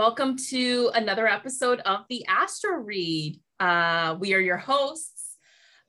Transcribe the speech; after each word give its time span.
Welcome 0.00 0.38
to 0.48 0.90
another 0.94 1.26
episode 1.26 1.80
of 1.80 2.06
the 2.08 2.24
Astro 2.26 2.78
Read. 2.78 3.38
Uh, 3.60 4.16
we 4.18 4.32
are 4.32 4.40
your 4.40 4.56
hosts, 4.56 5.36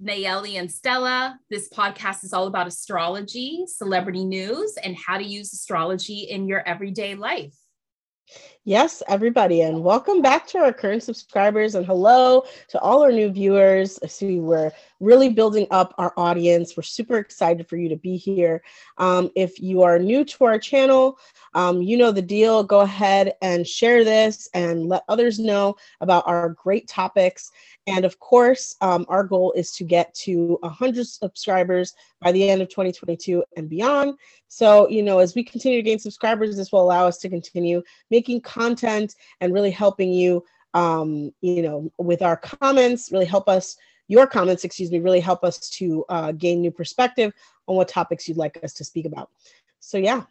Nayelli 0.04 0.60
and 0.60 0.70
Stella. 0.70 1.40
This 1.50 1.70
podcast 1.70 2.26
is 2.26 2.34
all 2.34 2.48
about 2.48 2.68
astrology, 2.68 3.64
celebrity 3.68 4.26
news, 4.26 4.76
and 4.84 4.98
how 4.98 5.18
to 5.18 5.24
use 5.24 5.54
astrology 5.54 6.28
in 6.30 6.46
your 6.46 6.60
everyday 6.68 7.16
life. 7.16 7.56
Yes, 8.64 9.02
everybody, 9.08 9.62
and 9.62 9.84
welcome 9.84 10.22
back 10.22 10.46
to 10.50 10.60
our 10.60 10.72
current 10.72 11.02
subscribers, 11.02 11.74
and 11.74 11.84
hello 11.84 12.44
to 12.68 12.80
all 12.80 13.02
our 13.02 13.12
new 13.12 13.32
viewers. 13.32 13.98
See 14.08 14.40
we're 14.40 14.72
really 15.00 15.30
building 15.30 15.66
up 15.72 15.96
our 15.98 16.14
audience. 16.16 16.78
We're 16.78 16.84
super 16.84 17.18
excited 17.18 17.68
for 17.68 17.78
you 17.78 17.90
to 17.90 17.96
be 17.96 18.18
here. 18.18 18.62
Um, 19.00 19.32
if 19.36 19.60
you 19.60 19.82
are 19.82 19.98
new 19.98 20.24
to 20.26 20.46
our 20.46 20.60
channel, 20.60 21.18
um, 21.56 21.82
you 21.82 21.98
know 21.98 22.12
the 22.12 22.22
deal. 22.22 22.64
Go 22.64 22.82
ahead 22.82 23.34
and 23.42 23.68
share 23.68 24.04
this 24.04 24.48
and 24.54 24.88
let 24.88 25.06
others 25.10 25.40
know 25.40 25.76
about 26.00 26.28
our 26.28 26.50
great 26.50 26.88
topics. 26.88 27.52
And 27.88 28.06
of 28.06 28.20
course, 28.20 28.76
um, 28.82 29.08
our 29.10 29.24
goal 29.24 29.54
is 29.54 29.72
to 29.78 29.84
get 29.84 30.14
to 30.14 30.60
100 30.62 31.08
subscribers 31.08 31.96
by 32.22 32.32
the 32.32 32.48
end 32.48 32.62
of 32.62 32.70
2022 32.70 33.44
and 33.58 33.68
beyond. 33.68 34.20
So, 34.48 34.88
you 34.90 35.02
know, 35.02 35.20
as 35.20 35.34
we 35.34 35.44
continue 35.44 35.80
to 35.80 35.84
gain 35.84 35.98
subscribers, 35.98 36.56
this 36.56 36.72
will 36.72 36.82
allow 36.82 37.08
us 37.08 37.18
to 37.20 37.30
continue 37.30 37.82
making 38.12 38.42
content 38.52 39.16
and 39.40 39.54
really 39.54 39.72
helping 39.72 40.12
you, 40.12 40.44
um, 40.74 41.32
you 41.42 41.62
know, 41.62 41.92
with 41.98 42.22
our 42.22 42.38
comments, 42.38 43.12
really 43.12 43.26
help 43.26 43.48
us, 43.48 43.78
your 44.08 44.28
comments, 44.28 44.64
excuse 44.64 44.92
me, 44.92 45.00
really 45.00 45.20
help 45.20 45.44
us 45.44 45.70
to 45.70 46.04
uh, 46.10 46.32
gain 46.34 46.62
new 46.62 46.72
perspective 46.72 47.34
on 47.68 47.76
what 47.76 47.88
topics 47.88 48.28
you'd 48.28 48.38
like 48.38 48.62
us 48.64 48.74
to 48.74 48.84
speak 48.84 49.06
about. 49.06 49.30
So, 49.80 49.98
yeah. 49.98 50.24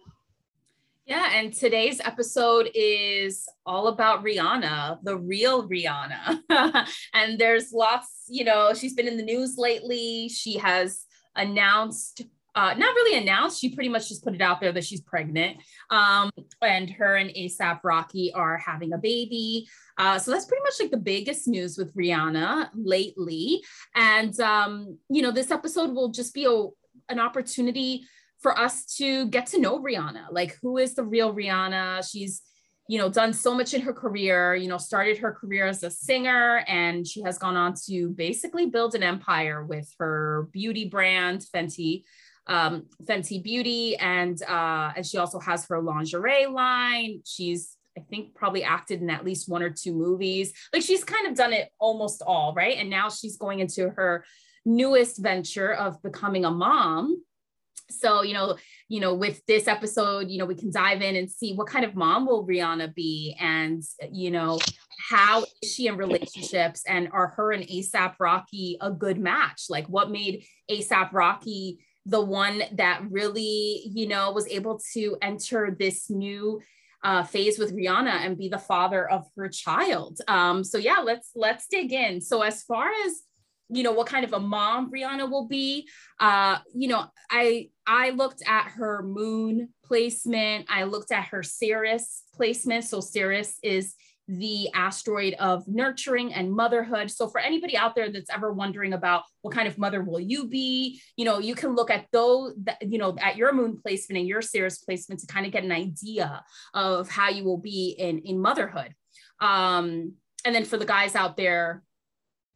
Yeah, 1.07 1.31
and 1.35 1.53
today's 1.53 2.01
episode 2.01 2.71
is 2.75 3.49
all 3.67 3.89
about 3.89 4.23
Rihanna, 4.23 5.03
the 5.03 5.17
real 5.17 5.69
Rihanna. 5.69 6.41
and 7.15 7.39
there's 7.39 7.73
lots, 7.73 8.27
you 8.29 8.45
know, 8.45 8.73
she's 8.75 8.95
been 8.95 9.09
in 9.09 9.17
the 9.17 9.25
news 9.25 9.57
lately. 9.59 10.29
She 10.29 10.59
has 10.59 11.07
announced 11.35 12.23
uh, 12.55 12.75
not 12.75 12.95
really 12.95 13.19
announced. 13.19 13.61
She 13.61 13.75
pretty 13.75 13.89
much 13.89 14.09
just 14.09 14.25
put 14.25 14.35
it 14.35 14.41
out 14.41 14.61
there 14.61 14.73
that 14.73 14.85
she's 14.85 15.01
pregnant. 15.01 15.59
Um, 15.91 16.31
and 16.63 16.91
her 16.91 17.17
and 17.17 17.31
ASAP 17.31 17.81
Rocky 17.85 18.33
are 18.35 18.59
having 18.59 18.93
a 18.93 18.99
baby. 18.99 19.69
Uh, 19.99 20.19
so 20.19 20.31
that's 20.31 20.47
pretty 20.47 20.63
much 20.63 20.75
like 20.81 20.91
the 20.91 20.97
biggest 20.97 21.47
news 21.47 21.79
with 21.79 21.95
Rihanna 21.95 22.71
lately. 22.75 23.63
And, 23.95 24.39
um, 24.41 24.99
you 25.09 25.23
know, 25.23 25.31
this 25.31 25.51
episode 25.51 25.91
will 25.95 26.11
just 26.11 26.35
be 26.35 26.47
a, 26.47 26.67
an 27.13 27.21
opportunity 27.21 28.05
for 28.41 28.59
us 28.59 28.87
to 28.97 29.29
get 29.29 29.47
to 29.49 29.61
know 29.61 29.81
Rihanna. 29.81 30.27
Like, 30.31 30.57
who 30.63 30.79
is 30.79 30.95
the 30.95 31.05
real 31.05 31.35
Rihanna? 31.35 32.11
She's, 32.11 32.43
you 32.89 32.99
know, 32.99 33.09
done 33.09 33.33
so 33.33 33.55
much 33.55 33.75
in 33.75 33.83
her 33.83 33.93
career, 33.93 34.55
you 34.55 34.67
know, 34.67 34.79
started 34.79 35.19
her 35.19 35.33
career 35.33 35.67
as 35.67 35.85
a 35.85 35.91
singer, 35.91 36.65
and 36.67 37.07
she 37.07 37.23
has 37.23 37.39
gone 37.39 37.57
on 37.57 37.75
to 37.87 38.09
basically 38.09 38.67
build 38.67 38.95
an 38.97 39.03
empire 39.03 39.65
with 39.65 39.89
her 39.99 40.49
beauty 40.51 40.89
brand, 40.89 41.45
Fenty. 41.55 42.03
Um, 42.47 42.87
Fenty 43.05 43.43
Beauty, 43.43 43.97
and 43.97 44.41
uh, 44.43 44.93
and 44.97 45.07
she 45.07 45.19
also 45.19 45.39
has 45.39 45.67
her 45.69 45.81
lingerie 45.81 46.47
line. 46.47 47.21
She's 47.25 47.77
I 47.97 48.03
think 48.03 48.35
probably 48.35 48.63
acted 48.63 49.03
in 49.03 49.11
at 49.11 49.25
least 49.25 49.49
one 49.49 49.63
or 49.63 49.71
two 49.71 49.93
movies. 49.93 50.53
Like 50.73 50.83
she's 50.83 51.05
kind 51.05 51.27
of 51.27 51.35
done 51.35 51.53
it 51.53 51.71
almost 51.79 52.23
all, 52.27 52.55
right? 52.55 52.77
And 52.77 52.89
now 52.89 53.11
she's 53.11 53.37
going 53.37 53.61
into 53.61 53.91
her 53.91 54.25
newest 54.65 55.19
venture 55.19 55.73
of 55.73 56.03
becoming 56.03 56.45
a 56.45 56.51
mom 56.51 57.23
so 57.91 58.23
you 58.23 58.33
know 58.35 58.57
you 58.89 59.01
know 59.01 59.15
with 59.15 59.45
this 59.47 59.67
episode 59.67 60.29
you 60.31 60.39
know 60.39 60.45
we 60.45 60.55
can 60.55 60.71
dive 60.71 61.03
in 61.03 61.17
and 61.17 61.31
see 61.31 61.55
what 61.55 61.67
kind 61.67 61.85
of 61.85 61.95
mom 61.95 62.27
will 62.27 62.47
rihanna 62.47 62.95
be 62.95 63.37
and 63.41 63.83
you 64.13 64.31
know 64.31 64.59
how 65.09 65.45
is 65.63 65.73
she 65.73 65.87
in 65.87 65.97
relationships 65.97 66.85
and 66.87 67.09
are 67.13 67.29
her 67.29 67.53
and 67.53 67.65
asap 67.65 68.15
rocky 68.21 68.77
a 68.81 68.91
good 68.91 69.19
match 69.19 69.65
like 69.69 69.87
what 69.89 70.11
made 70.11 70.45
asap 70.71 71.13
rocky 71.13 71.79
the 72.07 72.21
one 72.21 72.63
that 72.73 73.03
really 73.11 73.83
you 73.87 74.09
know 74.09 74.33
was 74.33 74.49
able 74.49 74.81
to 74.93 75.17
enter 75.23 75.77
this 75.79 76.11
new 76.11 76.61
uh, 77.03 77.23
phase 77.23 77.59
with 77.59 77.75
rihanna 77.75 78.25
and 78.25 78.37
be 78.37 78.49
the 78.49 78.59
father 78.59 79.09
of 79.11 79.27
her 79.37 79.49
child 79.49 80.19
um, 80.29 80.63
so 80.65 80.79
yeah 80.79 80.99
let's 81.03 81.31
let's 81.35 81.67
dig 81.67 81.93
in 81.93 82.21
so 82.21 82.43
as 82.43 82.63
far 82.63 82.91
as 83.07 83.23
you 83.73 83.83
know 83.83 83.93
what 83.93 84.07
kind 84.07 84.25
of 84.25 84.33
a 84.33 84.41
mom 84.41 84.91
Rihanna 84.91 85.31
will 85.31 85.47
be. 85.47 85.89
Uh, 86.19 86.59
you 86.75 86.89
know, 86.89 87.07
I 87.31 87.71
I 87.87 88.11
looked 88.11 88.43
at 88.47 88.65
her 88.73 89.03
moon 89.03 89.69
placement. 89.85 90.67
I 90.69 90.85
looked 90.85 91.13
at 91.13 91.27
her 91.27 91.43
Ceres 91.43 92.23
placement. 92.35 92.85
So 92.85 93.01
Ceres 93.01 93.57
is 93.63 93.95
the 94.31 94.69
asteroid 94.75 95.35
of 95.35 95.67
nurturing 95.67 96.33
and 96.33 96.53
motherhood. 96.53 97.11
So 97.11 97.27
for 97.27 97.41
anybody 97.41 97.77
out 97.77 97.97
there 97.97 98.13
that's 98.13 98.31
ever 98.31 98.53
wondering 98.53 98.93
about 98.93 99.25
what 99.43 99.53
kind 99.53 99.67
of 99.67 99.77
mother 99.77 100.05
will 100.05 100.21
you 100.21 100.47
be, 100.47 101.01
you 101.17 101.25
know, 101.25 101.41
you 101.41 101.57
can 101.57 101.75
look 101.75 101.91
at 101.91 102.07
those, 102.13 102.55
you 102.81 102.99
know, 102.99 103.17
at 103.21 103.37
your 103.37 103.53
moon 103.53 103.77
placement 103.83 104.21
and 104.21 104.29
your 104.29 104.41
Ceres 104.41 104.79
placement 104.79 105.21
to 105.21 105.27
kind 105.27 105.47
of 105.47 105.53
get 105.53 105.65
an 105.65 105.73
idea 105.73 106.45
of 106.75 107.11
how 107.11 107.29
you 107.29 107.43
will 107.43 107.59
be 107.59 107.97
in 107.99 108.21
in 108.21 108.41
motherhood. 108.41 108.95
Um, 109.41 110.13
and 110.45 110.55
then 110.55 110.65
for 110.65 110.77
the 110.77 110.87
guys 110.87 111.17
out 111.17 111.37
there, 111.37 111.83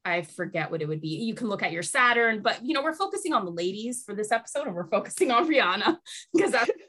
I 0.04 0.22
forget 0.22 0.70
what 0.70 0.80
it 0.80 0.86
would 0.86 1.00
be. 1.00 1.08
You 1.08 1.34
can 1.34 1.48
look 1.48 1.62
at 1.62 1.72
your 1.72 1.82
Saturn, 1.82 2.40
but 2.40 2.64
you 2.64 2.72
know, 2.72 2.82
we're 2.82 2.94
focusing 2.94 3.32
on 3.32 3.44
the 3.44 3.50
ladies 3.50 4.04
for 4.04 4.14
this 4.14 4.30
episode, 4.30 4.66
and 4.66 4.76
we're 4.76 4.88
focusing 4.88 5.32
on 5.32 5.48
Rihanna 5.48 5.96
because 6.32 6.52
that's. 6.52 6.70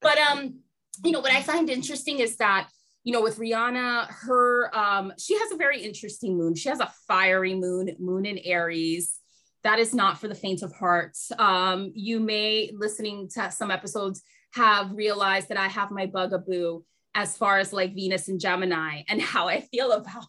but 0.00 0.18
um, 0.18 0.60
you 1.04 1.12
know, 1.12 1.20
what 1.20 1.32
I 1.32 1.42
find 1.42 1.70
interesting 1.70 2.18
is 2.18 2.36
that 2.38 2.68
you 3.06 3.12
know, 3.12 3.22
with 3.22 3.38
Rihanna, 3.38 4.08
her 4.08 4.76
um, 4.76 5.12
she 5.16 5.38
has 5.38 5.52
a 5.52 5.56
very 5.56 5.80
interesting 5.80 6.36
moon. 6.36 6.56
She 6.56 6.68
has 6.68 6.80
a 6.80 6.92
fiery 7.06 7.54
moon, 7.54 7.94
moon 8.00 8.26
in 8.26 8.38
Aries. 8.38 9.20
That 9.62 9.78
is 9.78 9.94
not 9.94 10.18
for 10.18 10.26
the 10.26 10.34
faint 10.34 10.62
of 10.62 10.72
heart. 10.72 11.16
Um, 11.38 11.92
you 11.94 12.18
may, 12.18 12.72
listening 12.74 13.28
to 13.34 13.52
some 13.52 13.70
episodes, 13.70 14.22
have 14.54 14.90
realized 14.90 15.50
that 15.50 15.56
I 15.56 15.68
have 15.68 15.92
my 15.92 16.06
bugaboo 16.06 16.82
as 17.14 17.36
far 17.36 17.60
as 17.60 17.72
like 17.72 17.94
Venus 17.94 18.26
and 18.26 18.40
Gemini 18.40 19.02
and 19.08 19.22
how 19.22 19.46
I 19.46 19.60
feel 19.60 19.92
about 19.92 20.26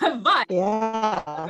but 0.22 0.48
yeah. 0.48 1.48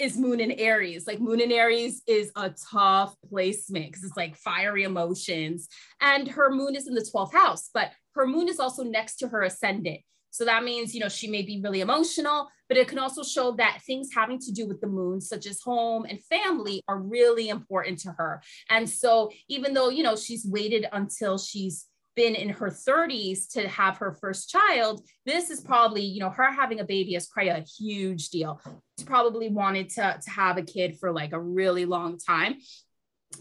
is 0.00 0.18
Moon 0.18 0.40
in 0.40 0.50
Aries. 0.52 1.06
Like 1.06 1.20
Moon 1.20 1.40
in 1.40 1.52
Aries 1.52 2.02
is 2.08 2.32
a 2.34 2.52
tough 2.72 3.14
placement 3.28 3.86
because 3.86 4.02
it's 4.02 4.16
like 4.16 4.34
fiery 4.34 4.82
emotions. 4.82 5.68
And 6.00 6.26
her 6.26 6.50
moon 6.50 6.74
is 6.74 6.88
in 6.88 6.94
the 6.94 7.08
12th 7.14 7.32
house, 7.32 7.70
but 7.72 7.92
her 8.14 8.26
moon 8.26 8.48
is 8.48 8.60
also 8.60 8.82
next 8.82 9.16
to 9.16 9.28
her 9.28 9.42
ascendant. 9.42 10.00
So 10.34 10.44
that 10.46 10.64
means, 10.64 10.94
you 10.94 11.00
know, 11.00 11.08
she 11.08 11.28
may 11.28 11.42
be 11.42 11.60
really 11.60 11.80
emotional, 11.80 12.48
but 12.68 12.76
it 12.76 12.88
can 12.88 12.98
also 12.98 13.22
show 13.22 13.52
that 13.52 13.82
things 13.86 14.10
having 14.12 14.40
to 14.40 14.50
do 14.50 14.66
with 14.66 14.80
the 14.80 14.88
moon, 14.88 15.20
such 15.20 15.46
as 15.46 15.60
home 15.60 16.06
and 16.08 16.18
family, 16.24 16.82
are 16.88 16.98
really 16.98 17.50
important 17.50 18.00
to 18.00 18.10
her. 18.18 18.42
And 18.68 18.90
so 18.90 19.30
even 19.48 19.74
though, 19.74 19.90
you 19.90 20.02
know, 20.02 20.16
she's 20.16 20.44
waited 20.44 20.86
until 20.92 21.38
she's 21.38 21.86
been 22.16 22.34
in 22.34 22.48
her 22.48 22.68
30s 22.68 23.48
to 23.52 23.68
have 23.68 23.98
her 23.98 24.12
first 24.20 24.50
child, 24.50 25.06
this 25.24 25.50
is 25.50 25.60
probably, 25.60 26.02
you 26.02 26.18
know, 26.18 26.30
her 26.30 26.50
having 26.50 26.80
a 26.80 26.84
baby 26.84 27.14
is 27.14 27.28
quite 27.28 27.48
a 27.48 27.64
huge 27.78 28.30
deal. 28.30 28.60
She 28.98 29.04
probably 29.04 29.50
wanted 29.50 29.90
to, 29.90 30.18
to 30.20 30.30
have 30.30 30.58
a 30.58 30.62
kid 30.62 30.98
for 30.98 31.12
like 31.12 31.32
a 31.32 31.40
really 31.40 31.84
long 31.84 32.18
time. 32.18 32.56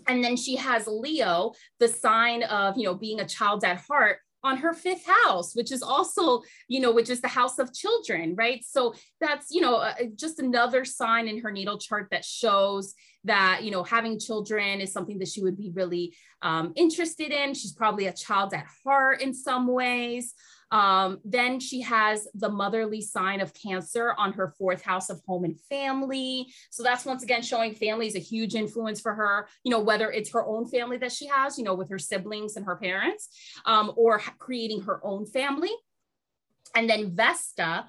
And 0.07 0.23
then 0.23 0.37
she 0.37 0.57
has 0.57 0.85
Leo, 0.85 1.53
the 1.79 1.87
sign 1.87 2.43
of, 2.43 2.77
you 2.77 2.83
know, 2.83 2.93
being 2.93 3.19
a 3.19 3.27
child 3.27 3.63
at 3.63 3.77
heart 3.77 4.19
on 4.43 4.57
her 4.57 4.73
fifth 4.73 5.05
house, 5.07 5.55
which 5.55 5.71
is 5.71 5.81
also, 5.81 6.41
you 6.67 6.79
know, 6.79 6.91
which 6.91 7.09
is 7.09 7.21
the 7.21 7.27
house 7.27 7.59
of 7.59 7.73
children, 7.73 8.35
right? 8.35 8.63
So 8.65 8.93
that's, 9.21 9.51
you 9.51 9.61
know, 9.61 9.77
uh, 9.77 9.93
just 10.15 10.39
another 10.39 10.83
sign 10.83 11.27
in 11.27 11.39
her 11.41 11.51
natal 11.51 11.77
chart 11.77 12.07
that 12.11 12.25
shows 12.25 12.93
that, 13.23 13.63
you 13.63 13.71
know, 13.71 13.83
having 13.83 14.19
children 14.19 14.81
is 14.81 14.91
something 14.91 15.19
that 15.19 15.29
she 15.29 15.41
would 15.41 15.57
be 15.57 15.71
really 15.73 16.13
um, 16.41 16.73
interested 16.75 17.31
in. 17.31 17.53
She's 17.53 17.71
probably 17.71 18.07
a 18.07 18.13
child 18.13 18.53
at 18.53 18.65
heart 18.83 19.21
in 19.21 19.33
some 19.33 19.67
ways. 19.67 20.33
Um, 20.73 21.19
then 21.23 21.59
she 21.59 21.81
has 21.81 22.27
the 22.33 22.49
motherly 22.49 22.99
sign 22.99 23.41
of 23.41 23.53
Cancer 23.53 24.15
on 24.17 24.33
her 24.33 24.55
fourth 24.57 24.81
house 24.81 25.11
of 25.11 25.21
home 25.27 25.43
and 25.43 25.61
family. 25.61 26.47
So 26.71 26.81
that's 26.81 27.05
once 27.05 27.21
again 27.21 27.43
showing 27.43 27.75
family 27.75 28.07
is 28.07 28.15
a 28.15 28.19
huge 28.19 28.55
influence 28.55 28.99
for 28.99 29.13
her, 29.13 29.47
you 29.63 29.69
know, 29.69 29.79
whether 29.79 30.11
it's 30.11 30.31
her 30.31 30.43
own 30.43 30.67
family 30.67 30.97
that 30.97 31.11
she 31.11 31.27
has, 31.27 31.59
you 31.59 31.63
know, 31.63 31.75
with 31.75 31.91
her 31.91 31.99
siblings 31.99 32.57
and 32.57 32.65
her 32.65 32.75
parents, 32.75 33.29
um, 33.67 33.93
or 33.95 34.19
creating 34.39 34.81
her 34.81 34.99
own 35.05 35.27
family. 35.27 35.71
And 36.75 36.89
then 36.89 37.15
Vesta, 37.15 37.85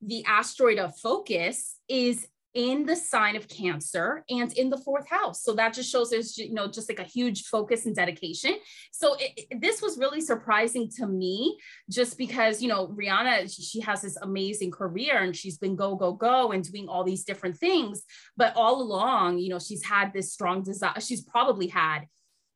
the 0.00 0.24
asteroid 0.24 0.78
of 0.78 0.98
focus, 0.98 1.76
is 1.86 2.26
in 2.54 2.84
the 2.84 2.96
sign 2.96 3.34
of 3.36 3.48
cancer 3.48 4.24
and 4.28 4.52
in 4.54 4.68
the 4.68 4.76
fourth 4.76 5.08
house. 5.08 5.42
So 5.42 5.54
that 5.54 5.72
just 5.72 5.90
shows 5.90 6.10
there's 6.10 6.36
you 6.36 6.52
know 6.52 6.68
just 6.68 6.88
like 6.88 6.98
a 6.98 7.04
huge 7.04 7.44
focus 7.44 7.86
and 7.86 7.96
dedication. 7.96 8.56
So 8.90 9.14
it, 9.14 9.46
it, 9.50 9.60
this 9.60 9.80
was 9.80 9.98
really 9.98 10.20
surprising 10.20 10.90
to 10.98 11.06
me 11.06 11.58
just 11.90 12.18
because 12.18 12.60
you 12.60 12.68
know 12.68 12.88
rihanna 12.88 13.52
she 13.52 13.80
has 13.80 14.02
this 14.02 14.16
amazing 14.16 14.70
career 14.70 15.18
and 15.18 15.34
she's 15.34 15.58
been 15.58 15.76
go 15.76 15.96
go 15.96 16.12
go 16.12 16.52
and 16.52 16.64
doing 16.70 16.88
all 16.88 17.04
these 17.04 17.24
different 17.24 17.56
things. 17.56 18.02
But 18.36 18.54
all 18.56 18.82
along 18.82 19.38
you 19.38 19.48
know 19.48 19.58
she's 19.58 19.84
had 19.84 20.12
this 20.12 20.32
strong 20.32 20.62
desire 20.62 21.00
she's 21.00 21.22
probably 21.22 21.68
had 21.68 22.06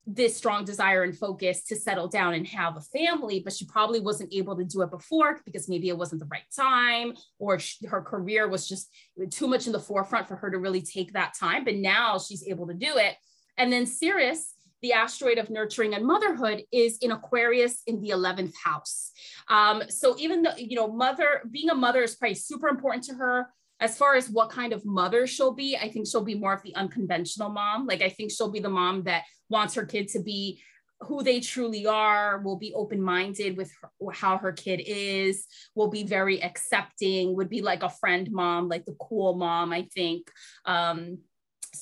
this 0.07 0.37
strong 0.37 0.65
desire 0.65 1.03
and 1.03 1.19
focus 1.19 1.65
to 1.65 1.75
settle 1.75 2.07
down 2.07 2.35
and 2.35 2.47
have 2.47 2.77
a 2.77 2.81
family, 2.81 3.41
but 3.41 3.53
she 3.53 3.65
probably 3.67 3.99
wasn't 3.99 4.33
able 4.33 4.57
to 4.57 4.65
do 4.65 4.83
it 4.83 4.91
before 4.91 5.41
because 5.45 5.69
maybe 5.69 5.89
it 5.89 5.99
wasn't 5.99 6.21
the 6.21 6.27
right 6.27 6.45
time 6.55 7.13
or 7.39 7.59
she, 7.59 7.85
her 7.87 8.01
career 8.01 8.49
was 8.49 8.69
just 8.69 8.89
too 9.31 9.49
much 9.49 9.67
in 9.67 9.73
the 9.73 9.81
forefront 9.81 10.29
for 10.29 10.37
her 10.37 10.51
to 10.51 10.59
really 10.59 10.81
take 10.81 11.13
that 11.13 11.35
time. 11.35 11.65
But 11.65 11.77
now 11.77 12.19
she's 12.19 12.47
able 12.47 12.69
to 12.69 12.75
do 12.75 12.97
it. 12.97 13.17
And 13.59 13.73
then 13.73 13.85
Ceres, 13.85 14.55
the 14.81 14.93
asteroid 14.93 15.39
of 15.39 15.51
nurturing 15.51 15.95
and 15.95 16.07
motherhood, 16.07 16.63
is 16.71 16.99
in 16.99 17.11
Aquarius 17.11 17.83
in 17.87 18.01
the 18.01 18.11
11th 18.11 18.55
house. 18.63 19.11
Um, 19.49 19.83
so 19.89 20.15
even 20.19 20.43
though, 20.43 20.57
you 20.57 20.77
know, 20.77 20.87
mother, 20.87 21.43
being 21.51 21.71
a 21.71 21.75
mother 21.75 22.03
is 22.03 22.15
probably 22.15 22.35
super 22.35 22.69
important 22.69 23.03
to 23.05 23.15
her 23.15 23.49
as 23.81 23.97
far 23.99 24.15
as 24.15 24.31
what 24.31 24.51
kind 24.51 24.73
of 24.73 24.85
mother 24.85 25.27
she'll 25.27 25.55
be, 25.55 25.77
I 25.77 25.91
think 25.91 26.07
she'll 26.07 26.25
be 26.25 26.35
more 26.35 26.55
of 26.55 26.63
the 26.63 26.75
unconventional 26.75 27.51
mom. 27.51 27.87
Like 27.87 28.03
I 28.03 28.09
think 28.09 28.31
she'll 28.31 28.51
be 28.51 28.61
the 28.61 28.69
mom 28.69 29.05
that 29.05 29.25
wants 29.49 29.75
her 29.75 29.85
kid 29.85 30.09
to 30.09 30.23
be 30.23 30.63
who 31.01 31.23
they 31.23 31.41
truly 31.41 31.87
are, 31.87 32.41
will 32.41 32.57
be 32.57 32.73
open 32.75 33.03
minded 33.03 33.57
with 33.57 33.71
her, 33.83 34.11
how 34.13 34.39
her 34.39 34.53
kid 34.53 34.81
is, 34.87 35.47
will 35.75 35.89
be 35.89 36.05
very 36.05 36.43
accepting, 36.43 37.37
would 37.37 37.51
be 37.51 37.61
like 37.61 37.83
a 37.83 37.91
friend 37.91 38.31
mom, 38.31 38.69
like 38.69 38.87
the 38.87 38.97
cool 38.99 39.35
mom, 39.35 39.73
I 39.73 39.89
think. 39.95 40.31
Um, 40.65 41.19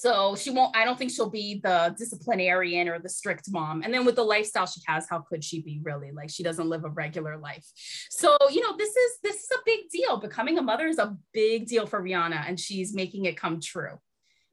so 0.00 0.35
she 0.37 0.50
won't 0.50 0.76
i 0.76 0.85
don't 0.85 0.99
think 0.99 1.11
she'll 1.11 1.31
be 1.31 1.61
the 1.62 1.94
disciplinarian 1.99 2.88
or 2.88 2.99
the 2.99 3.08
strict 3.08 3.50
mom. 3.50 3.82
And 3.82 3.93
then 3.93 4.05
with 4.05 4.17
the 4.17 4.23
lifestyle 4.23 4.67
she 4.67 4.81
has 4.87 5.06
how 5.08 5.20
could 5.20 5.43
she 5.44 5.62
be 5.62 5.81
really? 5.82 6.11
Like 6.12 6.31
she 6.31 6.43
doesn't 6.43 6.69
live 6.69 6.85
a 6.85 6.91
regular 6.91 7.37
life. 7.37 7.67
So 8.11 8.37
you 8.50 8.61
know 8.61 8.76
this 8.76 8.94
is 8.94 9.12
this 9.23 9.37
is 9.37 9.49
a 9.55 9.61
big 9.64 9.88
deal. 9.91 10.17
Becoming 10.17 10.58
a 10.58 10.62
mother 10.62 10.87
is 10.87 10.99
a 10.99 11.17
big 11.32 11.67
deal 11.67 11.87
for 11.87 12.02
rihanna 12.02 12.49
and 12.49 12.58
she's 12.58 12.94
making 12.94 13.25
it 13.26 13.37
come 13.37 13.61
true. 13.61 13.99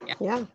Yeah, 0.06 0.16
yeah. 0.20 0.46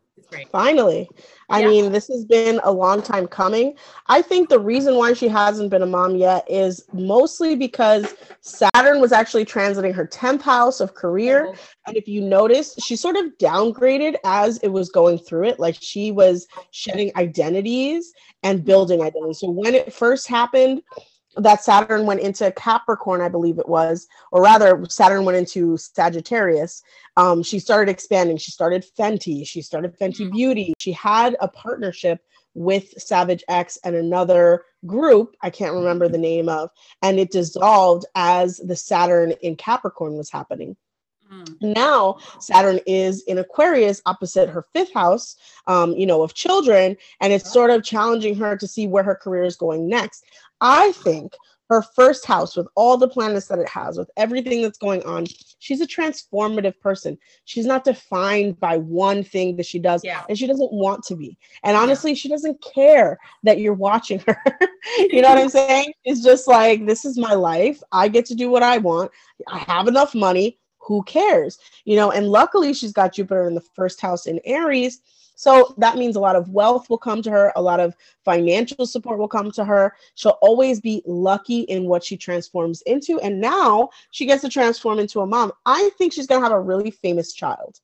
Finally. 0.50 1.08
I 1.48 1.60
yeah. 1.60 1.68
mean, 1.68 1.92
this 1.92 2.08
has 2.08 2.24
been 2.24 2.60
a 2.64 2.72
long 2.72 3.02
time 3.02 3.26
coming. 3.26 3.76
I 4.08 4.22
think 4.22 4.48
the 4.48 4.58
reason 4.58 4.96
why 4.96 5.12
she 5.12 5.28
hasn't 5.28 5.70
been 5.70 5.82
a 5.82 5.86
mom 5.86 6.16
yet 6.16 6.44
is 6.50 6.84
mostly 6.92 7.54
because 7.54 8.14
Saturn 8.40 9.00
was 9.00 9.12
actually 9.12 9.44
transiting 9.44 9.94
her 9.94 10.06
10th 10.06 10.42
house 10.42 10.80
of 10.80 10.94
career. 10.94 11.48
Oh. 11.48 11.54
And 11.86 11.96
if 11.96 12.08
you 12.08 12.20
notice, 12.20 12.74
she 12.82 12.96
sort 12.96 13.16
of 13.16 13.26
downgraded 13.38 14.16
as 14.24 14.58
it 14.58 14.68
was 14.68 14.90
going 14.90 15.18
through 15.18 15.44
it. 15.44 15.60
Like 15.60 15.76
she 15.80 16.10
was 16.10 16.48
shedding 16.72 17.12
identities 17.16 18.12
and 18.42 18.64
building 18.64 19.02
identities. 19.02 19.40
So 19.40 19.50
when 19.50 19.74
it 19.74 19.92
first 19.92 20.26
happened, 20.26 20.82
that 21.36 21.62
Saturn 21.62 22.06
went 22.06 22.20
into 22.20 22.50
Capricorn, 22.52 23.20
I 23.20 23.28
believe 23.28 23.58
it 23.58 23.68
was, 23.68 24.06
or 24.32 24.42
rather, 24.42 24.84
Saturn 24.88 25.24
went 25.24 25.38
into 25.38 25.76
Sagittarius. 25.76 26.82
Um, 27.16 27.42
she 27.42 27.58
started 27.58 27.90
expanding. 27.90 28.36
She 28.36 28.50
started 28.50 28.84
Fenty. 28.98 29.46
She 29.46 29.62
started 29.62 29.98
Fenty 29.98 30.20
mm-hmm. 30.20 30.30
Beauty. 30.30 30.74
She 30.78 30.92
had 30.92 31.36
a 31.40 31.48
partnership 31.48 32.20
with 32.56 32.90
Savage 32.98 33.44
X 33.48 33.78
and 33.84 33.94
another 33.94 34.64
group, 34.86 35.36
I 35.42 35.50
can't 35.50 35.74
remember 35.74 36.08
the 36.08 36.18
name 36.18 36.48
of, 36.48 36.70
and 37.02 37.18
it 37.18 37.30
dissolved 37.30 38.06
as 38.14 38.56
the 38.58 38.76
Saturn 38.76 39.32
in 39.42 39.56
Capricorn 39.56 40.14
was 40.14 40.30
happening. 40.30 40.74
Mm. 41.30 41.74
Now 41.74 42.18
Saturn 42.40 42.80
is 42.86 43.22
in 43.24 43.38
Aquarius 43.38 44.00
opposite 44.06 44.48
her 44.48 44.64
fifth 44.72 44.94
house, 44.94 45.36
um, 45.66 45.92
you 45.92 46.06
know, 46.06 46.22
of 46.22 46.34
children, 46.34 46.96
and 47.20 47.32
it's 47.32 47.52
sort 47.52 47.70
of 47.70 47.82
challenging 47.82 48.36
her 48.36 48.56
to 48.56 48.66
see 48.66 48.86
where 48.86 49.02
her 49.02 49.14
career 49.14 49.44
is 49.44 49.56
going 49.56 49.88
next. 49.88 50.24
I 50.60 50.92
think 50.92 51.32
her 51.68 51.82
first 51.82 52.24
house 52.24 52.56
with 52.56 52.68
all 52.76 52.96
the 52.96 53.08
planets 53.08 53.48
that 53.48 53.58
it 53.58 53.68
has, 53.68 53.98
with 53.98 54.10
everything 54.16 54.62
that's 54.62 54.78
going 54.78 55.02
on, 55.02 55.26
she's 55.58 55.80
a 55.80 55.86
transformative 55.86 56.78
person. 56.80 57.18
She's 57.44 57.66
not 57.66 57.84
defined 57.84 58.60
by 58.60 58.76
one 58.76 59.24
thing 59.24 59.56
that 59.56 59.66
she 59.66 59.78
does, 59.78 60.04
yeah. 60.04 60.22
and 60.28 60.38
she 60.38 60.46
doesn't 60.46 60.72
want 60.72 61.02
to 61.04 61.16
be. 61.16 61.36
And 61.64 61.76
honestly, 61.76 62.12
yeah. 62.12 62.16
she 62.16 62.28
doesn't 62.28 62.62
care 62.62 63.18
that 63.42 63.58
you're 63.58 63.74
watching 63.74 64.22
her. 64.26 64.40
you 64.98 65.22
know 65.22 65.30
what 65.30 65.38
I'm 65.38 65.48
saying? 65.48 65.92
It's 66.04 66.22
just 66.22 66.46
like, 66.46 66.86
this 66.86 67.04
is 67.04 67.18
my 67.18 67.34
life. 67.34 67.82
I 67.90 68.08
get 68.08 68.26
to 68.26 68.34
do 68.34 68.48
what 68.48 68.62
I 68.62 68.78
want. 68.78 69.10
I 69.48 69.58
have 69.58 69.88
enough 69.88 70.14
money 70.14 70.58
who 70.86 71.02
cares? 71.02 71.58
You 71.84 71.96
know, 71.96 72.12
and 72.12 72.28
luckily 72.28 72.72
she's 72.72 72.92
got 72.92 73.14
Jupiter 73.14 73.46
in 73.46 73.54
the 73.54 73.64
first 73.74 74.00
house 74.00 74.26
in 74.26 74.40
Aries. 74.44 75.00
So 75.36 75.74
that 75.78 75.96
means 75.96 76.16
a 76.16 76.20
lot 76.20 76.34
of 76.34 76.48
wealth 76.48 76.90
will 76.90 76.98
come 76.98 77.22
to 77.22 77.30
her, 77.30 77.52
a 77.56 77.62
lot 77.62 77.78
of 77.78 77.94
financial 78.24 78.86
support 78.86 79.18
will 79.18 79.28
come 79.28 79.52
to 79.52 79.64
her. 79.64 79.94
She'll 80.14 80.38
always 80.42 80.80
be 80.80 81.02
lucky 81.06 81.60
in 81.60 81.84
what 81.84 82.02
she 82.02 82.16
transforms 82.16 82.82
into. 82.82 83.20
And 83.20 83.40
now 83.40 83.90
she 84.10 84.26
gets 84.26 84.42
to 84.42 84.48
transform 84.48 84.98
into 84.98 85.20
a 85.20 85.26
mom. 85.26 85.52
I 85.66 85.90
think 85.98 86.12
she's 86.12 86.26
going 86.26 86.40
to 86.40 86.44
have 86.44 86.56
a 86.56 86.60
really 86.60 86.90
famous 86.90 87.32
child. 87.32 87.80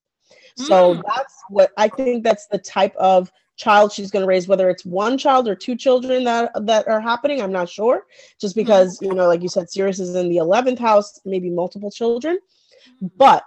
So 0.56 0.96
mm. 0.96 1.02
that's 1.06 1.34
what 1.50 1.70
I 1.76 1.88
think 1.88 2.24
that's 2.24 2.46
the 2.46 2.58
type 2.58 2.96
of 2.96 3.30
child 3.56 3.92
she's 3.92 4.10
going 4.10 4.22
to 4.22 4.26
raise 4.26 4.48
whether 4.48 4.70
it's 4.70 4.84
one 4.84 5.18
child 5.18 5.46
or 5.46 5.54
two 5.54 5.76
children 5.76 6.24
that 6.24 6.50
that 6.64 6.88
are 6.88 7.02
happening 7.02 7.42
i'm 7.42 7.52
not 7.52 7.68
sure 7.68 8.06
just 8.40 8.56
because 8.56 8.98
mm. 8.98 9.08
you 9.08 9.14
know 9.14 9.28
like 9.28 9.42
you 9.42 9.48
said 9.48 9.70
Ceres 9.70 10.00
is 10.00 10.14
in 10.16 10.30
the 10.30 10.38
11th 10.38 10.78
house 10.78 11.20
maybe 11.26 11.50
multiple 11.50 11.90
children 11.90 12.38
but 13.18 13.44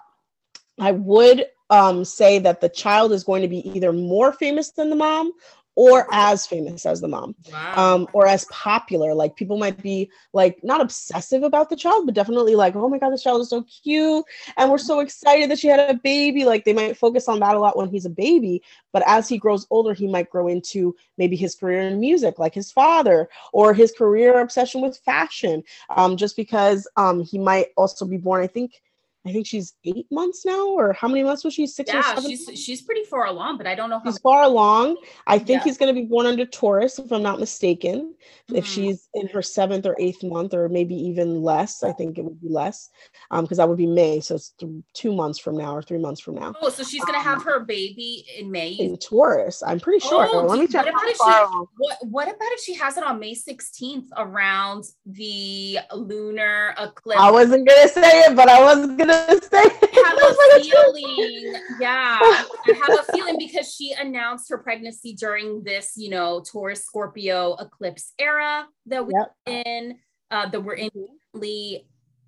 I 0.80 0.92
would 0.92 1.46
um, 1.70 2.06
say 2.06 2.40
that 2.40 2.62
the 2.62 2.70
child 2.70 3.12
is 3.12 3.24
going 3.24 3.42
to 3.42 3.48
be 3.48 3.68
either 3.70 3.92
more 3.92 4.32
famous 4.34 4.72
than 4.72 4.90
the 4.90 4.96
mom 4.96 5.34
or 5.76 6.08
as 6.12 6.48
famous 6.48 6.86
as 6.86 7.02
the 7.02 7.08
mom. 7.08 7.36
Wow. 7.52 7.96
um, 7.96 8.08
or 8.14 8.28
as 8.28 8.46
popular. 8.46 9.14
Like 9.14 9.36
people 9.36 9.58
might 9.58 9.82
be 9.82 10.10
like 10.34 10.64
not 10.64 10.82
obsessive 10.82 11.44
about 11.44 11.70
the 11.70 11.76
child 11.76 12.06
but 12.06 12.16
definitely 12.16 12.56
like 12.56 12.76
oh 12.76 12.88
my 12.88 12.98
god 12.98 13.10
this 13.10 13.24
child 13.24 13.42
is 13.42 13.50
so 13.50 13.64
cute. 13.84 14.26
And 14.58 14.72
we're 14.72 14.78
so 14.78 15.02
excited 15.02 15.52
that 15.52 15.60
she 15.60 15.68
had 15.68 15.90
a 15.90 15.94
baby. 15.96 16.46
Like 16.46 16.64
they 16.64 16.74
might 16.74 16.98
focus 16.98 17.28
on 17.28 17.40
that 17.42 17.56
a 17.56 17.60
lot 17.60 17.78
when 17.78 17.90
he's 17.90 18.06
a 18.06 18.10
baby. 18.10 18.64
But 18.94 19.04
as 19.06 19.28
he 19.28 19.38
grows 19.38 19.68
older 19.70 19.94
he 19.94 20.08
might 20.08 20.30
grow 20.30 20.48
into 20.48 20.96
maybe 21.18 21.36
his 21.36 21.56
career 21.56 21.82
in 21.82 22.00
music 22.00 22.40
like 22.40 22.54
his 22.54 22.72
father 22.72 23.28
or 23.52 23.74
his 23.74 23.92
career 23.92 24.40
obsession 24.40 24.82
with 24.82 24.98
fashion. 25.00 25.64
Um, 25.90 26.16
just 26.16 26.38
because 26.38 26.88
um, 26.96 27.22
he 27.22 27.38
might 27.38 27.68
also 27.76 28.06
be 28.06 28.18
born 28.18 28.42
i 28.42 28.48
think 28.48 28.82
I 29.28 29.32
think 29.32 29.48
she's 29.48 29.74
eight 29.86 30.06
months 30.12 30.46
now, 30.46 30.68
or 30.68 30.94
how 30.94 31.08
many 31.08 31.24
months 31.24 31.44
was 31.44 31.56
she? 31.56 31.66
Six 31.66 31.92
yeah, 31.92 32.00
or 32.00 32.04
seven? 32.04 32.30
she's 32.30 32.50
she's 32.54 32.82
pretty 32.84 33.04
far 33.06 33.26
along, 33.26 33.58
but 33.58 33.66
I 33.66 33.74
don't 33.74 33.90
know 33.90 34.00
how. 34.00 34.12
She's 34.12 34.20
far 34.20 34.44
along. 34.44 34.98
I 35.26 35.40
think 35.40 35.62
yeah. 35.62 35.64
he's 35.64 35.78
going 35.80 35.94
to 35.94 36.00
be 36.00 36.06
born 36.06 36.28
under 36.28 36.46
Taurus, 36.46 37.00
if 37.00 37.12
I'm 37.12 37.24
not 37.24 37.40
mistaken. 37.40 38.14
Mm-hmm. 38.48 38.56
If 38.56 38.68
she's 38.68 39.10
in 39.16 39.28
her 39.30 39.42
seventh 39.42 39.88
or 39.88 39.96
eighth 40.00 40.24
month, 40.24 40.54
or 40.54 40.70
maybe 40.70 40.94
even 40.96 41.42
less, 41.42 41.82
I 41.82 41.92
think 41.92 42.20
it 42.20 42.24
would 42.24 42.40
be 42.40 42.50
less, 42.50 42.92
um, 43.32 43.46
because 43.46 43.58
that 43.58 43.68
would 43.68 43.80
be 43.80 43.88
May, 43.88 44.20
so 44.20 44.36
it's 44.36 44.52
th- 44.60 44.72
two 44.94 45.14
months 45.14 45.40
from 45.40 45.58
now 45.58 45.76
or 45.76 45.82
three 45.82 45.98
months 45.98 46.22
from 46.22 46.36
now. 46.36 46.54
Oh, 46.62 46.70
so 46.70 46.84
she's 46.84 47.04
going 47.04 47.20
to 47.20 47.28
um, 47.28 47.36
have 47.36 47.44
her 47.44 47.62
baby 47.62 48.26
in 48.38 48.52
May. 48.52 48.74
In 48.74 48.98
Taurus, 48.98 49.64
I'm 49.64 49.80
pretty 49.80 50.06
sure. 50.06 50.28
Oh, 50.32 50.46
Let 50.46 50.60
me 50.60 50.68
check. 50.68 50.86
What 50.86 51.16
about, 51.16 51.50
she, 51.50 51.58
what, 51.78 51.98
what 52.04 52.28
about 52.28 52.52
if 52.52 52.60
she 52.60 52.76
has 52.76 52.98
it 52.98 53.04
on 53.04 53.20
May 53.20 53.34
16th 53.34 54.08
around 54.18 54.86
the 55.08 55.80
lunar 55.94 56.76
eclipse? 56.80 57.20
I 57.20 57.32
wasn't 57.32 57.68
going 57.68 57.82
to 57.82 57.90
say 57.90 58.22
it, 58.22 58.36
but 58.36 58.50
I 58.50 58.62
wasn't 58.62 58.98
going 58.98 59.10
to 59.10 59.15
say. 59.52 59.64
It 59.86 60.06
have 60.06 60.62
a 60.62 60.64
feeling. 60.64 61.56
Yeah, 61.80 62.18
I 62.22 62.46
have 62.68 63.00
a 63.00 63.12
feeling 63.12 63.38
because 63.38 63.74
she 63.74 63.94
announced 63.94 64.50
her 64.50 64.58
pregnancy 64.58 65.14
during 65.14 65.64
this, 65.64 65.94
you 65.96 66.10
know, 66.10 66.42
Taurus 66.42 66.86
Scorpio 66.86 67.56
eclipse 67.56 68.14
era 68.20 68.68
that 68.88 69.06
we're 69.06 69.28
yep. 69.46 69.66
in. 69.66 69.98
Uh, 70.32 70.48
that 70.50 70.62
we're 70.62 70.74
in. 70.74 70.90
Lee, 71.34 71.86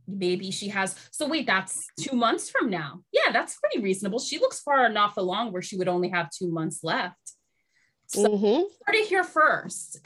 Maybe 0.08 0.52
she 0.52 0.70
has. 0.70 0.96
So 1.12 1.28
wait, 1.28 1.46
that's 1.46 1.88
two 2.00 2.16
months 2.16 2.50
from 2.50 2.70
now. 2.70 3.02
Yeah, 3.12 3.32
that's 3.34 3.58
pretty 3.58 3.82
reasonable. 3.82 4.20
She 4.20 4.40
looks 4.40 4.62
far 4.62 4.86
enough 4.86 5.18
along 5.18 5.52
where 5.52 5.62
she 5.62 5.76
would 5.76 5.90
only 5.90 6.10
have 6.10 6.30
two 6.30 6.50
months 6.50 6.80
left. 6.82 7.34
So 8.08 8.26
mm-hmm. 8.26 8.64
it 8.96 9.08
here 9.10 9.26
first. 9.26 10.00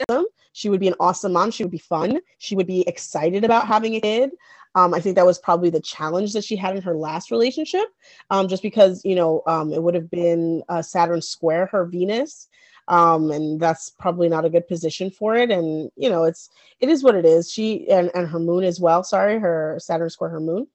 She 0.52 0.68
would 0.68 0.80
be 0.80 0.88
an 0.88 0.96
awesome 0.98 1.32
mom. 1.32 1.52
She 1.52 1.62
would 1.62 1.70
be 1.70 1.78
fun. 1.78 2.18
She 2.38 2.56
would 2.56 2.66
be 2.66 2.86
excited 2.88 3.44
about 3.44 3.68
having 3.68 3.94
a 3.94 4.00
kid. 4.00 4.30
Um, 4.74 4.94
I 4.94 5.00
think 5.00 5.16
that 5.16 5.26
was 5.26 5.38
probably 5.38 5.70
the 5.70 5.80
challenge 5.80 6.32
that 6.32 6.44
she 6.44 6.56
had 6.56 6.76
in 6.76 6.82
her 6.82 6.94
last 6.94 7.30
relationship, 7.30 7.88
um, 8.30 8.48
just 8.48 8.62
because 8.62 9.04
you 9.04 9.14
know 9.14 9.42
um, 9.46 9.72
it 9.72 9.82
would 9.82 9.94
have 9.94 10.10
been 10.10 10.62
uh, 10.68 10.82
Saturn 10.82 11.20
square 11.20 11.66
her 11.66 11.84
Venus, 11.84 12.48
um, 12.88 13.30
and 13.30 13.60
that's 13.60 13.90
probably 13.90 14.28
not 14.28 14.44
a 14.44 14.50
good 14.50 14.66
position 14.66 15.10
for 15.10 15.36
it. 15.36 15.50
And 15.50 15.90
you 15.96 16.08
know, 16.08 16.24
it's 16.24 16.50
it 16.80 16.88
is 16.88 17.02
what 17.02 17.14
it 17.14 17.26
is. 17.26 17.50
She 17.50 17.88
and 17.90 18.10
and 18.14 18.28
her 18.28 18.38
Moon 18.38 18.64
as 18.64 18.80
well. 18.80 19.04
Sorry, 19.04 19.38
her 19.38 19.76
Saturn 19.80 20.10
square 20.10 20.30
her 20.30 20.40
Moon. 20.40 20.66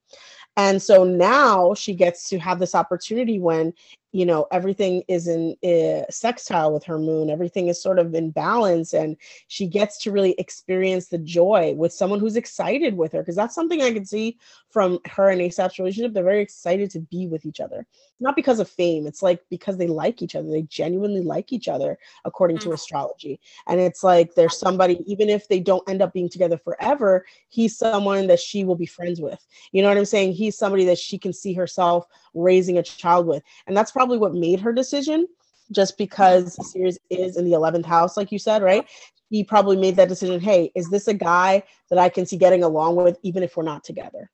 And 0.58 0.82
so 0.82 1.04
now 1.04 1.76
she 1.76 1.94
gets 1.94 2.28
to 2.30 2.40
have 2.40 2.58
this 2.58 2.74
opportunity 2.74 3.38
when 3.38 3.74
you 4.12 4.26
know 4.26 4.48
everything 4.52 5.04
is 5.08 5.28
in 5.28 5.56
uh, 5.64 6.10
sextile 6.10 6.74
with 6.74 6.84
her 6.84 7.00
moon 7.00 7.30
everything 7.30 7.68
is 7.68 7.82
sort 7.82 8.00
of 8.00 8.14
in 8.14 8.32
balance 8.32 8.94
and 8.94 9.18
she 9.48 9.68
gets 9.68 9.98
to 9.98 10.12
really 10.12 10.34
experience 10.38 11.08
the 11.08 11.18
joy 11.18 11.74
with 11.76 11.94
someone 11.94 12.20
who's 12.20 12.36
excited 12.36 12.96
with 12.96 13.12
her 13.12 13.20
because 13.20 13.36
that's 13.36 13.56
something 13.56 13.82
i 13.82 13.92
can 13.92 14.06
see 14.06 14.38
from 14.72 15.00
her 15.06 15.30
and 15.30 15.42
asap's 15.42 15.80
relationship 15.80 16.14
they're 16.14 16.24
very 16.24 16.42
excited 16.42 16.90
to 16.92 17.00
be 17.00 17.28
with 17.28 17.46
each 17.46 17.60
other. 17.60 17.86
Not 18.20 18.36
because 18.36 18.60
of 18.60 18.70
fame 18.70 19.08
it's 19.08 19.22
like 19.22 19.42
because 19.50 19.78
they 19.78 19.88
like 19.88 20.22
each 20.22 20.36
other 20.36 20.50
they 20.50 20.64
genuinely 20.64 21.22
like 21.22 21.54
each 21.54 21.68
other 21.68 21.98
according 22.26 22.58
to 22.60 22.70
mm. 22.70 22.74
astrology. 22.74 23.40
And 23.68 23.80
it's 23.80 24.04
like 24.04 24.36
there's 24.36 24.58
somebody 24.58 25.04
even 25.06 25.30
if 25.30 25.48
they 25.48 25.60
don't 25.60 25.88
end 25.90 26.02
up 26.02 26.14
being 26.14 26.30
together 26.30 26.58
forever 26.58 27.26
he's 27.50 27.78
someone 27.78 28.28
that 28.28 28.40
she 28.40 28.64
will 28.64 28.76
be 28.76 28.86
friends 28.86 29.22
with. 29.22 29.46
You 29.72 29.82
know 29.82 29.90
what 29.90 29.98
i'm 29.98 30.06
saying? 30.06 30.34
He's 30.34 30.58
somebody 30.58 30.86
that 30.86 30.98
she 30.98 31.18
can 31.18 31.34
see 31.34 31.54
herself 31.54 32.06
raising 32.38 32.78
a 32.78 32.84
child 32.84 33.28
with 33.28 33.44
and 33.68 33.76
that's 33.76 33.92
probably 33.92 34.18
what 34.18 34.34
made 34.34 34.60
her 34.60 34.72
decision 34.72 35.28
just 35.72 35.98
because 35.98 36.58
Ceres 36.72 36.98
is 37.10 37.38
in 37.38 37.46
the 37.46 37.52
11th 37.52 37.86
house, 37.86 38.18
like 38.18 38.32
you 38.32 38.40
said, 38.40 38.62
right? 38.62 38.88
He 39.30 39.44
probably 39.44 39.76
made 39.76 39.96
that 39.98 40.08
decision. 40.08 40.40
Hey, 40.40 40.72
is 40.76 40.90
this 40.90 41.08
a 41.08 41.14
guy 41.14 41.64
that 41.90 42.00
I 42.00 42.10
can 42.10 42.26
see 42.26 42.38
getting 42.38 42.64
along 42.64 42.96
with, 42.96 43.18
even 43.24 43.44
if 43.44 43.58
we're 43.58 43.64
not 43.64 43.84
together? 43.84 44.30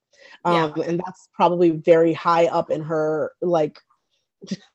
Um, 0.45 0.73
yeah. 0.75 0.83
And 0.83 0.99
that's 0.99 1.29
probably 1.33 1.71
very 1.71 2.13
high 2.13 2.45
up 2.47 2.69
in 2.69 2.81
her 2.83 3.31
like 3.41 3.79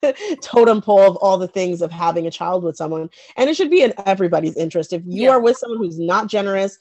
totem 0.43 0.83
pole 0.83 1.09
of 1.09 1.17
all 1.17 1.39
the 1.39 1.49
things 1.49 1.83
of 1.83 1.93
having 1.93 2.27
a 2.27 2.31
child 2.31 2.65
with 2.65 2.77
someone. 2.77 3.09
And 3.37 3.49
it 3.49 3.57
should 3.57 3.71
be 3.71 3.83
in 3.83 3.95
everybody's 4.07 4.57
interest. 4.57 4.93
If 4.93 5.03
you 5.07 5.25
yeah. 5.25 5.31
are 5.31 5.41
with 5.41 5.57
someone 5.57 5.79
who's 5.79 5.99
not 5.99 6.27
generous, 6.27 6.79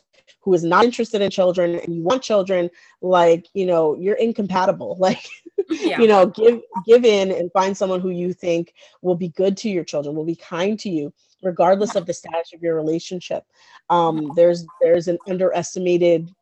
who 0.47 0.53
is 0.53 0.63
not 0.63 0.85
interested 0.85 1.21
in 1.21 1.29
children 1.29 1.75
and 1.77 1.93
you 1.93 2.01
want 2.01 2.23
children 2.23 2.69
like 3.01 3.47
you 3.53 3.65
know 3.65 3.97
you're 3.99 4.15
incompatible. 4.15 4.95
Like 5.07 5.27
yeah. 5.69 5.99
you 5.99 6.07
know 6.07 6.27
give 6.27 6.61
give 6.87 7.03
in 7.03 7.31
and 7.31 7.51
find 7.51 7.75
someone 7.75 7.99
who 7.99 8.11
you 8.11 8.31
think 8.31 8.73
will 9.01 9.15
be 9.15 9.27
good 9.27 9.57
to 9.57 9.69
your 9.69 9.83
children 9.83 10.15
will 10.15 10.23
be 10.23 10.37
kind 10.37 10.79
to 10.79 10.89
you 10.89 11.11
regardless 11.43 11.95
of 11.95 12.05
the 12.05 12.13
status 12.13 12.53
of 12.53 12.61
your 12.61 12.75
relationship. 12.75 13.43
Um, 13.89 14.31
there's 14.37 14.65
there's 14.81 15.09
an 15.09 15.17
underestimated 15.27 16.33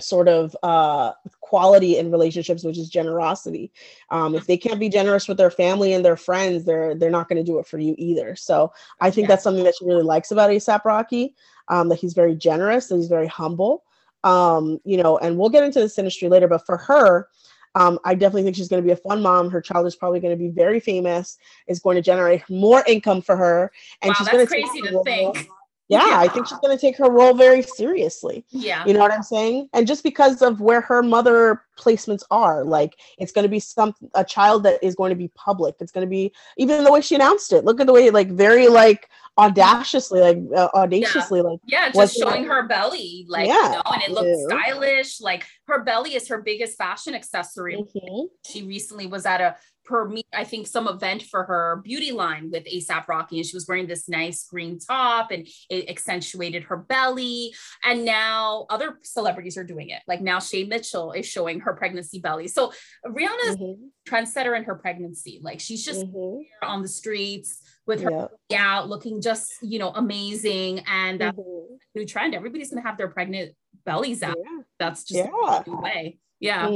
sort 0.00 0.28
of 0.28 0.56
uh, 0.62 1.12
quality 1.40 1.98
in 1.98 2.10
relationships, 2.10 2.64
which 2.64 2.78
is 2.78 2.88
generosity. 2.88 3.72
Um, 4.10 4.34
if 4.34 4.46
they 4.46 4.56
can't 4.56 4.80
be 4.80 4.88
generous 4.88 5.28
with 5.28 5.38
their 5.38 5.50
family 5.50 5.92
and 5.92 6.04
their 6.04 6.16
friends, 6.16 6.64
they're 6.64 6.94
they're 6.94 7.10
not 7.10 7.28
going 7.28 7.44
to 7.44 7.50
do 7.50 7.58
it 7.58 7.66
for 7.66 7.78
you 7.78 7.94
either. 7.98 8.34
So 8.36 8.72
I 9.00 9.10
think 9.10 9.24
yeah. 9.24 9.34
that's 9.34 9.44
something 9.44 9.64
that 9.64 9.74
she 9.78 9.86
really 9.86 10.02
likes 10.02 10.30
about 10.30 10.50
ASAP 10.50 10.84
Rocky, 10.84 11.34
um, 11.68 11.88
that 11.88 11.98
he's 11.98 12.14
very 12.14 12.34
generous, 12.34 12.88
that 12.88 12.96
he's 12.96 13.08
very 13.08 13.28
humble. 13.28 13.84
Um, 14.24 14.80
you 14.84 14.96
know, 14.96 15.18
and 15.18 15.38
we'll 15.38 15.50
get 15.50 15.64
into 15.64 15.80
this 15.80 15.98
industry 15.98 16.28
later, 16.28 16.48
but 16.48 16.64
for 16.64 16.78
her, 16.78 17.28
um, 17.74 17.98
I 18.04 18.14
definitely 18.14 18.44
think 18.44 18.56
she's 18.56 18.68
going 18.68 18.82
to 18.82 18.86
be 18.86 18.92
a 18.92 18.96
fun 18.96 19.20
mom. 19.20 19.50
Her 19.50 19.60
child 19.60 19.86
is 19.86 19.96
probably 19.96 20.20
going 20.20 20.36
to 20.36 20.42
be 20.42 20.48
very 20.48 20.80
famous, 20.80 21.36
is 21.66 21.80
going 21.80 21.96
to 21.96 22.02
generate 22.02 22.48
more 22.48 22.82
income 22.86 23.20
for 23.20 23.36
her, 23.36 23.70
and 24.00 24.08
wow, 24.08 24.14
she's 24.14 24.28
going 24.28 24.46
to 24.46 24.46
crazy 24.46 24.80
to 24.80 25.02
think 25.04 25.48
yeah, 25.88 26.06
yeah, 26.06 26.18
I 26.18 26.28
think 26.28 26.46
she's 26.46 26.58
going 26.58 26.76
to 26.76 26.80
take 26.80 26.96
her 26.96 27.10
role 27.10 27.34
very 27.34 27.60
seriously. 27.60 28.44
Yeah. 28.50 28.86
You 28.86 28.94
know 28.94 29.00
what 29.00 29.12
I'm 29.12 29.22
saying? 29.22 29.68
And 29.74 29.86
just 29.86 30.02
because 30.02 30.40
of 30.40 30.60
where 30.60 30.80
her 30.80 31.02
mother 31.02 31.62
placements 31.78 32.22
are, 32.30 32.64
like 32.64 32.98
it's 33.18 33.32
going 33.32 33.42
to 33.42 33.50
be 33.50 33.60
some 33.60 33.94
a 34.14 34.24
child 34.24 34.62
that 34.62 34.82
is 34.82 34.94
going 34.94 35.10
to 35.10 35.16
be 35.16 35.28
public. 35.34 35.74
It's 35.80 35.92
going 35.92 36.06
to 36.06 36.10
be 36.10 36.32
even 36.56 36.84
the 36.84 36.92
way 36.92 37.02
she 37.02 37.14
announced 37.14 37.52
it. 37.52 37.64
Look 37.64 37.80
at 37.80 37.86
the 37.86 37.92
way 37.92 38.08
like 38.10 38.30
very 38.30 38.68
like 38.68 39.10
audaciously 39.36 40.20
like 40.20 40.38
uh, 40.56 40.68
audaciously 40.74 41.40
yeah. 41.40 41.44
like 41.44 41.60
yeah 41.66 41.90
just 41.90 42.16
showing 42.16 42.44
her 42.44 42.68
belly 42.68 43.26
like 43.28 43.48
yeah. 43.48 43.54
you 43.64 43.70
know 43.72 43.82
and 43.92 44.02
it 44.02 44.10
looks 44.12 44.28
yeah. 44.28 44.46
stylish 44.46 45.20
like 45.20 45.44
her 45.66 45.82
belly 45.82 46.14
is 46.14 46.28
her 46.28 46.40
biggest 46.40 46.78
fashion 46.78 47.16
accessory 47.16 47.76
mm-hmm. 47.76 48.26
she 48.46 48.62
recently 48.62 49.08
was 49.08 49.26
at 49.26 49.40
a 49.40 49.56
per 49.84 50.08
me, 50.08 50.24
I 50.32 50.44
think 50.44 50.66
some 50.66 50.88
event 50.88 51.22
for 51.22 51.44
her 51.44 51.80
beauty 51.84 52.12
line 52.12 52.50
with 52.50 52.64
ASAP 52.64 53.06
Rocky, 53.08 53.38
and 53.38 53.46
she 53.46 53.56
was 53.56 53.66
wearing 53.68 53.86
this 53.86 54.08
nice 54.08 54.46
green 54.46 54.78
top, 54.78 55.30
and 55.30 55.46
it 55.68 55.88
accentuated 55.88 56.64
her 56.64 56.76
belly. 56.76 57.54
And 57.84 58.04
now 58.04 58.66
other 58.70 58.98
celebrities 59.02 59.56
are 59.56 59.64
doing 59.64 59.90
it. 59.90 60.02
Like 60.06 60.20
now, 60.20 60.38
Shay 60.38 60.64
Mitchell 60.64 61.12
is 61.12 61.26
showing 61.26 61.60
her 61.60 61.74
pregnancy 61.74 62.18
belly. 62.18 62.48
So 62.48 62.72
Rihanna's 63.06 63.56
mm-hmm. 63.56 63.84
trendsetter 64.08 64.56
in 64.56 64.64
her 64.64 64.74
pregnancy. 64.74 65.40
Like 65.42 65.60
she's 65.60 65.84
just 65.84 66.06
mm-hmm. 66.06 66.68
on 66.68 66.82
the 66.82 66.88
streets 66.88 67.60
with 67.86 68.02
her 68.02 68.28
yep. 68.48 68.60
out, 68.60 68.88
looking 68.88 69.20
just 69.20 69.52
you 69.62 69.78
know 69.78 69.90
amazing, 69.90 70.80
and 70.86 71.20
that's 71.20 71.36
mm-hmm. 71.36 71.74
new 71.94 72.06
trend. 72.06 72.34
Everybody's 72.34 72.70
gonna 72.70 72.86
have 72.86 72.96
their 72.96 73.08
pregnant 73.08 73.54
bellies 73.84 74.22
out. 74.22 74.36
Yeah. 74.38 74.62
That's 74.78 75.04
just 75.04 75.28
yeah. 75.30 75.62
the 75.64 75.76
way. 75.76 76.18
Yeah. 76.40 76.68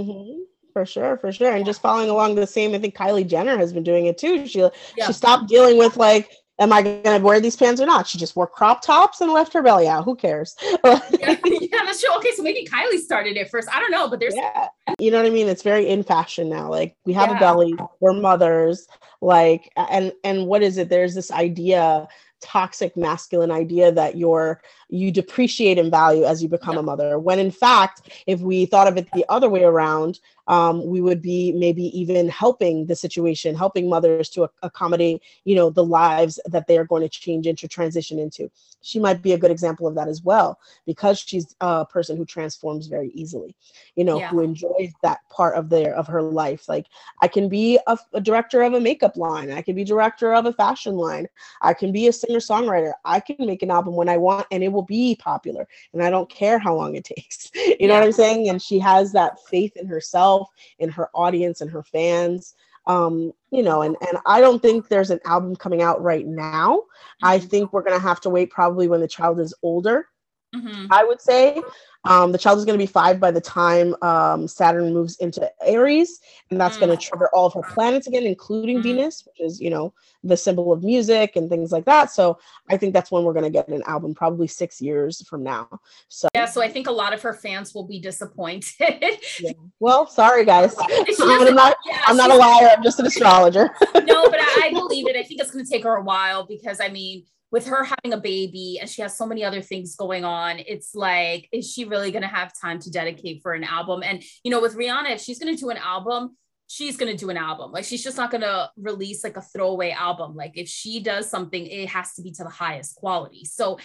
For 0.73 0.87
sure, 0.87 1.17
for 1.17 1.33
sure. 1.33 1.55
And 1.55 1.65
just 1.65 1.81
following 1.81 2.11
along 2.11 2.35
the 2.35 2.47
same, 2.47 2.75
I 2.75 2.79
think 2.79 2.95
Kylie 2.95 3.27
Jenner 3.27 3.57
has 3.57 3.73
been 3.73 3.83
doing 3.83 4.07
it 4.07 4.19
too. 4.19 4.47
She 4.47 4.61
yeah. 4.61 5.07
she 5.07 5.13
stopped 5.13 5.49
dealing 5.49 5.79
with 5.79 5.97
like, 5.97 6.31
am 6.61 6.73
I 6.73 6.83
gonna 6.83 7.25
wear 7.25 7.41
these 7.41 7.57
pants 7.57 7.81
or 7.81 7.87
not? 7.87 8.07
She 8.07 8.19
just 8.19 8.37
wore 8.37 8.47
crop 8.47 8.83
tops 8.83 9.21
and 9.21 9.33
left 9.33 9.53
her 9.55 9.63
belly 9.63 9.89
out. 9.89 10.05
Who 10.05 10.15
cares? 10.15 10.57
yeah, 10.85 11.01
yeah, 11.13 11.85
that's 11.85 12.01
true. 12.01 12.15
Okay, 12.17 12.31
so 12.37 12.43
maybe 12.43 12.67
Kylie 12.67 12.99
started 12.99 13.37
it 13.37 13.51
first. 13.51 13.69
I 13.73 13.81
don't 13.81 13.91
know, 13.91 14.09
but 14.09 14.21
there's 14.21 14.37
yeah. 14.37 14.69
you 14.99 15.11
know 15.11 15.19
what 15.19 15.27
I 15.27 15.31
mean? 15.31 15.49
It's 15.49 15.63
very 15.63 15.89
in 15.89 16.03
fashion 16.03 16.49
now. 16.49 16.69
Like 16.71 16.97
we 17.05 17.13
have 17.15 17.31
yeah. 17.31 17.37
a 17.37 17.41
belly, 17.41 17.75
we're 18.01 18.13
mothers, 18.13 18.87
like 19.21 19.73
and 19.77 20.13
and 20.25 20.47
what 20.47 20.63
is 20.63 20.79
it? 20.79 20.89
There's 20.89 21.15
this 21.15 21.31
idea 21.31 22.09
toxic 22.41 22.97
masculine 22.97 23.51
idea 23.51 23.93
that 23.93 24.17
you're 24.17 24.61
you 24.89 25.11
depreciate 25.11 25.79
in 25.79 25.91
value 25.91 26.25
as 26.25 26.43
you 26.43 26.49
become 26.49 26.79
a 26.79 26.83
mother 26.83 27.19
when 27.19 27.39
in 27.39 27.51
fact 27.51 28.11
if 28.27 28.41
we 28.41 28.67
thought 28.67 28.89
of 28.89 28.97
it 28.97 29.09
the 29.13 29.25
other 29.29 29.49
way 29.49 29.65
around 29.65 30.19
um, 30.49 30.85
we 30.87 31.01
would 31.01 31.23
be 31.23 31.53
maybe 31.53 31.85
even 31.99 32.29
helping 32.29 32.87
the 32.87 32.97
situation, 32.97 33.55
helping 33.55 33.89
mothers 33.89 34.31
to 34.31 34.49
accommodate, 34.63 35.23
you 35.45 35.55
know, 35.55 35.71
the 35.71 35.85
lives 35.85 36.41
that 36.47 36.67
they 36.67 36.79
are 36.79 36.85
going 36.85 37.03
to 37.03 37.09
change 37.09 37.47
into, 37.47 37.69
transition 37.69 38.19
into. 38.19 38.51
She 38.81 38.99
might 38.99 39.23
be 39.23 39.33
a 39.33 39.39
good 39.39 39.51
example 39.51 39.87
of 39.87 39.95
that 39.97 40.09
as 40.09 40.23
well, 40.23 40.59
because 40.87 41.19
she's 41.19 41.55
a 41.61 41.85
person 41.85 42.17
who 42.17 42.25
transforms 42.25 42.87
very 42.87 43.11
easily, 43.11 43.55
you 43.95 44.05
know, 44.05 44.19
yeah. 44.19 44.29
who 44.29 44.41
enjoys 44.41 44.93
that 45.03 45.19
part 45.29 45.55
of 45.57 45.69
their 45.69 45.95
of 45.95 46.07
her 46.07 46.23
life. 46.23 46.69
Like 46.69 46.87
I 47.21 47.29
can 47.29 47.49
be 47.49 47.79
a, 47.87 47.99
a 48.15 48.21
director 48.21 48.63
of 48.63 48.73
a 48.73 48.81
makeup 48.81 49.17
line, 49.17 49.51
I 49.51 49.61
can 49.61 49.75
be 49.75 49.85
director 49.85 50.33
of 50.33 50.47
a 50.47 50.53
fashion 50.53 50.97
line, 50.97 51.27
I 51.61 51.75
can 51.75 51.93
be 51.93 52.07
a 52.07 52.13
singer 52.13 52.39
songwriter, 52.39 52.93
I 53.05 53.21
can 53.21 53.37
make 53.41 53.63
an 53.63 53.71
album 53.71 53.97
when 53.97 54.09
I 54.09 54.17
want, 54.17 54.47
and 54.51 54.63
it 54.63 54.73
will 54.73 54.78
be 54.83 55.17
popular, 55.17 55.69
and 55.93 56.03
I 56.03 56.11
don't 56.11 56.29
care 56.29 56.59
how 56.59 56.75
long 56.75 56.95
it 56.97 57.05
takes. 57.17 57.51
you 57.55 57.77
yeah. 57.81 57.87
know 57.89 57.95
what 57.95 58.05
I'm 58.05 58.13
saying? 58.13 58.49
And 58.49 58.61
she 58.61 58.79
has 58.79 59.13
that 59.13 59.39
faith 59.49 59.77
in 59.77 59.87
herself 59.87 60.09
herself, 60.09 60.49
in 60.79 60.89
her 60.91 61.09
audience, 61.15 61.61
and 61.61 61.71
her 61.71 61.83
fans. 61.83 62.55
Um, 62.87 63.33
you 63.51 63.63
know, 63.63 63.83
and 63.83 63.97
and 64.09 64.19
I 64.25 64.41
don't 64.41 64.63
think 64.63 64.89
there's 64.89 65.11
an 65.11 65.21
album 65.25 65.57
coming 65.57 65.83
out 65.83 66.03
right 66.03 66.27
now. 66.27 66.79
Mm-hmm. 66.79 67.27
I 67.27 67.39
think 67.39 67.73
we're 67.73 67.83
gonna 67.83 67.99
have 67.99 68.21
to 68.23 68.31
wait 68.31 68.51
probably 68.51 68.89
when 68.89 69.01
the 69.01 69.09
child 69.09 69.41
is 69.41 69.55
older. 69.63 70.07
Mm-hmm. 70.55 70.87
I 70.91 71.05
would 71.05 71.21
say 71.21 71.61
um, 72.05 72.33
the 72.33 72.39
child 72.39 72.59
is 72.59 72.65
going 72.65 72.79
to 72.79 72.83
be 72.83 72.91
five 72.91 73.19
by 73.19 73.31
the 73.31 73.41
time 73.41 73.95
um, 74.03 74.47
Saturn 74.47 74.95
moves 74.95 75.17
into 75.17 75.51
Aries, 75.63 76.21
and 76.51 76.61
that's 76.61 76.77
mm. 76.77 76.81
going 76.81 76.97
to 76.97 77.05
trigger 77.05 77.29
all 77.35 77.47
of 77.47 77.55
her 77.55 77.63
planets 77.63 78.07
again, 78.07 78.25
including 78.25 78.79
mm. 78.79 78.83
Venus, 78.83 79.25
which 79.27 79.41
is 79.41 79.61
you 79.61 79.71
know 79.71 79.93
the 80.23 80.37
symbol 80.37 80.73
of 80.73 80.83
music 80.83 81.37
and 81.37 81.49
things 81.49 81.73
like 81.73 81.85
that. 81.85 82.11
So 82.11 82.39
I 82.71 82.77
think 82.77 82.93
that's 82.95 83.11
when 83.11 83.25
we're 83.25 83.33
going 83.33 83.45
to 83.45 83.51
get 83.51 83.69
an 83.69 83.83
album, 83.87 84.15
probably 84.15 84.47
six 84.47 84.81
years 84.81 85.27
from 85.27 85.43
now. 85.43 85.69
So 86.09 86.29
yeah, 86.35 86.47
so 86.47 86.63
I 86.63 86.69
think 86.69 86.87
a 86.87 86.93
lot 86.93 87.13
of 87.13 87.21
her 87.23 87.35
fans 87.35 87.75
will 87.75 87.87
be 87.87 88.01
disappointed. 88.01 88.75
yeah. 89.41 89.53
Well, 89.81 90.07
sorry 90.07 90.45
guys, 90.45 90.75
I'm 91.21 91.55
not. 91.55 91.77
Yeah, 91.85 92.01
I'm 92.07 92.17
not 92.17 92.31
a 92.31 92.35
liar. 92.35 92.71
I'm 92.77 92.83
just 92.83 93.01
an 93.01 93.07
astrologer. 93.07 93.71
no, 93.95 94.31
but 94.31 94.41
I, 94.41 94.63
I 94.67 94.71
believe 94.73 95.09
it. 95.09 95.17
I 95.17 95.25
think 95.25 95.41
it's 95.41 95.51
going 95.51 95.65
to 95.65 95.71
take 95.71 95.85
her 95.85 95.97
a 95.97 96.03
while 96.03 96.47
because 96.47 96.81
I 96.81 96.89
mean 96.89 97.25
with 97.51 97.67
her 97.67 97.85
having 97.85 98.13
a 98.13 98.21
baby 98.21 98.79
and 98.81 98.89
she 98.89 99.03
has 99.03 99.17
so 99.17 99.27
many 99.27 99.45
other 99.45 99.63
things 99.63 99.97
going 99.97 100.25
on, 100.25 100.59
it's 100.59 100.95
like, 100.95 101.49
is 101.53 101.71
she 101.71 101.85
really 101.85 102.11
going 102.11 102.23
to 102.23 102.29
have 102.29 102.53
time 102.61 102.79
to 102.81 102.91
dedicate 102.91 103.43
for 103.43 103.53
an 103.53 103.65
album? 103.65 104.03
And, 104.03 104.23
you 104.45 104.51
know, 104.51 104.61
with 104.61 104.77
Rihanna, 104.77 105.13
if 105.13 105.21
she's 105.21 105.39
going 105.39 105.55
to 105.55 105.61
do 105.61 105.71
an 105.71 105.79
album, 105.79 106.37
she's 106.67 106.97
going 106.97 107.11
to 107.11 107.19
do 107.19 107.31
an 107.31 107.39
album. 107.39 107.73
Like, 107.73 107.85
she's 107.85 108.05
just 108.05 108.19
not 108.19 108.31
going 108.31 108.43
to 108.43 108.71
release 108.77 109.25
like 109.25 109.37
a 109.37 109.43
throwaway 109.43 109.91
album. 109.91 110.37
Like, 110.37 110.53
if 110.57 110.69
she 110.69 111.01
does 111.01 111.31
something, 111.31 111.67
it 111.67 111.89
has 111.89 112.15
to 112.15 112.23
be 112.23 112.33
to 112.33 112.45
the 112.45 112.51
highest 112.51 112.97
quality. 112.97 113.45
So, 113.45 113.79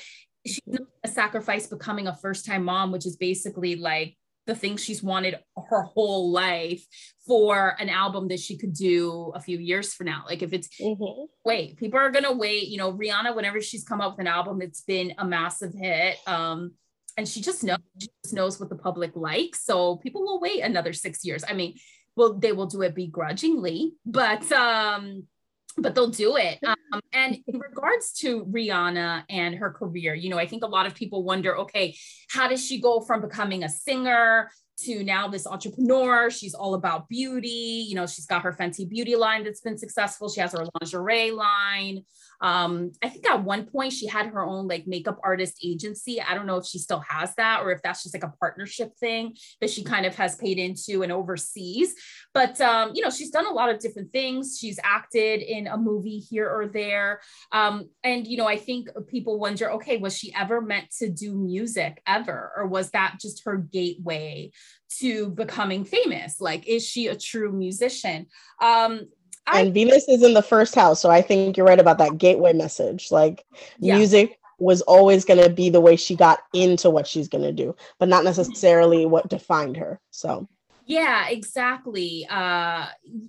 she's 0.45 0.59
mm-hmm. 0.59 0.71
not 0.73 0.79
going 0.79 0.89
to 1.05 1.11
sacrifice 1.11 1.67
becoming 1.67 2.07
a 2.07 2.15
first 2.15 2.45
time 2.45 2.65
mom, 2.65 2.91
which 2.91 3.05
is 3.05 3.15
basically 3.15 3.75
like 3.77 4.17
the 4.45 4.55
things 4.55 4.83
she's 4.83 5.01
wanted 5.01 5.39
her 5.69 5.83
whole 5.83 6.31
life 6.31 6.85
for 7.25 7.75
an 7.79 7.89
album 7.89 8.27
that 8.27 8.39
she 8.39 8.57
could 8.57 8.73
do 8.73 9.31
a 9.35 9.39
few 9.39 9.57
years 9.57 9.93
from 9.93 10.07
now. 10.07 10.23
Like 10.27 10.41
if 10.41 10.51
it's 10.53 10.67
mm-hmm. 10.81 11.25
wait, 11.45 11.77
people 11.77 11.99
are 11.99 12.11
gonna 12.11 12.33
wait. 12.33 12.67
You 12.67 12.77
know, 12.77 12.93
Rihanna, 12.93 13.35
whenever 13.35 13.61
she's 13.61 13.83
come 13.83 14.01
up 14.01 14.13
with 14.13 14.21
an 14.21 14.27
album, 14.27 14.61
it's 14.61 14.81
been 14.81 15.13
a 15.17 15.25
massive 15.25 15.73
hit. 15.73 16.17
Um, 16.27 16.73
and 17.17 17.27
she 17.27 17.41
just 17.41 17.63
knows 17.63 17.77
she 17.99 18.09
just 18.23 18.33
knows 18.33 18.59
what 18.59 18.69
the 18.69 18.75
public 18.75 19.15
likes. 19.15 19.63
So 19.63 19.97
people 19.97 20.23
will 20.23 20.39
wait 20.39 20.61
another 20.61 20.93
six 20.93 21.23
years. 21.23 21.43
I 21.47 21.53
mean, 21.53 21.75
well, 22.15 22.33
they 22.33 22.51
will 22.51 22.67
do 22.67 22.81
it 22.81 22.95
begrudgingly, 22.95 23.93
but 24.05 24.51
um, 24.51 25.27
but 25.77 25.95
they'll 25.95 26.09
do 26.09 26.37
it. 26.37 26.59
Um, 26.93 27.01
and 27.11 27.39
in 27.47 27.57
regards 27.57 28.13
to 28.19 28.45
Rihanna 28.45 29.23
and 29.27 29.55
her 29.55 29.71
career, 29.71 30.13
you 30.13 30.29
know, 30.29 30.37
I 30.37 30.45
think 30.45 30.63
a 30.63 30.67
lot 30.67 30.85
of 30.85 30.93
people 30.93 31.23
wonder, 31.23 31.57
okay, 31.57 31.95
how 32.29 32.47
does 32.47 32.63
she 32.63 32.79
go 32.79 33.01
from 33.01 33.19
becoming 33.19 33.63
a 33.63 33.69
singer 33.69 34.51
to 34.79 35.03
now 35.03 35.27
this 35.27 35.47
entrepreneur. 35.47 36.29
She's 36.29 36.53
all 36.53 36.73
about 36.73 37.09
beauty. 37.09 37.85
You 37.87 37.95
know, 37.95 38.07
she's 38.07 38.25
got 38.25 38.43
her 38.43 38.53
Fenty 38.53 38.87
beauty 38.87 39.15
line 39.15 39.43
that's 39.43 39.61
been 39.61 39.77
successful. 39.77 40.29
She 40.29 40.41
has 40.41 40.53
her 40.53 40.65
lingerie 40.81 41.31
line. 41.31 42.03
Um, 42.43 42.91
I 43.01 43.07
think 43.07 43.27
at 43.27 43.43
one 43.43 43.65
point 43.65 43.93
she 43.93 44.05
had 44.05 44.27
her 44.27 44.43
own 44.43 44.67
like 44.67 44.85
makeup 44.85 45.17
artist 45.23 45.59
agency. 45.63 46.21
I 46.21 46.35
don't 46.35 46.45
know 46.45 46.57
if 46.57 46.65
she 46.65 46.77
still 46.77 47.01
has 47.07 47.33
that 47.35 47.61
or 47.61 47.71
if 47.71 47.81
that's 47.81 48.03
just 48.03 48.13
like 48.13 48.23
a 48.23 48.33
partnership 48.39 48.95
thing 48.99 49.35
that 49.61 49.69
she 49.69 49.83
kind 49.83 50.05
of 50.05 50.13
has 50.15 50.35
paid 50.35 50.59
into 50.59 51.03
and 51.03 51.11
oversees. 51.11 51.95
But 52.33 52.59
um, 52.59 52.91
you 52.93 53.01
know, 53.01 53.09
she's 53.09 53.31
done 53.31 53.47
a 53.47 53.53
lot 53.53 53.69
of 53.69 53.79
different 53.79 54.11
things. 54.11 54.57
She's 54.59 54.77
acted 54.83 55.41
in 55.41 55.67
a 55.67 55.77
movie 55.77 56.19
here 56.19 56.49
or 56.49 56.67
there. 56.67 57.21
Um, 57.53 57.89
and 58.03 58.27
you 58.27 58.35
know, 58.35 58.47
I 58.47 58.57
think 58.57 58.89
people 59.07 59.39
wonder, 59.39 59.71
okay, 59.73 59.97
was 59.97 60.17
she 60.17 60.33
ever 60.35 60.59
meant 60.59 60.91
to 60.99 61.09
do 61.09 61.33
music 61.35 62.01
ever, 62.05 62.51
or 62.57 62.67
was 62.67 62.89
that 62.91 63.19
just 63.21 63.45
her 63.45 63.57
gateway 63.57 64.51
to 64.99 65.29
becoming 65.29 65.85
famous? 65.85 66.41
Like, 66.41 66.67
is 66.67 66.85
she 66.85 67.07
a 67.07 67.15
true 67.17 67.53
musician? 67.53 68.27
Um, 68.61 69.07
and 69.47 69.73
Venus 69.73 70.07
is 70.07 70.23
in 70.23 70.33
the 70.33 70.41
first 70.41 70.75
house, 70.75 71.01
so 71.01 71.09
I 71.09 71.21
think 71.21 71.57
you're 71.57 71.65
right 71.65 71.79
about 71.79 71.97
that 71.97 72.17
gateway 72.17 72.53
message. 72.53 73.11
Like 73.11 73.45
yeah. 73.79 73.97
music 73.97 74.39
was 74.59 74.81
always 74.81 75.25
going 75.25 75.41
to 75.41 75.49
be 75.49 75.69
the 75.69 75.81
way 75.81 75.95
she 75.95 76.15
got 76.15 76.39
into 76.53 76.89
what 76.89 77.07
she's 77.07 77.27
going 77.27 77.43
to 77.43 77.51
do, 77.51 77.75
but 77.99 78.07
not 78.07 78.23
necessarily 78.23 79.05
what 79.05 79.29
defined 79.29 79.77
her. 79.77 79.99
So 80.11 80.47
yeah 80.85 81.29
exactly 81.29 82.27
uh 82.29 82.85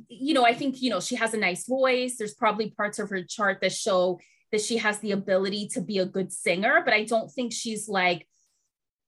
you 0.09 0.35
know 0.35 0.44
i 0.44 0.52
think 0.52 0.83
you 0.83 0.90
know 0.90 1.00
she 1.00 1.14
has 1.14 1.35
a 1.35 1.38
nice 1.38 1.66
voice 1.66 2.16
there's 2.16 2.35
probably 2.35 2.71
parts 2.71 2.99
of 2.99 3.09
her 3.11 3.23
chart 3.23 3.59
that 3.61 3.73
show 3.73 4.18
that 4.50 4.61
she 4.61 4.76
has 4.76 4.99
the 5.00 5.12
ability 5.12 5.68
to 5.68 5.80
be 5.80 5.99
a 5.99 6.06
good 6.06 6.33
singer 6.33 6.83
but 6.85 6.92
i 6.92 7.04
don't 7.04 7.30
think 7.30 7.52
she's 7.52 7.88
like 7.88 8.26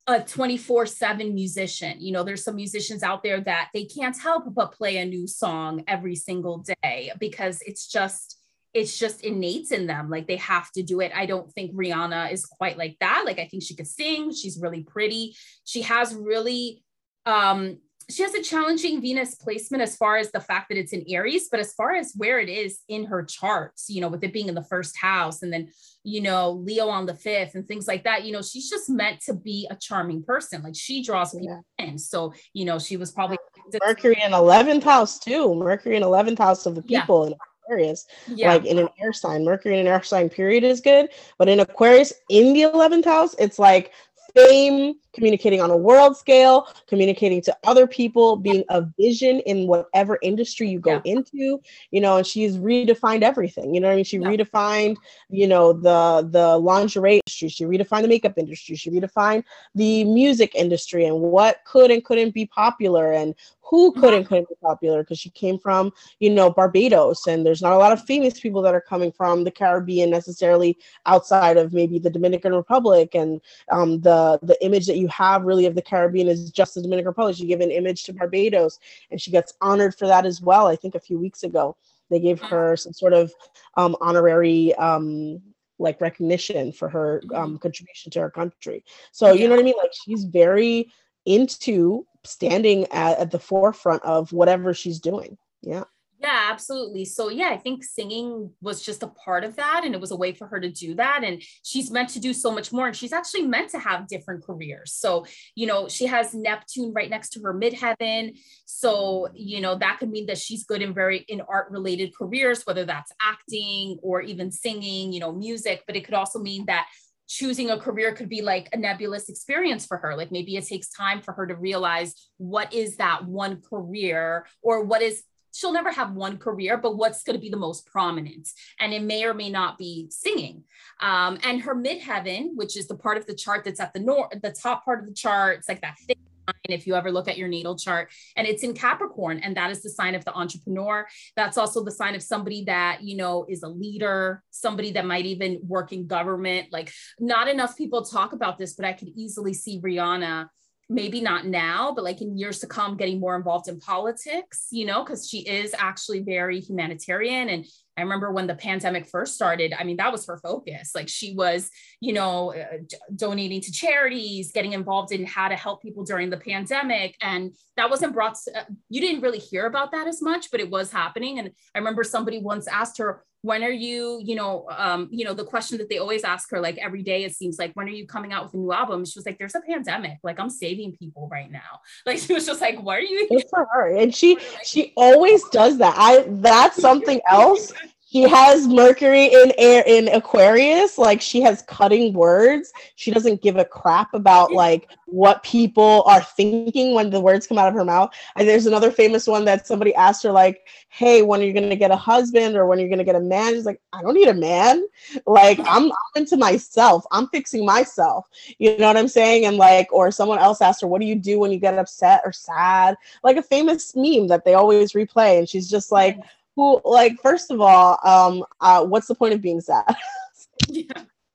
a 0.07 0.21
24 0.21 0.87
7 0.87 1.35
musician. 1.35 1.97
You 2.01 2.13
know 2.13 2.23
there's 2.23 2.45
some 2.45 2.57
musicians 2.57 3.03
out 3.03 3.23
there 3.23 3.41
that 3.41 3.71
they 3.75 3.85
can't 3.85 4.17
help 4.19 4.45
but 4.55 4.73
play 4.73 4.99
a 4.99 5.05
new 5.05 5.27
song 5.27 5.85
every 5.89 6.15
single 6.15 6.65
day 6.83 7.13
because 7.19 7.61
it's 7.63 7.89
just 7.89 8.39
it's 8.73 8.99
just 8.99 9.25
innate 9.25 9.73
in 9.73 9.87
them 9.87 10.11
like 10.11 10.27
they 10.27 10.37
have 10.37 10.71
to 10.73 10.83
do 10.83 11.01
it. 11.01 11.11
I 11.15 11.27
don't 11.27 11.51
think 11.53 11.75
rihanna 11.75 12.31
is 12.33 12.45
quite 12.45 12.77
like 12.77 12.97
that. 13.01 13.25
Like 13.25 13.39
i 13.39 13.47
think 13.47 13.63
she 13.63 13.75
could 13.75 13.89
sing. 13.89 14.33
She's 14.33 14.59
really 14.61 14.83
pretty. 14.83 15.35
She 15.65 15.83
has 15.83 16.15
really 16.15 16.85
um 17.25 17.79
she 18.09 18.23
has 18.23 18.35
a 18.35 18.43
challenging 18.43 19.01
Venus 19.01 19.35
placement 19.35 19.83
as 19.83 19.97
far 19.97 20.17
as 20.17 20.31
the 20.31 20.41
fact 20.41 20.69
that 20.69 20.79
it's 20.79 20.93
in 20.93 21.05
Aries, 21.09 21.49
but 21.51 21.59
as 21.59 21.73
far 21.75 21.95
as 21.95 22.13
where 22.17 22.39
it 22.39 22.49
is 22.49 22.79
in 22.89 23.05
her 23.05 23.25
charts, 23.25 23.87
you 23.89 24.01
know, 24.01 24.09
with 24.09 24.23
it 24.23 24.33
being 24.33 24.49
in 24.49 24.55
the 24.55 24.63
first 24.63 24.97
house 24.97 25.43
and 25.43 25.53
then, 25.53 25.69
you 26.05 26.21
know, 26.21 26.53
Leo 26.53 26.89
on 26.89 27.07
the 27.07 27.15
fifth 27.15 27.57
and 27.57 27.67
things 27.67 27.89
like 27.89 28.05
that, 28.05 28.25
you 28.25 28.33
know, 28.33 28.43
she's 28.43 28.71
just 28.71 28.89
meant 28.89 29.21
to 29.23 29.35
be 29.35 29.67
a 29.71 29.77
charming 29.77 30.23
person. 30.23 30.63
Like 30.63 30.77
she 30.77 31.03
draws 31.03 31.33
people 31.33 31.65
yeah. 31.79 31.87
in. 31.87 31.99
So, 31.99 32.33
you 32.53 32.65
know, 32.65 32.79
she 32.79 32.97
was 32.97 33.11
probably 33.11 33.39
Mercury 33.85 34.23
in 34.25 34.31
11th 34.31 34.85
house 34.85 35.19
too. 35.19 35.55
Mercury 35.57 35.97
in 35.97 36.05
11th 36.05 36.39
house 36.39 36.65
of 36.67 36.77
the 36.77 36.83
people 36.83 37.25
yeah. 37.25 37.33
in 37.33 37.39
Aquarius. 37.65 38.07
Yeah. 38.29 38.53
Like 38.53 38.67
in 38.67 38.79
an 38.79 38.89
air 39.01 39.13
sign, 39.13 39.45
Mercury 39.45 39.75
in 39.75 39.81
an 39.81 39.93
air 39.93 40.05
sign 40.05 40.29
period 40.29 40.63
is 40.63 40.81
good, 40.81 41.09
but 41.39 41.49
in 41.49 41.59
Aquarius 41.59 42.13
in 42.31 42.53
the 42.53 42.63
11th 42.63 43.05
house, 43.05 43.35
it's 43.41 43.59
like 43.59 43.91
fame, 44.37 44.95
communicating 45.17 45.63
on 45.63 45.71
a 45.71 45.77
world 45.77 46.17
scale, 46.17 46.69
communicating 46.87 47.41
to 47.41 47.57
other 47.65 47.87
people, 47.87 48.37
being 48.37 48.63
a 48.69 48.83
vision 49.01 49.41
in 49.41 49.67
whatever 49.67 50.19
industry 50.23 50.69
you 50.69 50.79
go 50.79 51.01
yeah. 51.05 51.13
into, 51.13 51.61
you 51.91 52.01
know, 52.01 52.19
and 52.19 52.27
she's 52.27 52.59
redefined 52.59 53.23
everything. 53.23 53.75
You 53.75 53.81
know 53.81 53.89
what 53.89 53.95
I 53.95 53.97
mean? 53.97 54.05
She 54.05 54.19
yeah. 54.19 54.29
redefined, 54.29 54.97
you 55.31 55.49
know, 55.49 55.73
the 55.73 56.29
the 56.31 56.59
lingerie 56.59 57.21
industry, 57.27 57.49
she 57.49 57.65
redefined 57.65 58.03
the 58.03 58.09
makeup 58.09 58.35
industry, 58.37 58.77
she 58.77 58.91
redefined 58.91 59.43
the 59.75 60.05
music 60.05 60.55
industry 60.55 61.07
and 61.07 61.19
what 61.19 61.65
could 61.65 61.91
and 61.91 62.05
couldn't 62.05 62.35
be 62.35 62.47
popular 62.47 63.13
and 63.13 63.35
who 63.69 63.93
could 63.93 64.15
and 64.15 64.27
couldn't 64.27 64.49
be 64.49 64.55
popular 64.63 65.03
because 65.03 65.19
she 65.19 65.31
came 65.31 65.59
from, 65.59 65.93
you 66.21 66.31
know, 66.31 66.51
Barbados, 66.51 67.27
and 67.27 67.45
there's 67.45 67.63
not 67.63 67.73
a 67.73 67.79
lot 67.79 67.93
of 67.93 68.05
famous 68.05 68.39
people 68.39 68.63
that 68.63 68.75
are 68.75 68.81
coming 68.81 69.11
from 69.11 69.45
the 69.45 69.51
Caribbean 69.51 70.11
necessarily 70.11 70.79
outside 71.05 71.57
of 71.57 71.73
maybe 71.73 71.99
the 71.99 72.11
Dominican 72.11 72.55
Republic, 72.55 73.15
and 73.15 73.41
um, 73.73 74.01
the 74.01 74.39
the 74.43 74.63
image 74.65 74.87
that 74.87 74.99
you 74.99 75.06
have 75.09 75.45
really 75.45 75.67
of 75.67 75.75
the 75.75 75.83
Caribbean 75.83 76.29
is 76.29 76.51
just 76.51 76.75
the 76.75 76.83
Dominican 76.83 77.09
Republic. 77.09 77.37
She 77.37 77.47
gave 77.47 77.61
an 77.61 77.71
image 77.71 78.05
to 78.05 78.13
Barbados, 78.13 78.79
and 79.11 79.21
she 79.21 79.31
gets 79.31 79.55
honored 79.61 79.95
for 79.95 80.07
that 80.07 80.27
as 80.27 80.41
well. 80.41 80.67
I 80.67 80.77
think 80.77 80.95
a 80.95 81.01
few 81.01 81.19
weeks 81.19 81.43
ago 81.43 81.77
they 82.11 82.21
gave 82.21 82.41
her 82.41 82.77
some 82.77 82.93
sort 82.93 83.13
of 83.13 83.33
um, 83.77 83.97
honorary 84.01 84.75
um, 84.77 85.43
like 85.79 86.01
recognition 86.01 86.73
for 86.73 86.89
her 86.89 87.23
um, 87.35 87.59
contribution 87.59 88.11
to 88.13 88.21
her 88.21 88.31
country. 88.31 88.85
So 89.13 89.33
you 89.33 89.49
know 89.49 89.55
what 89.55 89.61
I 89.61 89.65
mean? 89.65 89.75
Like 89.77 89.93
she's 89.93 90.25
very 90.25 90.91
into 91.27 92.07
standing 92.25 92.87
at, 92.93 93.19
at 93.19 93.31
the 93.31 93.39
forefront 93.39 94.03
of 94.05 94.33
whatever 94.33 94.73
she's 94.73 95.01
doing. 95.01 95.37
Yeah. 95.63 95.85
Yeah, 96.19 96.49
absolutely. 96.51 97.05
So, 97.05 97.29
yeah, 97.29 97.51
I 97.51 97.59
think 97.59 97.85
singing 97.85 98.51
was 98.63 98.81
just 98.83 99.03
a 99.03 99.09
part 99.09 99.45
of 99.45 99.57
that. 99.57 99.83
And 99.85 99.95
it 99.95 100.01
was 100.01 100.13
a 100.13 100.17
way 100.17 100.33
for 100.33 100.47
her 100.47 100.59
to 100.59 100.71
do 100.71 100.95
that. 100.95 101.23
And 101.23 101.43
she's 101.63 101.91
meant 101.91 102.09
to 102.11 102.21
do 102.21 102.33
so 102.33 102.51
much 102.51 102.73
more. 102.73 102.87
And 102.87 102.97
she's 102.97 103.13
actually 103.13 103.47
meant 103.47 103.71
to 103.73 103.79
have 103.79 104.09
different 104.09 104.43
careers. 104.43 104.95
So, 104.95 105.27
you 105.55 105.67
know, 105.67 105.89
she 105.89 106.07
has 106.07 106.33
Neptune 106.33 106.95
right 106.95 107.11
next 107.11 107.31
to 107.31 107.41
her 107.43 107.53
midheaven. 107.53 108.39
So, 108.65 109.29
you 109.35 109.61
know, 109.61 109.75
that 109.75 109.99
could 109.99 110.11
mean 110.11 110.27
that 110.27 110.39
she's 110.39 110.65
good 110.65 110.81
in 110.81 110.95
very 110.95 111.19
in 111.29 111.43
art 111.43 111.71
related 111.71 112.17
careers, 112.17 112.65
whether 112.65 112.87
that's 112.87 113.13
acting 113.21 113.99
or 114.03 114.23
even 114.23 114.51
singing, 114.51 115.13
you 115.13 115.21
know, 115.21 115.33
music. 115.33 115.85
But 115.87 115.97
it 115.97 116.05
could 116.05 116.15
also 116.15 116.39
mean 116.39 116.65
that 116.67 116.87
choosing 117.29 117.71
a 117.71 117.79
career 117.79 118.15
could 118.15 118.29
be 118.29 118.41
like 118.41 118.69
a 118.73 118.77
nebulous 118.77 119.29
experience 119.29 119.85
for 119.85 119.97
her 119.97 120.17
like 120.17 120.31
maybe 120.31 120.57
it 120.57 120.65
takes 120.65 120.89
time 120.91 121.21
for 121.21 121.35
her 121.35 121.45
to 121.45 121.57
realize 121.57 122.15
what 122.37 122.73
is 122.73 122.99
that 122.99 123.25
one 123.27 123.61
career 123.69 124.47
or 124.63 124.85
what 124.85 125.03
is 125.03 125.25
she'll 125.57 125.73
never 125.73 125.91
have 125.91 126.13
one 126.13 126.39
career 126.39 126.77
but 126.77 126.97
what's 126.97 127.23
going 127.23 127.37
to 127.37 127.41
be 127.41 127.51
the 127.51 127.57
most 127.57 127.87
prominent? 127.87 128.49
And 128.81 128.93
it 128.93 129.03
may 129.03 129.25
or 129.25 129.35
may 129.35 129.51
not 129.51 129.79
be 129.79 130.09
singing. 130.11 130.65
Um, 131.01 131.39
and 131.43 131.61
her 131.63 131.75
midheaven 131.75 132.51
which 132.55 132.77
is 132.77 132.87
the 132.87 132.97
part 132.97 133.17
of 133.17 133.27
the 133.27 133.35
chart 133.35 133.65
that's 133.65 133.81
at 133.81 133.93
the 133.93 134.01
north 134.01 134.31
the 134.43 134.53
top 134.53 134.85
part 134.85 135.01
of 135.01 135.07
the 135.07 135.15
chart 135.15 135.59
it's 135.59 135.69
like 135.69 135.83
that 135.83 135.97
thick 136.07 136.19
line 136.47 136.55
if 136.65 136.87
you 136.87 136.95
ever 136.95 137.11
look 137.11 137.29
at 137.29 137.37
your 137.37 137.49
natal 137.49 137.77
chart 137.77 138.11
and 138.37 138.47
it's 138.47 138.63
in 138.63 138.73
capricorn 138.73 139.41
and 139.41 139.57
that 139.57 139.71
is 139.71 139.83
the 139.83 139.91
sign 139.91 140.15
of 140.15 140.25
the 140.25 140.33
entrepreneur. 140.33 141.07
That's 141.35 141.59
also 141.59 141.85
the 141.85 141.91
sign 141.91 142.15
of 142.15 142.23
somebody 142.23 142.65
that 142.65 143.03
you 143.03 143.17
know 143.17 143.47
is 143.49 143.63
a 143.63 143.69
leader 143.69 144.43
somebody 144.51 144.93
that 144.93 145.07
might 145.07 145.27
even 145.27 145.59
work 145.63 145.93
in 145.93 146.07
government. 146.07 146.69
Like 146.73 146.93
not 147.19 147.49
enough 147.49 147.77
people 147.77 148.05
talk 148.05 148.33
about 148.33 148.59
this 148.59 148.75
but 148.75 148.85
i 148.85 148.93
could 148.93 149.09
easily 149.17 149.55
see 149.55 149.81
rihanna 149.81 150.49
maybe 150.89 151.21
not 151.21 151.47
now, 151.47 151.93
but 151.93 152.05
like 152.05 152.21
in 152.21 152.39
years 152.39 152.61
to 152.61 152.67
come, 152.67 152.97
getting 152.97 153.19
more 153.19 153.35
involved 153.35 153.69
in 153.69 153.81
politics, 153.81 154.69
you 154.71 154.87
know, 154.87 155.03
because 155.03 155.29
she 155.29 155.39
is 155.41 155.75
actually 155.77 156.21
very 156.21 156.61
humanitarian. 156.61 157.49
And 157.49 157.67
I 157.97 158.03
remember 158.03 158.31
when 158.31 158.47
the 158.47 158.55
pandemic 158.55 159.07
first 159.09 159.35
started, 159.35 159.75
I 159.77 159.83
mean, 159.83 159.97
that 159.97 160.13
was 160.13 160.27
her 160.27 160.37
focus. 160.37 160.93
Like 160.95 161.09
she 161.09 161.35
was, 161.35 161.71
you 162.01 162.13
know, 162.13 162.55
uh, 162.55 162.77
donating 163.17 163.63
to 163.63 163.73
charities, 163.73 164.53
getting 164.53 164.75
involved 164.75 165.13
in 165.13 165.27
how 165.27 165.49
to 165.49 165.57
help 165.57 165.83
people 165.83 166.05
during 166.05 166.31
the 166.31 166.37
pandemic. 166.37 167.17
And 167.21 167.55
that 167.77 167.91
wasn't 167.91 168.13
brought, 168.13 168.37
to, 168.45 168.61
uh, 168.61 168.65
you 168.89 169.01
didn't 169.01 169.23
really 169.23 169.39
hear 169.39 169.67
about 169.67 169.93
that 169.93 170.07
as 170.07 170.23
much, 170.23 170.51
but 170.51 170.61
it 170.61 170.71
was 170.71 170.93
happening. 170.93 171.39
And 171.41 171.51
I 171.75 171.79
remember 171.79 172.05
somebody 172.05 172.39
once 172.39 172.69
asked 172.69 172.99
her, 172.99 173.25
when 173.47 173.63
are 173.63 173.71
you 173.71 174.21
you 174.25 174.35
know 174.35 174.67
um 174.77 175.09
you 175.13 175.25
know 175.25 175.33
the 175.33 175.45
question 175.45 175.79
that 175.79 175.89
they 175.89 175.99
always 175.99 176.25
ask 176.25 176.51
her 176.51 176.61
like 176.61 176.77
every 176.79 177.03
day 177.03 177.23
it 177.23 177.33
seems 177.33 177.61
like 177.61 177.73
when 177.75 177.87
are 177.87 177.97
you 178.01 178.05
coming 178.05 178.33
out 178.33 178.45
with 178.45 178.55
a 178.55 178.57
new 178.57 178.73
album? 178.73 179.05
She 179.05 179.17
was 179.19 179.25
like 179.25 179.39
there's 179.39 179.55
a 179.55 179.61
pandemic. 179.61 180.19
Like 180.25 180.41
i'm 180.41 180.51
saving 180.51 180.97
people 180.97 181.29
right 181.31 181.51
now. 181.51 181.81
Like 182.07 182.19
she 182.19 182.35
was 182.35 182.47
just 182.47 182.61
like 182.61 182.79
why 182.81 182.97
are 182.97 183.01
you 183.01 183.29
Good 183.29 183.45
for 183.51 183.67
her. 183.73 183.97
And 183.97 184.15
she 184.15 184.39
she 184.65 184.93
always 184.97 185.43
does 185.51 185.79
that. 185.79 185.95
I 185.97 186.25
that's 186.29 186.81
something 186.81 187.21
else 187.29 187.73
she 188.09 188.23
has 188.23 188.69
Mercury 188.69 189.27
in 189.27 189.53
air 189.59 189.83
in 189.85 190.09
Aquarius. 190.09 190.97
Like 190.97 191.21
she 191.21 191.41
has 191.41 191.63
cutting 191.63 192.13
words. 192.13 192.73
She 192.95 193.11
doesn't 193.11 193.43
give 193.43 193.57
a 193.57 193.65
crap 193.65 194.15
about 194.15 194.53
like 194.53 194.89
what 195.07 195.43
people 195.43 196.05
are 196.07 196.23
thinking 196.23 196.95
when 196.95 197.11
the 197.11 197.21
words 197.21 197.49
come 197.49 197.59
out 197.59 197.67
of 197.67 197.75
her 197.75 197.85
mouth. 197.85 198.11
And 198.37 198.49
there's 198.49 198.67
another 198.67 198.93
famous 198.93 199.27
one 199.27 199.45
that 199.47 199.67
somebody 199.67 199.93
asked 199.97 200.23
her, 200.23 200.31
like, 200.31 200.69
"Hey, 200.89 201.23
when 201.23 201.41
are 201.41 201.45
you 201.45 201.53
gonna 201.53 201.75
get 201.75 201.91
a 201.91 201.97
husband 201.97 202.57
or 202.57 202.67
when 202.67 202.79
are 202.79 202.83
you 202.83 202.89
gonna 202.89 203.03
get 203.03 203.17
a 203.17 203.21
man?" 203.21 203.55
She's 203.55 203.67
like, 203.67 203.81
"I 203.93 204.03
don't 204.03 204.15
need 204.15 204.29
a 204.29 204.35
man. 204.35 204.87
Like 205.27 205.59
I'm, 205.61 205.91
I'm 205.91 205.93
into 206.15 206.37
myself. 206.37 207.05
I'm 207.11 207.27
fixing 207.29 207.67
myself. 207.67 208.29
You 208.59 208.79
know 208.79 208.87
what 208.87 208.97
I'm 208.97 209.09
saying?" 209.09 209.47
And 209.47 209.57
like, 209.57 209.93
or 209.93 210.13
someone 210.13 210.39
else 210.39 210.63
asked 210.63 210.81
her, 210.83 210.87
"What 210.87 211.01
do 211.01 211.09
you 211.09 211.17
do 211.17 211.41
when 211.41 211.51
you 211.51 211.59
get 211.59 211.77
upset 211.77 212.23
or 212.25 212.31
sad?" 212.31 212.97
Like 213.25 213.37
a 213.37 213.43
famous 213.43 213.97
meme 213.97 214.29
that 214.29 214.45
they 214.45 214.55
always 214.55 214.93
replay, 214.93 215.39
and 215.41 215.49
she's 215.49 215.69
just 215.69 215.91
like 215.91 216.19
who 216.57 216.81
like 216.85 217.21
first 217.21 217.51
of 217.51 217.61
all 217.61 217.99
um 218.05 218.45
uh 218.61 218.85
what's 218.85 219.07
the 219.07 219.15
point 219.15 219.35
of 219.35 219.41
being 219.41 219.61
sad 219.61 219.85
yeah. 220.69 220.83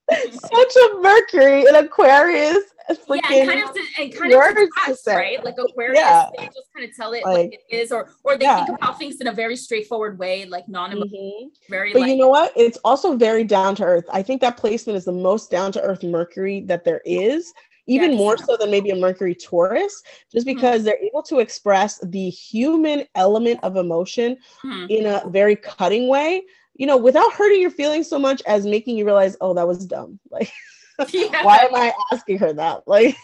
such 0.09 0.75
a 0.75 0.99
mercury 1.01 1.61
in 1.61 1.75
aquarius 1.75 2.63
yeah, 2.89 3.21
and 3.31 3.49
kind 3.49 3.63
of 3.63 3.73
to, 3.73 3.81
and 3.99 4.13
kind 4.13 4.33
of 4.33 4.55
detached, 4.55 5.07
right? 5.07 5.43
Like 5.43 5.55
Aquarius, 5.57 5.99
yeah. 5.99 6.29
they 6.37 6.45
just 6.45 6.73
kind 6.75 6.89
of 6.89 6.95
tell 6.95 7.13
it 7.13 7.23
like, 7.23 7.37
like 7.37 7.53
it 7.69 7.75
is, 7.75 7.91
or 7.91 8.09
or 8.23 8.37
they 8.37 8.45
yeah. 8.45 8.65
think 8.65 8.77
about 8.77 8.97
things 8.97 9.21
in 9.21 9.27
a 9.27 9.31
very 9.31 9.55
straightforward 9.55 10.17
way, 10.19 10.45
like 10.45 10.67
non 10.67 10.91
mm-hmm. 10.91 11.47
very. 11.69 11.93
But 11.93 12.01
like, 12.01 12.11
you 12.11 12.17
know 12.17 12.29
what? 12.29 12.51
It's 12.55 12.77
also 12.83 13.15
very 13.15 13.43
down 13.43 13.75
to 13.75 13.83
earth. 13.83 14.05
I 14.11 14.21
think 14.21 14.41
that 14.41 14.57
placement 14.57 14.97
is 14.97 15.05
the 15.05 15.11
most 15.11 15.51
down 15.51 15.71
to 15.73 15.81
earth 15.81 16.03
Mercury 16.03 16.61
that 16.61 16.83
there 16.83 17.01
is, 17.05 17.53
even 17.87 18.11
yes. 18.11 18.17
more 18.17 18.37
so 18.37 18.57
than 18.57 18.71
maybe 18.71 18.89
a 18.91 18.95
Mercury 18.95 19.35
Taurus, 19.35 20.01
just 20.31 20.47
hmm. 20.47 20.53
because 20.53 20.77
mm-hmm. 20.77 20.85
they're 20.85 21.03
able 21.03 21.23
to 21.23 21.39
express 21.39 21.99
the 21.99 22.29
human 22.29 23.05
element 23.15 23.59
of 23.63 23.75
emotion 23.75 24.37
mm-hmm. 24.65 24.85
in 24.89 25.05
a 25.05 25.23
very 25.29 25.55
cutting 25.55 26.07
way, 26.07 26.43
you 26.75 26.85
know, 26.85 26.97
without 26.97 27.31
hurting 27.33 27.61
your 27.61 27.71
feelings 27.71 28.09
so 28.09 28.19
much 28.19 28.41
as 28.47 28.65
making 28.65 28.97
you 28.97 29.05
realize, 29.05 29.37
oh, 29.41 29.53
that 29.53 29.67
was 29.67 29.85
dumb. 29.85 30.19
Like, 30.31 31.13
yeah. 31.13 31.43
why 31.43 31.57
am 31.57 31.73
I 31.73 31.93
asking 32.11 32.37
her 32.39 32.53
that? 32.53 32.83
Like, 32.87 33.15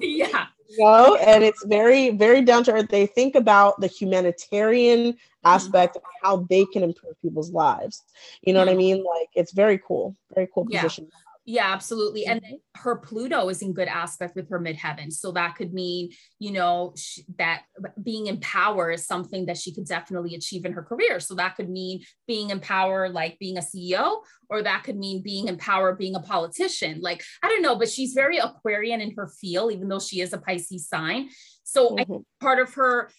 yeah. 0.00 0.46
You 0.68 0.78
know, 0.84 1.16
and 1.16 1.44
it's 1.44 1.62
very, 1.66 2.10
very 2.10 2.40
down 2.40 2.64
to 2.64 2.72
earth. 2.72 2.88
They 2.88 3.04
think 3.06 3.34
about 3.34 3.78
the 3.80 3.86
humanitarian 3.86 5.12
mm-hmm. 5.12 5.16
aspect 5.44 5.96
of 5.96 6.02
how 6.22 6.46
they 6.48 6.64
can 6.66 6.82
improve 6.82 7.20
people's 7.20 7.50
lives. 7.50 8.02
You 8.42 8.54
know 8.54 8.60
what 8.60 8.68
I 8.68 8.72
mm-hmm. 8.72 8.78
mean? 8.78 9.04
Like, 9.04 9.28
it's 9.34 9.52
very 9.52 9.78
cool, 9.78 10.16
very 10.34 10.48
cool 10.54 10.64
position. 10.64 11.08
Yeah 11.44 11.72
absolutely. 11.72 12.24
And 12.24 12.40
then 12.40 12.60
her 12.76 12.96
Pluto 12.96 13.48
is 13.48 13.62
in 13.62 13.72
good 13.72 13.88
aspect 13.88 14.36
with 14.36 14.48
her 14.50 14.60
midheaven. 14.60 15.12
So 15.12 15.32
that 15.32 15.56
could 15.56 15.72
mean, 15.72 16.10
you 16.38 16.52
know, 16.52 16.94
sh- 16.96 17.20
that 17.36 17.62
being 18.02 18.28
in 18.28 18.38
power 18.38 18.92
is 18.92 19.06
something 19.06 19.46
that 19.46 19.56
she 19.56 19.74
could 19.74 19.86
definitely 19.86 20.36
achieve 20.36 20.64
in 20.64 20.72
her 20.72 20.82
career. 20.82 21.18
So 21.18 21.34
that 21.34 21.56
could 21.56 21.68
mean 21.68 22.02
being 22.28 22.50
in 22.50 22.60
power, 22.60 23.08
like 23.08 23.38
being 23.40 23.58
a 23.58 23.60
CEO, 23.60 24.18
or 24.48 24.62
that 24.62 24.84
could 24.84 24.96
mean 24.96 25.22
being 25.22 25.48
in 25.48 25.56
power, 25.56 25.96
being 25.96 26.14
a 26.14 26.20
politician. 26.20 27.00
Like, 27.00 27.24
I 27.42 27.48
don't 27.48 27.62
know, 27.62 27.74
but 27.74 27.88
she's 27.88 28.12
very 28.12 28.38
Aquarian 28.38 29.00
in 29.00 29.14
her 29.16 29.28
feel, 29.40 29.70
even 29.72 29.88
though 29.88 30.00
she 30.00 30.20
is 30.20 30.32
a 30.32 30.38
Pisces 30.38 30.88
sign. 30.88 31.28
So 31.64 31.96
mm-hmm. 31.96 32.16
Part 32.40 32.58
of 32.58 32.74
her 32.74 33.10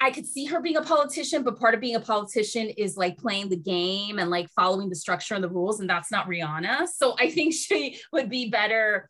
I 0.00 0.10
could 0.10 0.26
see 0.26 0.44
her 0.46 0.60
being 0.60 0.76
a 0.76 0.82
politician, 0.82 1.42
but 1.42 1.58
part 1.58 1.74
of 1.74 1.80
being 1.80 1.94
a 1.94 2.00
politician 2.00 2.68
is 2.68 2.96
like 2.96 3.16
playing 3.16 3.48
the 3.48 3.56
game 3.56 4.18
and 4.18 4.30
like 4.30 4.48
following 4.50 4.90
the 4.90 4.96
structure 4.96 5.34
and 5.34 5.42
the 5.42 5.48
rules, 5.48 5.80
and 5.80 5.88
that's 5.88 6.10
not 6.10 6.28
Rihanna. 6.28 6.86
So 6.88 7.16
I 7.18 7.30
think 7.30 7.54
she 7.54 7.98
would 8.12 8.28
be 8.28 8.50
better 8.50 9.08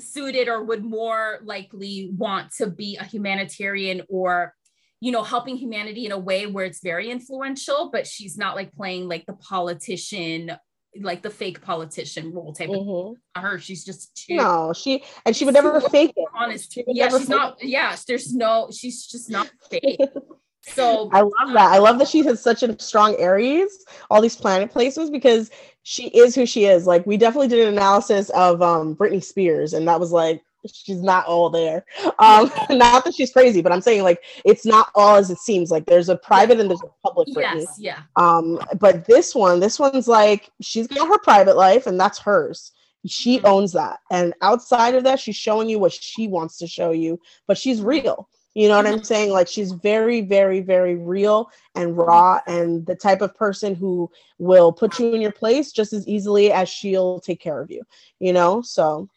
suited 0.00 0.48
or 0.48 0.64
would 0.64 0.84
more 0.84 1.40
likely 1.44 2.10
want 2.16 2.52
to 2.52 2.68
be 2.68 2.96
a 2.96 3.04
humanitarian 3.04 4.02
or 4.08 4.54
you 5.00 5.12
know 5.12 5.22
helping 5.22 5.56
humanity 5.56 6.06
in 6.06 6.12
a 6.12 6.18
way 6.18 6.46
where 6.46 6.64
it's 6.64 6.82
very 6.82 7.10
influential 7.10 7.90
but 7.90 8.06
she's 8.06 8.36
not 8.36 8.54
like 8.54 8.72
playing 8.72 9.08
like 9.08 9.26
the 9.26 9.34
politician 9.34 10.52
like 11.00 11.22
the 11.22 11.30
fake 11.30 11.60
politician 11.60 12.32
role 12.32 12.52
type 12.52 12.68
mm-hmm. 12.68 13.14
of 13.36 13.42
her. 13.42 13.58
She's 13.58 13.84
just 13.84 14.16
too 14.16 14.36
no, 14.36 14.72
she 14.72 15.04
and 15.24 15.34
she 15.36 15.44
would 15.44 15.54
never 15.54 15.80
fake 15.80 16.12
it. 16.16 16.28
Honest, 16.34 16.72
she 16.72 16.84
yeah, 16.86 17.08
she's 17.08 17.28
not. 17.28 17.62
It. 17.62 17.68
Yeah, 17.68 17.96
there's 18.06 18.34
no. 18.34 18.68
She's 18.72 19.06
just 19.06 19.30
not 19.30 19.50
fake. 19.70 20.00
So 20.62 21.08
I 21.12 21.20
love 21.20 21.54
that. 21.54 21.72
I 21.72 21.78
love 21.78 21.98
that 21.98 22.08
she 22.08 22.22
has 22.24 22.42
such 22.42 22.62
a 22.62 22.78
strong 22.80 23.16
Aries, 23.18 23.84
all 24.10 24.20
these 24.20 24.36
planet 24.36 24.72
placements, 24.72 25.10
because 25.10 25.50
she 25.82 26.08
is 26.08 26.34
who 26.34 26.46
she 26.46 26.66
is. 26.66 26.86
Like 26.86 27.06
we 27.06 27.16
definitely 27.16 27.48
did 27.48 27.66
an 27.66 27.74
analysis 27.74 28.30
of 28.30 28.60
um 28.62 28.94
Britney 28.94 29.22
Spears, 29.22 29.72
and 29.72 29.88
that 29.88 30.00
was 30.00 30.12
like 30.12 30.42
she's 30.66 31.02
not 31.02 31.26
all 31.26 31.50
there. 31.50 31.84
Um, 32.18 32.50
not 32.70 33.04
that 33.04 33.14
she's 33.14 33.32
crazy, 33.32 33.62
but 33.62 33.72
I'm 33.72 33.80
saying 33.80 34.02
like 34.02 34.22
it's 34.44 34.66
not 34.66 34.90
all 34.94 35.16
as 35.16 35.30
it 35.30 35.38
seems. 35.38 35.70
Like 35.70 35.86
there's 35.86 36.08
a 36.08 36.16
private 36.16 36.60
and 36.60 36.68
there's 36.68 36.82
a 36.82 37.08
public. 37.08 37.28
Yes, 37.30 37.76
yeah. 37.78 38.00
Um, 38.16 38.58
but 38.80 39.06
this 39.06 39.34
one, 39.34 39.60
this 39.60 39.78
one's 39.78 40.08
like 40.08 40.50
she's 40.60 40.86
got 40.86 41.08
her 41.08 41.18
private 41.18 41.56
life 41.56 41.86
and 41.86 41.98
that's 41.98 42.18
hers. 42.18 42.72
She 43.06 43.38
mm-hmm. 43.38 43.46
owns 43.46 43.72
that. 43.72 44.00
And 44.10 44.34
outside 44.42 44.94
of 44.94 45.04
that, 45.04 45.20
she's 45.20 45.36
showing 45.36 45.68
you 45.68 45.78
what 45.78 45.92
she 45.92 46.26
wants 46.28 46.56
to 46.58 46.66
show 46.66 46.90
you, 46.90 47.20
but 47.46 47.56
she's 47.58 47.80
real. 47.80 48.28
You 48.54 48.66
know 48.66 48.76
what 48.76 48.86
I'm 48.86 48.94
mm-hmm. 48.94 49.04
saying? 49.04 49.30
Like 49.30 49.46
she's 49.46 49.70
very, 49.70 50.20
very, 50.20 50.60
very 50.60 50.96
real 50.96 51.50
and 51.76 51.96
raw, 51.96 52.40
and 52.48 52.84
the 52.86 52.96
type 52.96 53.20
of 53.20 53.36
person 53.36 53.74
who 53.74 54.10
will 54.38 54.72
put 54.72 54.98
you 54.98 55.14
in 55.14 55.20
your 55.20 55.32
place 55.32 55.70
just 55.70 55.92
as 55.92 56.08
easily 56.08 56.50
as 56.50 56.68
she'll 56.68 57.20
take 57.20 57.40
care 57.40 57.60
of 57.60 57.70
you. 57.70 57.82
You 58.18 58.32
know, 58.32 58.60
so 58.60 59.08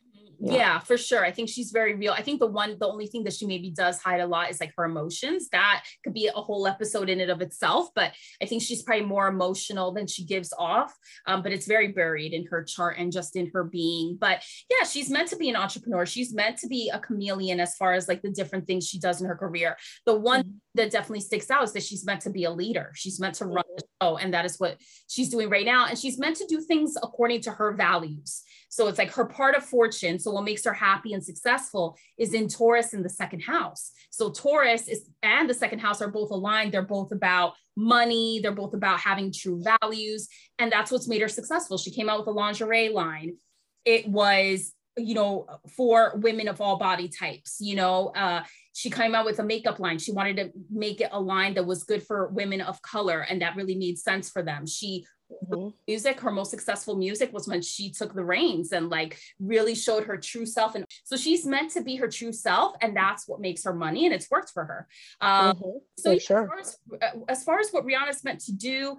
yeah. 0.42 0.54
yeah. 0.54 0.80
for 0.80 0.98
sure. 0.98 1.24
I 1.26 1.32
think 1.32 1.50
she's 1.50 1.72
very 1.72 1.96
real. 1.96 2.14
I 2.14 2.22
think 2.22 2.40
the 2.40 2.48
one, 2.48 2.78
the 2.80 2.88
only 2.88 3.08
thing 3.08 3.24
that 3.26 3.34
she 3.34 3.46
maybe 3.46 3.70
does 3.70 4.02
hide 4.02 4.22
a 4.22 4.28
lot 4.28 4.50
is 4.50 4.60
like 4.60 4.74
her 4.78 4.86
emotions. 4.86 5.50
That 5.50 5.84
could 6.04 6.14
be 6.14 6.28
a 6.28 6.32
whole 6.32 6.68
episode 6.68 7.10
in 7.10 7.20
and 7.20 7.32
of 7.32 7.42
itself, 7.42 7.90
but 7.96 8.14
I 8.42 8.46
think 8.46 8.62
she's 8.62 8.84
probably 8.84 9.06
more 9.06 9.28
emotional 9.28 9.92
than 9.92 10.08
she 10.08 10.26
gives 10.26 10.54
off. 10.58 10.94
Um, 11.28 11.42
but 11.42 11.52
it's 11.52 11.68
very 11.68 11.90
buried 11.90 12.34
in 12.34 12.46
her 12.48 12.64
chart 12.64 12.98
and 12.98 13.12
just 13.12 13.36
in 13.36 13.52
her 13.54 13.64
being. 13.64 14.18
But 14.20 14.44
yeah, 14.70 14.86
she's 14.86 15.10
meant 15.10 15.30
to 15.30 15.36
be 15.36 15.50
an 15.50 15.56
entrepreneur. 15.56 16.06
She's 16.06 16.34
meant 16.34 16.58
to 16.58 16.68
be 16.68 16.90
a 16.94 17.00
chameleon 17.00 17.60
as 17.60 17.76
far 17.76 17.94
as 17.94 18.08
like 18.08 18.22
the 18.22 18.32
different 18.32 18.68
things 18.68 18.88
she 18.88 19.00
does 19.00 19.22
in 19.22 19.28
her 19.28 19.36
career. 19.36 19.78
The 20.06 20.16
one 20.16 20.42
mm-hmm. 20.42 20.58
that 20.76 20.92
definitely 20.92 21.22
sticks 21.22 21.52
out 21.52 21.64
is 21.64 21.74
that 21.74 21.84
she's 21.84 22.06
meant 22.06 22.22
to 22.22 22.30
be 22.30 22.46
a 22.46 22.52
leader. 22.52 22.92
She's 22.96 23.20
meant 23.20 23.36
to 23.36 23.46
run 23.46 23.64
the 23.76 23.84
show, 24.02 24.18
and 24.18 24.34
that 24.34 24.46
is 24.46 24.58
what 24.58 24.78
she's 25.08 25.30
doing 25.30 25.50
right 25.50 25.66
now. 25.66 25.88
And 25.88 25.98
she's 25.98 26.18
meant 26.18 26.38
to 26.38 26.46
do 26.48 26.62
things 26.62 26.96
according 27.02 27.42
to 27.42 27.52
her 27.52 27.74
values. 27.74 28.44
So 28.72 28.88
it's 28.88 28.98
like 28.98 29.12
her 29.12 29.26
part 29.26 29.56
of 29.56 29.66
fortune. 29.66 30.18
So 30.18 30.32
what 30.32 30.46
makes 30.46 30.64
her 30.64 30.74
happy 30.74 31.12
and 31.12 31.24
successful 31.24 31.98
is 32.18 32.34
in 32.34 32.48
Taurus 32.48 32.94
in 32.94 33.04
the 33.04 33.10
second 33.10 33.42
house. 33.42 33.92
So 34.12 34.32
Taurus 34.32 34.88
is 34.88 35.10
and 35.22 35.50
the 35.50 35.54
second 35.54 35.80
house 35.80 36.02
are 36.02 36.08
both 36.08 36.32
aligned. 36.32 36.72
They're 36.72 36.82
both 36.82 37.12
about 37.12 37.54
money. 37.76 38.40
They're 38.42 38.54
both 38.54 38.74
about 38.74 39.02
having 39.02 39.34
true 39.34 39.62
values. 39.62 40.30
And 40.58 40.72
that's 40.72 40.90
what's 40.90 41.10
made 41.10 41.22
her 41.22 41.28
successful. 41.28 41.78
She 41.78 41.92
came 41.92 42.10
out 42.10 42.20
with 42.20 42.30
a 42.30 42.32
lingerie 42.32 42.90
line. 42.90 43.36
It 43.84 44.08
was 44.08 44.74
you 44.98 45.16
know 45.16 45.48
for 45.76 46.18
women 46.18 46.50
of 46.50 46.60
all 46.60 46.78
body 46.78 47.08
types 47.08 47.58
you 47.62 47.78
know 47.78 48.08
uh 48.10 48.44
she 48.74 48.90
came 48.90 49.16
out 49.16 49.24
with 49.24 49.40
a 49.40 49.44
makeup 49.44 49.80
line 49.80 49.98
she 49.98 50.12
wanted 50.12 50.36
to 50.36 50.52
make 50.70 51.00
it 51.00 51.08
a 51.14 51.20
line 51.20 51.54
that 51.54 51.66
was 51.66 51.86
good 51.86 52.04
for 52.04 52.28
women 52.28 52.60
of 52.60 52.82
color 52.82 53.22
and 53.22 53.42
that 53.42 53.56
really 53.56 53.76
made 53.76 53.98
sense 53.98 54.30
for 54.30 54.44
them 54.44 54.68
she 54.68 55.06
mm-hmm. 55.46 55.70
music 55.88 56.20
her 56.20 56.32
most 56.32 56.52
successful 56.52 56.96
music 56.96 57.32
was 57.34 57.48
when 57.48 57.62
she 57.62 57.92
took 57.92 58.14
the 58.14 58.24
reins 58.24 58.72
and 58.72 58.90
like 58.90 59.18
really 59.40 59.76
showed 59.76 60.04
her 60.04 60.18
true 60.18 60.46
self 60.46 60.76
and 60.76 60.86
so 61.04 61.16
she's 61.16 61.46
meant 61.46 61.72
to 61.72 61.82
be 61.82 61.96
her 61.96 62.08
true 62.08 62.34
self 62.34 62.74
and 62.82 62.96
that's 62.96 63.28
what 63.28 63.40
makes 63.40 63.64
her 63.64 63.74
money 63.74 64.06
and 64.06 64.14
it's 64.14 64.30
worked 64.30 64.50
for 64.50 64.66
her 64.66 64.88
um, 65.22 65.56
mm-hmm. 65.56 65.78
so 65.98 66.18
sure. 66.18 66.44
as, 66.44 66.48
far 66.48 66.60
as, 66.60 66.78
uh, 67.02 67.20
as 67.30 67.44
far 67.44 67.60
as 67.60 67.70
what 67.72 67.86
rihanna's 67.86 68.24
meant 68.24 68.40
to 68.40 68.52
do 68.52 68.98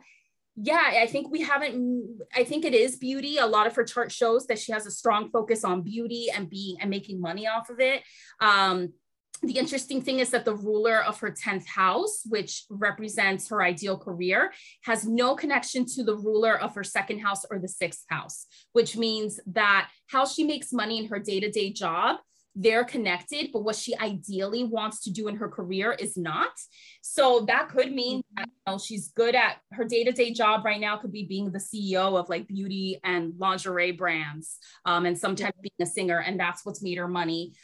yeah 0.57 0.93
i 1.01 1.07
think 1.07 1.31
we 1.31 1.41
haven't 1.41 2.21
i 2.35 2.45
think 2.45 2.65
it 2.65 2.75
is 2.75 2.97
beauty 2.97 3.39
a 3.39 3.47
lot 3.47 3.67
of 3.67 3.75
her 3.75 3.85
chart 3.85 4.13
shows 4.13 4.47
that 4.47 4.59
she 4.59 4.71
has 4.71 4.87
a 4.87 4.91
strong 4.91 5.31
focus 5.31 5.65
on 5.65 5.81
beauty 5.81 6.27
and 6.35 6.51
being 6.51 6.77
and 6.81 6.91
making 6.91 7.21
money 7.21 7.47
off 7.47 7.71
of 7.71 7.81
it 7.81 8.03
um 8.41 8.93
the 9.43 9.59
interesting 9.59 10.01
thing 10.01 10.21
is 10.21 10.31
that 10.31 10.45
the 10.45 10.55
ruler 10.55 11.03
of 11.03 11.19
her 11.21 11.31
10th 11.31 11.67
house, 11.67 12.23
which 12.27 12.65
represents 12.71 13.49
her 13.49 13.63
ideal 13.63 13.99
career, 13.99 14.53
has 14.85 15.05
no 15.05 15.35
connection 15.35 15.85
to 15.97 16.05
the 16.05 16.17
ruler 16.17 16.59
of 16.59 16.75
her 16.77 16.85
second 16.85 17.19
house 17.19 17.45
or 17.51 17.59
the 17.59 17.69
sixth 17.69 18.05
house, 18.09 18.47
which 18.73 18.97
means 18.97 19.41
that 19.47 19.91
how 20.07 20.25
she 20.25 20.45
makes 20.45 20.73
money 20.73 20.99
in 20.99 21.07
her 21.07 21.19
day 21.19 21.41
to 21.41 21.51
day 21.51 21.73
job, 21.73 22.19
they're 22.55 22.85
connected, 22.85 23.49
but 23.53 23.65
what 23.65 23.77
she 23.77 23.97
ideally 23.97 24.65
wants 24.65 25.03
to 25.05 25.11
do 25.11 25.27
in 25.29 25.37
her 25.37 25.49
career 25.49 25.93
is 25.93 26.17
not. 26.17 26.51
So 27.01 27.47
that 27.49 27.71
could 27.71 27.91
mean 27.93 28.23
that 28.37 28.47
you 28.47 28.73
know, 28.73 28.79
she's 28.79 29.09
good 29.09 29.35
at 29.35 29.57
her 29.73 29.85
day 29.85 30.05
to 30.05 30.13
day 30.13 30.33
job 30.33 30.65
right 30.65 30.81
now, 30.81 30.99
could 30.99 31.13
be 31.13 31.25
being 31.25 31.51
the 31.51 31.59
CEO 31.59 32.19
of 32.19 32.29
like 32.29 32.47
beauty 32.47 33.01
and 33.05 33.33
lingerie 33.39 33.93
brands, 33.93 34.59
um, 34.85 35.07
and 35.07 35.19
sometimes 35.19 35.55
being 35.63 35.73
a 35.81 35.87
singer, 35.87 36.19
and 36.19 36.39
that's 36.39 36.65
what's 36.65 36.83
made 36.83 36.99
her 36.99 37.09
money 37.09 37.55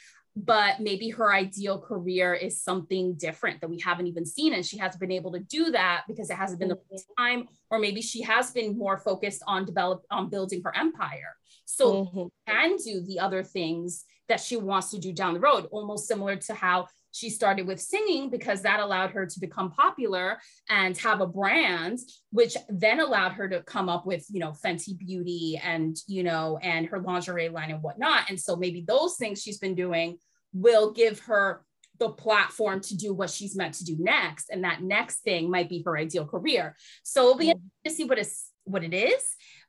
but 0.44 0.78
maybe 0.78 1.08
her 1.10 1.32
ideal 1.32 1.80
career 1.80 2.32
is 2.32 2.62
something 2.62 3.14
different 3.14 3.60
that 3.60 3.68
we 3.68 3.80
haven't 3.80 4.06
even 4.06 4.24
seen 4.24 4.54
and 4.54 4.64
she 4.64 4.78
hasn't 4.78 5.00
been 5.00 5.10
able 5.10 5.32
to 5.32 5.40
do 5.40 5.70
that 5.72 6.04
because 6.06 6.30
it 6.30 6.36
hasn't 6.36 6.60
been 6.60 6.68
the 6.68 6.76
mm-hmm. 6.76 7.22
time 7.22 7.48
or 7.70 7.78
maybe 7.78 8.00
she 8.00 8.22
has 8.22 8.52
been 8.52 8.78
more 8.78 8.98
focused 8.98 9.42
on 9.46 9.64
develop 9.64 10.02
on 10.10 10.30
building 10.30 10.62
her 10.64 10.74
empire 10.76 11.34
so 11.64 12.04
mm-hmm. 12.04 12.26
can 12.46 12.76
do 12.76 13.02
the 13.02 13.18
other 13.18 13.42
things 13.42 14.04
that 14.28 14.40
she 14.40 14.56
wants 14.56 14.90
to 14.90 14.98
do 14.98 15.12
down 15.12 15.34
the 15.34 15.40
road 15.40 15.66
almost 15.72 16.06
similar 16.06 16.36
to 16.36 16.54
how 16.54 16.86
she 17.10 17.30
started 17.30 17.66
with 17.66 17.80
singing 17.80 18.30
because 18.30 18.62
that 18.62 18.80
allowed 18.80 19.10
her 19.10 19.26
to 19.26 19.40
become 19.40 19.72
popular 19.72 20.38
and 20.68 20.96
have 20.98 21.20
a 21.20 21.26
brand 21.26 21.98
which 22.30 22.56
then 22.68 23.00
allowed 23.00 23.32
her 23.32 23.48
to 23.48 23.62
come 23.62 23.88
up 23.88 24.06
with 24.06 24.24
you 24.30 24.38
know 24.38 24.52
fenty 24.52 24.96
beauty 24.96 25.60
and 25.64 25.96
you 26.06 26.22
know 26.22 26.58
and 26.62 26.86
her 26.86 27.00
lingerie 27.00 27.48
line 27.48 27.70
and 27.70 27.82
whatnot 27.82 28.28
and 28.28 28.38
so 28.38 28.54
maybe 28.54 28.84
those 28.86 29.16
things 29.16 29.42
she's 29.42 29.58
been 29.58 29.74
doing 29.74 30.18
will 30.52 30.92
give 30.92 31.20
her 31.20 31.64
the 31.98 32.08
platform 32.08 32.80
to 32.80 32.96
do 32.96 33.12
what 33.12 33.30
she's 33.30 33.56
meant 33.56 33.74
to 33.74 33.84
do 33.84 33.96
next. 33.98 34.50
And 34.50 34.64
that 34.64 34.82
next 34.82 35.20
thing 35.20 35.50
might 35.50 35.68
be 35.68 35.82
her 35.84 35.98
ideal 35.98 36.26
career. 36.26 36.76
So 37.02 37.22
it'll 37.22 37.38
be 37.38 37.48
mm-hmm. 37.48 37.88
to 37.88 37.90
see 37.90 38.04
what 38.04 38.18
is 38.18 38.44
what 38.64 38.84
it 38.84 38.94
is. 38.94 39.22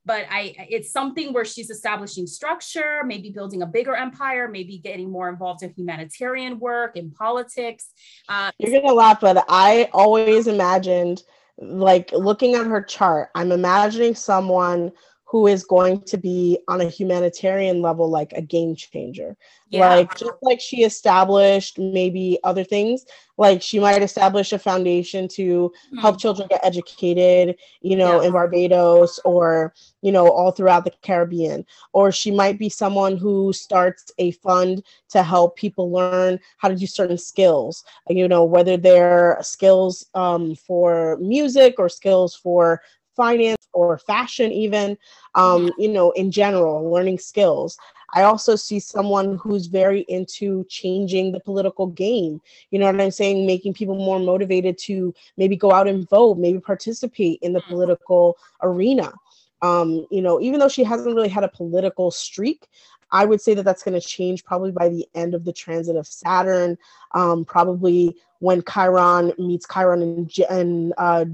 But 0.06 0.26
i 0.30 0.56
it's 0.70 0.92
something 0.92 1.34
where 1.34 1.46
she's 1.46 1.70
establishing 1.70 2.26
structure 2.26 3.02
maybe 3.06 3.30
building 3.30 3.62
a 3.62 3.66
bigger 3.66 3.96
empire 3.96 4.48
maybe 4.48 4.78
getting 4.80 5.12
more 5.12 5.30
involved 5.30 5.62
in 5.62 5.74
humanitarian 5.76 6.60
work 6.60 6.96
in 6.96 7.12
politics. 7.12 7.92
Uh, 8.28 8.52
you're 8.58 8.82
gonna 8.82 8.94
laugh 8.94 9.20
but 9.20 9.44
i 9.50 9.90
always 9.94 10.48
imagined 10.48 11.22
like 11.58 12.12
looking 12.14 12.56
at 12.56 12.66
her 12.66 12.82
chart 12.82 13.30
i'm 13.36 13.52
imagining 13.52 14.16
someone 14.16 14.92
who 15.30 15.46
is 15.46 15.64
going 15.64 16.02
to 16.02 16.18
be 16.18 16.58
on 16.68 16.82
a 16.82 16.90
humanitarian 16.90 17.84
level 17.84 18.10
like 18.10 18.34
a 18.34 18.42
game 18.42 18.76
changer 18.76 19.38
yeah. 19.70 19.88
like 19.88 20.18
just 20.18 20.32
like 20.42 20.60
she 20.60 20.84
established 20.84 21.78
maybe 21.78 22.40
other 22.44 22.64
things 22.64 23.06
like 23.38 23.62
she 23.62 23.80
might 23.80 24.02
establish 24.02 24.52
a 24.52 24.60
foundation 24.60 25.28
to 25.28 25.70
mm-hmm. 25.70 25.98
help 26.00 26.20
children 26.20 26.48
get 26.50 26.66
educated 26.66 27.56
you 27.82 27.96
know 27.96 28.20
yeah. 28.22 28.28
in 28.28 28.34
barbados 28.34 29.20
or 29.24 29.74
you 30.02 30.12
know 30.12 30.28
all 30.28 30.52
throughout 30.52 30.84
the 30.84 30.92
caribbean 31.04 31.64
or 31.94 32.12
she 32.12 32.32
might 32.32 32.58
be 32.58 32.70
someone 32.70 33.16
who 33.16 33.54
starts 33.54 34.12
a 34.18 34.32
fund 34.32 34.84
to 35.10 35.22
help 35.22 35.56
people 35.56 35.92
learn 35.92 36.40
how 36.58 36.68
to 36.68 36.76
do 36.76 36.88
certain 36.88 37.18
skills 37.18 37.84
you 38.10 38.28
know 38.28 38.44
whether 38.44 38.78
they're 38.78 39.38
skills 39.42 40.08
um, 40.16 40.56
for 40.56 41.18
music 41.22 41.76
or 41.78 41.88
skills 41.88 42.36
for 42.36 42.82
finance 43.16 43.59
or 43.74 43.98
fashion 43.98 44.52
even 44.52 44.98
um, 45.36 45.72
you 45.78 45.90
know 45.90 46.12
in 46.12 46.32
general 46.32 46.90
learning 46.92 47.18
skills. 47.18 47.78
I 48.12 48.24
also 48.24 48.56
see 48.56 48.80
someone 48.80 49.38
who's 49.38 49.68
very 49.68 50.02
into 50.08 50.66
changing 50.68 51.32
the 51.32 51.40
political 51.40 51.86
game 51.88 52.42
you 52.72 52.80
know 52.80 52.86
what 52.86 53.00
i'm 53.00 53.12
saying? 53.12 53.46
Making 53.46 53.74
people 53.74 53.96
more 53.96 54.20
motivated 54.20 54.78
to 54.80 55.14
maybe 55.38 55.56
go 55.56 55.72
out 55.72 55.88
and 55.88 56.08
vote 56.10 56.38
maybe 56.38 56.60
participate 56.60 57.40
in 57.42 57.54
the 57.54 57.62
political 57.62 58.38
arena. 58.62 59.14
Um, 59.62 60.06
you 60.10 60.22
know, 60.22 60.40
even 60.40 60.60
though 60.60 60.70
she 60.70 60.84
hasn't 60.84 61.16
really 61.16 61.30
had 61.30 61.44
a 61.44 61.50
political 61.50 62.12
streak, 62.12 62.68
I 63.12 63.26
would 63.26 63.42
say 63.42 63.54
that 63.56 63.64
that's 63.64 63.84
going 63.84 64.00
to 64.00 64.08
change 64.08 64.46
probably 64.46 64.72
by 64.72 64.90
the 64.90 65.08
end 65.16 65.34
of 65.34 65.44
the 65.44 65.52
transit 65.52 65.96
of 65.96 66.08
Saturn. 66.08 66.78
Um, 67.14 67.44
probably 67.44 68.16
when 68.40 68.64
Chiron 68.72 69.34
meets 69.38 69.68
Chiron 69.68 70.02
and, 70.02 70.32
and 70.50 70.94
uh, 70.98 71.26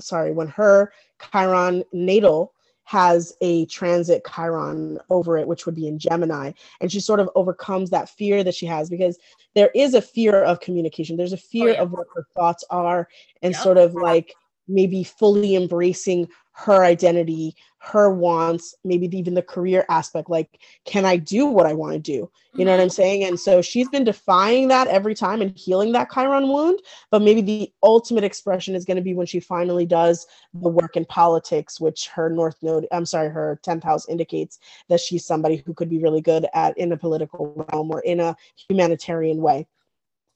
sorry, 0.00 0.32
when 0.32 0.48
her 0.48 0.92
Chiron 1.30 1.84
natal 1.92 2.52
has 2.84 3.34
a 3.40 3.64
transit 3.66 4.22
Chiron 4.26 4.98
over 5.08 5.38
it, 5.38 5.46
which 5.46 5.66
would 5.66 5.74
be 5.74 5.86
in 5.86 5.98
Gemini. 5.98 6.52
And 6.80 6.90
she 6.90 7.00
sort 7.00 7.20
of 7.20 7.30
overcomes 7.34 7.90
that 7.90 8.10
fear 8.10 8.42
that 8.44 8.54
she 8.54 8.66
has 8.66 8.90
because 8.90 9.18
there 9.54 9.70
is 9.74 9.94
a 9.94 10.02
fear 10.02 10.42
of 10.42 10.60
communication. 10.60 11.16
There's 11.16 11.32
a 11.32 11.38
fear 11.38 11.70
oh, 11.70 11.72
yeah. 11.72 11.82
of 11.82 11.92
what 11.92 12.06
her 12.14 12.26
thoughts 12.34 12.64
are 12.70 13.08
and 13.40 13.52
yep. 13.52 13.62
sort 13.62 13.78
of 13.78 13.94
like 13.94 14.34
maybe 14.68 15.04
fully 15.04 15.54
embracing 15.54 16.28
her 16.52 16.84
identity, 16.84 17.56
her 17.78 18.10
wants, 18.10 18.76
maybe 18.84 19.08
even 19.18 19.34
the 19.34 19.42
career 19.42 19.84
aspect. 19.88 20.30
Like, 20.30 20.60
can 20.84 21.04
I 21.04 21.16
do 21.16 21.46
what 21.46 21.66
I 21.66 21.72
want 21.72 21.94
to 21.94 21.98
do? 21.98 22.30
You 22.54 22.64
know 22.64 22.70
what 22.70 22.80
I'm 22.80 22.86
mm-hmm. 22.86 22.94
saying? 22.94 23.24
And 23.24 23.40
so 23.40 23.60
she's 23.60 23.88
been 23.88 24.04
defying 24.04 24.68
that 24.68 24.86
every 24.86 25.14
time 25.14 25.40
and 25.40 25.56
healing 25.58 25.92
that 25.92 26.12
Chiron 26.12 26.48
wound. 26.48 26.80
But 27.10 27.22
maybe 27.22 27.40
the 27.40 27.72
ultimate 27.82 28.24
expression 28.24 28.74
is 28.74 28.84
going 28.84 28.98
to 28.98 29.02
be 29.02 29.14
when 29.14 29.26
she 29.26 29.40
finally 29.40 29.86
does 29.86 30.26
the 30.54 30.68
work 30.68 30.96
in 30.96 31.04
politics, 31.06 31.80
which 31.80 32.06
her 32.08 32.28
North 32.28 32.56
Node, 32.62 32.86
I'm 32.92 33.06
sorry, 33.06 33.30
her 33.30 33.58
10th 33.66 33.82
house 33.82 34.08
indicates 34.08 34.58
that 34.88 35.00
she's 35.00 35.24
somebody 35.24 35.62
who 35.66 35.74
could 35.74 35.88
be 35.88 35.98
really 35.98 36.20
good 36.20 36.46
at 36.54 36.76
in 36.78 36.92
a 36.92 36.96
political 36.96 37.66
realm 37.72 37.90
or 37.90 38.00
in 38.00 38.20
a 38.20 38.36
humanitarian 38.68 39.38
way 39.38 39.66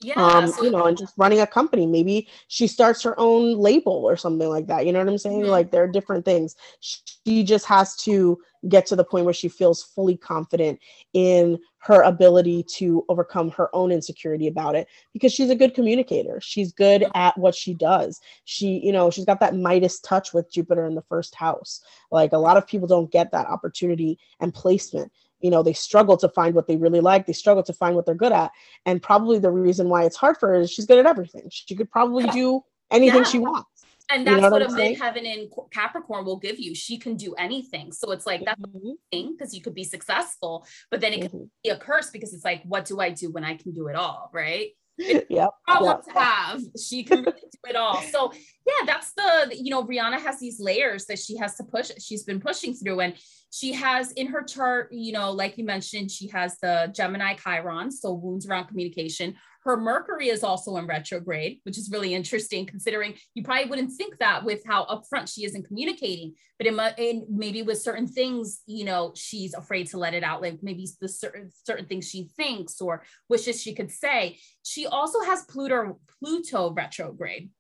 yeah 0.01 0.15
um 0.15 0.47
so 0.49 0.63
you 0.63 0.71
know 0.71 0.87
and 0.87 0.99
just 0.99 1.15
running 1.17 1.41
a 1.41 1.47
company. 1.47 1.87
Maybe 1.87 2.29
she 2.49 2.67
starts 2.67 3.03
her 3.03 3.19
own 3.19 3.59
label 3.59 3.93
or 3.93 4.17
something 4.17 4.49
like 4.49 4.67
that 4.67 4.85
you 4.87 4.93
know 4.93 4.99
what 4.99 5.09
i'm 5.09 5.19
saying? 5.19 5.43
Mm-hmm. 5.43 5.51
like 5.51 5.71
there 5.71 5.83
are 5.83 5.89
different 5.89 6.25
things. 6.25 6.57
She 6.81 7.45
just 7.45 7.67
has 7.67 7.97
to 7.99 8.39
get 8.69 8.87
to 8.87 8.97
the 8.97 9.05
point 9.05 9.25
where 9.25 9.35
she 9.35 9.49
feels 9.49 9.83
fully 9.83 10.17
confident 10.17 10.81
in 11.13 11.59
her 11.79 12.03
ability 12.03 12.65
to 12.65 13.05
overcome 13.09 13.51
her 13.53 13.75
own 13.75 13.93
insecurity 13.93 14.49
about 14.49 14.75
it 14.75 14.89
because 15.13 15.33
she's 15.33 15.51
a 15.51 15.55
good 15.55 15.73
communicator. 15.73 16.41
She's 16.41 16.73
good 16.73 17.07
at 17.15 17.39
what 17.39 17.55
she 17.55 17.75
does. 17.75 18.21
She 18.45 18.81
you 18.85 18.93
know 18.93 19.11
she's 19.11 19.25
got 19.25 19.41
that 19.41 19.57
midas 19.57 20.01
touch 20.01 20.35
with 20.35 20.53
jupiter 20.53 20.85
in 20.85 20.95
the 20.95 21.03
first 21.03 21.35
house. 21.35 21.81
Like 22.11 22.33
a 22.33 22.39
lot 22.39 22.57
of 22.57 22.67
people 22.67 22.89
don't 22.89 23.11
get 23.11 23.33
that 23.33 23.47
opportunity 23.47 24.19
and 24.41 24.53
placement 24.53 25.11
you 25.47 25.53
know 25.53 25.63
they 25.63 25.73
struggle 25.73 26.17
to 26.17 26.29
find 26.29 26.55
what 26.55 26.67
they 26.67 26.77
really 26.77 27.01
like 27.01 27.27
they 27.27 27.33
struggle 27.33 27.63
to 27.63 27.73
find 27.73 27.95
what 27.95 28.05
they're 28.05 28.23
good 28.25 28.33
at 28.33 28.51
and 28.85 29.01
probably 29.01 29.39
the 29.39 29.51
reason 29.51 29.89
why 29.89 30.05
it's 30.05 30.17
hard 30.17 30.37
for 30.37 30.49
her 30.49 30.61
is 30.61 30.71
she's 30.71 30.87
good 30.87 30.99
at 30.99 31.07
everything 31.07 31.47
she 31.51 31.77
could 31.77 31.91
probably 31.91 32.27
do 32.29 32.61
anything 32.91 33.23
yeah. 33.23 33.31
she 33.35 33.39
wants 33.39 33.77
and 34.11 34.27
that's 34.27 34.37
you 34.37 34.43
know 34.43 34.51
what, 34.51 34.63
what 34.63 34.71
a 34.71 34.75
midheaven 34.75 35.25
in 35.25 35.51
Capricorn 35.73 36.25
will 36.25 36.39
give 36.39 36.61
you. 36.61 36.77
She 36.77 36.97
can 36.97 37.17
do 37.17 37.35
anything. 37.35 37.91
So 37.91 38.13
it's 38.13 38.25
like 38.25 38.45
that's 38.45 38.61
mm-hmm. 38.61 38.91
thing 39.11 39.35
because 39.37 39.53
you 39.53 39.61
could 39.61 39.75
be 39.75 39.83
successful, 39.83 40.65
but 40.93 41.01
then 41.01 41.13
it 41.13 41.21
mm-hmm. 41.23 41.39
can 41.39 41.51
be 41.65 41.71
a 41.71 41.77
curse 41.77 42.11
because 42.11 42.33
it's 42.33 42.45
like, 42.45 42.63
what 42.63 42.85
do 42.85 43.01
I 43.01 43.11
do 43.11 43.33
when 43.33 43.45
I 43.45 43.57
can 43.57 43.73
do 43.73 43.89
it 43.89 43.97
all? 43.97 44.31
Right. 44.33 44.69
Yeah. 45.29 45.49
Problem 45.67 45.99
yep. 45.99 46.15
to 46.15 46.21
have. 46.21 46.61
She 46.81 47.05
can 47.05 47.19
really 47.19 47.41
do 47.41 47.71
it 47.71 47.77
all. 47.77 48.01
So 48.01 48.33
yeah, 48.67 48.87
that's 48.87 49.13
the 49.13 49.55
you 49.55 49.71
know 49.71 49.85
Rihanna 49.85 50.21
has 50.21 50.41
these 50.41 50.59
layers 50.59 51.07
that 51.07 51.19
she 51.19 51.37
has 51.37 51.57
to 51.57 51.65
push. 51.65 51.91
She's 51.99 52.23
been 52.23 52.41
pushing 52.41 52.75
through, 52.75 53.01
and 53.01 53.15
she 53.53 53.73
has 53.73 54.13
in 54.13 54.27
her 54.29 54.43
chart, 54.43 54.89
you 54.93 55.13
know, 55.13 55.31
like 55.31 55.57
you 55.57 55.65
mentioned, 55.65 56.11
she 56.11 56.29
has 56.29 56.59
the 56.59 56.93
Gemini 56.95 57.35
Chiron, 57.35 57.91
so 57.91 58.13
wounds 58.13 58.47
around 58.47 58.67
communication. 58.67 59.35
Her 59.67 59.77
Mercury 59.77 60.29
is 60.29 60.45
also 60.45 60.77
in 60.77 60.87
retrograde, 60.87 61.59
which 61.65 61.77
is 61.77 61.91
really 61.91 62.15
interesting 62.15 62.67
considering 62.67 63.15
you 63.35 63.43
probably 63.43 63.69
wouldn't 63.69 63.91
think 63.91 64.17
that 64.19 64.45
with 64.45 64.63
how 64.65 64.87
upfront 64.87 65.29
she 65.29 65.45
is 65.45 65.57
in 65.57 65.65
communicating, 65.65 66.35
but 66.57 66.69
in, 66.69 66.79
in 66.99 67.27
maybe 67.29 67.63
with 67.63 67.83
certain 67.83 68.07
things, 68.07 68.61
you 68.67 68.85
know, 68.85 69.13
she's 69.17 69.55
afraid 69.55 69.89
to 69.89 69.99
let 69.99 70.15
it 70.15 70.23
out, 70.23 70.41
like 70.41 70.61
maybe 70.63 70.87
the 71.01 71.09
certain 71.09 71.51
certain 71.65 71.87
things 71.87 72.09
she 72.09 72.29
thinks 72.37 72.81
or 72.81 73.03
wishes 73.29 73.61
she 73.61 73.75
could 73.75 73.91
say. 73.91 74.39
She 74.63 74.87
also 74.87 75.21
has 75.23 75.43
Pluto 75.43 75.99
Pluto 76.21 76.71
retrograde, 76.71 77.51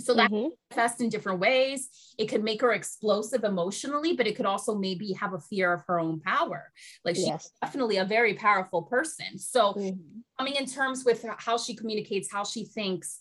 so 0.00 0.14
that 0.14 0.30
mm-hmm. 0.30 0.48
manifests 0.70 1.00
in 1.00 1.08
different 1.08 1.40
ways. 1.40 1.88
It 2.18 2.26
could 2.26 2.42
make 2.42 2.60
her 2.62 2.72
explosive 2.72 3.44
emotionally, 3.44 4.14
but 4.14 4.26
it 4.26 4.36
could 4.36 4.46
also 4.46 4.74
maybe 4.74 5.12
have 5.12 5.34
a 5.34 5.40
fear 5.40 5.72
of 5.72 5.82
her 5.86 6.00
own 6.00 6.20
power. 6.20 6.72
Like 7.04 7.16
she's 7.16 7.26
yes. 7.26 7.50
definitely 7.62 7.98
a 7.98 8.04
very 8.04 8.34
powerful 8.34 8.82
person. 8.82 9.38
So 9.38 9.74
mm-hmm. 9.74 9.98
coming 10.38 10.56
in 10.56 10.66
terms 10.66 11.04
with 11.04 11.24
how 11.38 11.58
she 11.58 11.74
communicates, 11.74 12.30
how 12.30 12.44
she 12.44 12.64
thinks, 12.64 13.20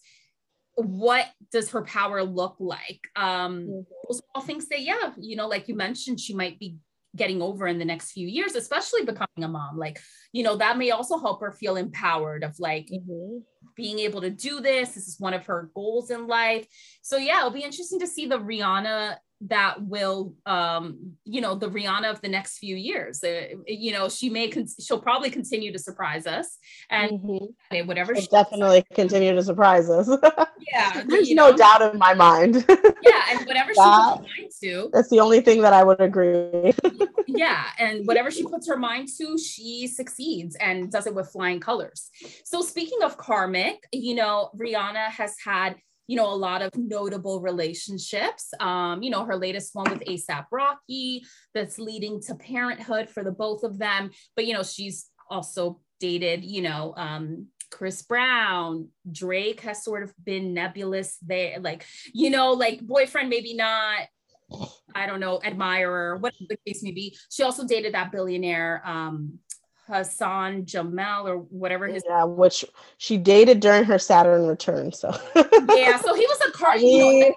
what 0.76 1.28
does 1.52 1.70
her 1.72 1.84
power 1.84 2.24
look 2.24 2.56
like? 2.60 3.02
Um, 3.16 3.60
mm-hmm. 3.62 3.82
those 4.08 4.22
all 4.34 4.42
things 4.42 4.68
that, 4.70 4.82
yeah, 4.82 5.12
you 5.18 5.36
know, 5.36 5.48
like 5.48 5.68
you 5.68 5.76
mentioned, 5.76 6.20
she 6.20 6.34
might 6.34 6.60
be 6.60 6.78
getting 7.16 7.42
over 7.42 7.68
in 7.68 7.80
the 7.80 7.86
next 7.86 8.12
few 8.12 8.28
years, 8.28 8.56
especially 8.56 9.04
becoming 9.04 9.44
a 9.44 9.48
mom. 9.48 9.78
Like, 9.78 10.00
you 10.32 10.44
know, 10.44 10.56
that 10.58 10.78
may 10.78 10.92
also 10.92 11.20
help 11.20 11.42
her 11.42 11.52
feel 11.52 11.76
empowered 11.76 12.44
of 12.44 12.60
like, 12.60 12.88
mm-hmm 12.88 13.40
being 13.76 14.00
able 14.00 14.22
to 14.22 14.30
do 14.30 14.62
this. 14.62 14.90
This 14.90 15.08
is 15.08 15.20
one 15.20 15.34
of 15.34 15.46
her 15.46 15.70
goals 15.76 16.12
in 16.12 16.28
life. 16.28 16.68
So 17.02 17.18
yeah, 17.18 17.40
it'll 17.40 17.52
be 17.52 17.64
interesting 17.64 18.00
to 18.00 18.08
see 18.08 18.26
the 18.26 18.40
Rihanna 18.40 19.18
that 19.48 19.82
will 19.82 20.34
um 20.46 21.14
you 21.26 21.42
know 21.42 21.56
the 21.56 21.70
rihanna 21.70 22.10
of 22.10 22.22
the 22.22 22.28
next 22.30 22.60
few 22.60 22.76
years 22.76 23.24
uh, 23.24 23.48
you 23.68 23.92
know 23.92 24.08
she 24.08 24.30
may 24.30 24.48
con- 24.48 24.68
she'll 24.80 25.02
probably 25.02 25.30
continue 25.30 25.72
to 25.72 25.80
surprise 25.80 26.26
us 26.26 26.58
and 26.90 27.20
mm-hmm. 27.20 27.88
whatever 27.88 28.16
she 28.16 28.28
definitely 28.28 28.82
does. 28.82 28.96
continue 28.96 29.34
to 29.34 29.44
surprise 29.44 29.90
us 29.90 30.08
yeah 30.72 31.04
there's 31.08 31.30
no 31.32 31.50
know. 31.50 31.58
doubt 31.58 31.82
in 31.94 31.98
my 32.00 32.14
mind 32.14 32.66
yeah 33.04 33.24
and 33.32 33.46
whatever 33.46 33.74
that, 33.76 34.16
she 34.16 34.16
puts 34.16 34.18
her 34.18 34.38
mind 34.38 34.52
to 34.62 34.90
that's 34.94 35.10
the 35.10 35.20
only 35.20 35.42
thing 35.42 35.62
that 35.62 35.74
i 35.74 35.84
would 35.84 36.00
agree 36.00 36.74
yeah 37.28 37.66
and 37.80 38.08
whatever 38.08 38.32
she 38.32 38.44
puts 38.44 38.68
her 38.68 38.78
mind 38.78 39.10
to 39.18 39.38
she 39.38 39.88
succeeds 39.88 40.56
and 40.58 40.92
does 40.92 41.06
it 41.06 41.14
with 41.14 41.30
flying 41.30 41.60
colors 41.60 42.10
so 42.46 42.62
speaking 42.62 43.00
of 43.04 43.18
karmic 43.18 43.88
you 43.92 44.16
know 44.16 44.50
rihanna 44.58 45.08
has 45.08 45.36
had 45.44 45.76
you 46.08 46.18
know, 46.18 46.32
a 46.32 46.36
lot 46.36 46.62
of 46.62 46.72
notable 46.76 47.42
relationships. 47.42 48.54
Um, 48.60 49.02
you 49.02 49.10
know, 49.10 49.26
her 49.26 49.36
latest 49.36 49.74
one 49.74 49.90
with 49.90 50.04
ASAP 50.06 50.46
Rocky 50.52 51.24
that's 51.54 51.80
leading 51.80 52.22
to 52.24 52.36
parenthood 52.36 53.10
for 53.10 53.24
the 53.24 53.32
both 53.32 53.64
of 53.64 53.78
them. 53.78 54.12
But, 54.36 54.46
you 54.46 54.54
know, 54.54 54.64
she's 54.64 55.08
also 55.30 55.80
dated, 56.00 56.44
you 56.44 56.62
know, 56.62 56.94
um, 56.98 57.48
Chris 57.72 58.04
Brown, 58.04 58.90
Drake 59.12 59.62
has 59.62 59.84
sort 59.84 60.04
of 60.04 60.14
been 60.24 60.54
nebulous 60.54 61.18
there, 61.22 61.60
like, 61.60 61.86
you 62.14 62.30
know, 62.30 62.52
like 62.52 62.82
boyfriend, 62.82 63.30
maybe 63.30 63.56
not, 63.56 64.02
I 64.94 65.08
don't 65.08 65.20
know, 65.20 65.42
admirer, 65.44 66.18
what 66.18 66.34
the 66.48 66.58
case 66.68 66.84
may 66.84 66.92
be. 66.92 67.18
She 67.32 67.42
also 67.42 67.66
dated 67.66 67.96
that 67.96 68.12
billionaire, 68.12 68.84
um, 68.86 69.40
Hassan 69.94 70.64
Jameel 70.64 71.26
or 71.26 71.38
whatever 71.38 71.88
his 71.88 72.04
yeah, 72.08 72.24
which 72.24 72.66
she 72.98 73.18
dated 73.18 73.60
during 73.60 73.84
her 73.84 74.00
Saturn 74.00 74.48
return. 74.48 74.92
So 74.92 75.10
yeah, 75.36 76.00
so 76.00 76.14
he 76.14 76.26
was 76.26 76.40
a 76.48 76.52
car. 76.52 76.78
You 76.78 77.00
know, 77.00 77.36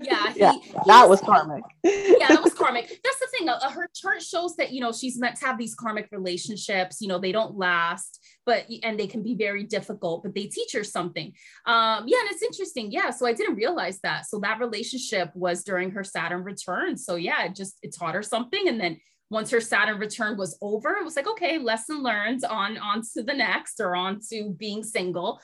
yeah, 0.00 0.32
he, 0.32 0.40
yeah, 0.40 0.52
that 0.86 1.08
was, 1.08 1.20
was 1.20 1.28
karmic. 1.28 1.64
yeah, 1.82 2.28
that 2.28 2.42
was 2.42 2.54
karmic. 2.54 2.88
That's 2.88 3.20
the 3.20 3.26
thing. 3.36 3.48
Uh, 3.48 3.68
her 3.70 3.88
chart 3.94 4.22
shows 4.22 4.56
that 4.56 4.72
you 4.72 4.80
know 4.80 4.92
she's 4.92 5.18
meant 5.18 5.36
to 5.36 5.46
have 5.46 5.58
these 5.58 5.74
karmic 5.74 6.08
relationships. 6.10 7.00
You 7.00 7.08
know, 7.08 7.18
they 7.18 7.32
don't 7.32 7.56
last, 7.56 8.20
but 8.46 8.66
and 8.82 8.98
they 8.98 9.06
can 9.06 9.22
be 9.22 9.34
very 9.34 9.64
difficult, 9.64 10.22
but 10.22 10.34
they 10.34 10.46
teach 10.46 10.72
her 10.72 10.84
something. 10.84 11.32
Um, 11.66 12.04
yeah, 12.06 12.18
and 12.20 12.30
it's 12.30 12.42
interesting. 12.42 12.92
Yeah, 12.92 13.10
so 13.10 13.26
I 13.26 13.34
didn't 13.34 13.56
realize 13.56 14.00
that. 14.02 14.26
So 14.26 14.40
that 14.40 14.58
relationship 14.58 15.30
was 15.34 15.64
during 15.64 15.90
her 15.90 16.04
Saturn 16.04 16.44
return. 16.44 16.96
So 16.96 17.16
yeah, 17.16 17.44
it 17.44 17.54
just 17.54 17.76
it 17.82 17.94
taught 17.94 18.14
her 18.14 18.22
something, 18.22 18.68
and 18.68 18.80
then 18.80 18.98
once 19.34 19.50
her 19.50 19.60
Saturn 19.60 19.98
return 19.98 20.38
was 20.38 20.56
over, 20.62 20.94
it 20.94 21.04
was 21.04 21.16
like, 21.16 21.26
okay, 21.26 21.58
lesson 21.58 22.02
learned 22.02 22.44
on, 22.44 22.78
on 22.78 23.02
to 23.14 23.22
the 23.22 23.34
next 23.34 23.80
or 23.80 23.96
on 23.96 24.20
to 24.30 24.54
being 24.56 24.84
single. 24.84 25.40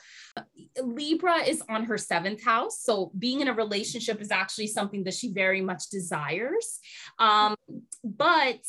Libra 0.81 1.39
is 1.39 1.61
on 1.69 1.83
her 1.83 1.97
seventh 1.97 2.43
house. 2.43 2.81
So 2.81 3.11
being 3.19 3.41
in 3.41 3.49
a 3.49 3.53
relationship 3.53 4.21
is 4.21 4.31
actually 4.31 4.67
something 4.67 5.03
that 5.03 5.13
she 5.13 5.33
very 5.33 5.59
much 5.61 5.89
desires. 5.89 6.79
Um, 7.19 7.55
but 8.03 8.59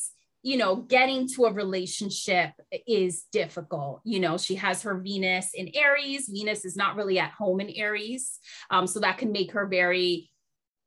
you 0.42 0.56
know, 0.56 0.74
getting 0.74 1.28
to 1.28 1.44
a 1.44 1.52
relationship 1.52 2.50
is 2.84 3.26
difficult. 3.30 4.00
You 4.02 4.18
know, 4.18 4.36
she 4.36 4.56
has 4.56 4.82
her 4.82 4.98
Venus 4.98 5.50
in 5.54 5.70
Aries. 5.72 6.28
Venus 6.28 6.64
is 6.64 6.74
not 6.74 6.96
really 6.96 7.20
at 7.20 7.30
home 7.30 7.60
in 7.60 7.70
Aries. 7.70 8.40
Um, 8.68 8.88
so 8.88 8.98
that 9.00 9.18
can 9.18 9.30
make 9.30 9.52
her 9.52 9.66
very, 9.66 10.30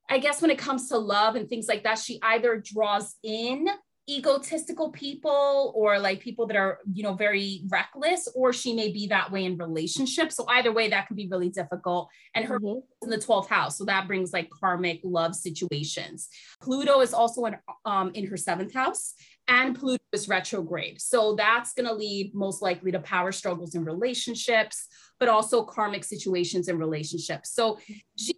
I 0.10 0.20
guess, 0.20 0.42
when 0.42 0.52
it 0.52 0.58
comes 0.58 0.90
to 0.90 0.98
love 0.98 1.38
and 1.38 1.48
things 1.48 1.70
like 1.70 1.84
that, 1.84 2.00
she 2.00 2.20
either 2.22 2.62
draws 2.62 3.16
in 3.24 3.70
egotistical 4.08 4.92
people 4.92 5.74
or 5.76 5.98
like 5.98 6.20
people 6.20 6.46
that 6.46 6.58
are 6.58 6.80
you 6.94 7.02
know 7.02 7.14
very 7.14 7.64
reckless 7.70 8.28
or 8.36 8.54
she 8.54 8.74
may 8.74 8.92
be 8.92 9.08
that 9.08 9.32
way 9.32 9.46
in 9.46 9.58
relationships. 9.58 10.36
So 10.36 10.46
either 10.48 10.72
way 10.72 10.90
that 10.90 11.08
can 11.08 11.16
be 11.16 11.28
really 11.28 11.50
difficult. 11.50 12.10
And 12.34 12.46
her 12.46 12.60
mm-hmm. 12.60 12.80
in 13.04 13.10
the 13.10 13.18
12th 13.18 13.48
house. 13.48 13.78
So 13.78 13.86
that 13.86 14.08
brings 14.08 14.32
like 14.32 14.50
karmic 14.50 15.02
love 15.04 15.36
situations. 15.36 16.28
Pluto 16.62 17.02
is 17.02 17.14
also 17.14 17.46
in 17.46 17.56
um 17.86 18.12
in 18.14 18.28
her 18.28 18.38
seventh 18.38 18.74
house 18.74 19.14
and 19.48 19.78
pluto 19.78 20.04
is 20.12 20.28
retrograde. 20.28 21.00
So 21.00 21.36
that's 21.36 21.74
going 21.74 21.88
to 21.88 21.94
lead 21.94 22.34
most 22.34 22.64
likely 22.64 22.92
to 22.92 23.00
power 23.00 23.32
struggles 23.32 23.76
in 23.76 23.86
relationships 23.86 24.88
but 25.20 25.30
also 25.30 25.64
karmic 25.64 26.04
situations 26.04 26.68
in 26.68 26.78
relationships. 26.78 27.52
So 27.52 27.80
she's 28.18 28.35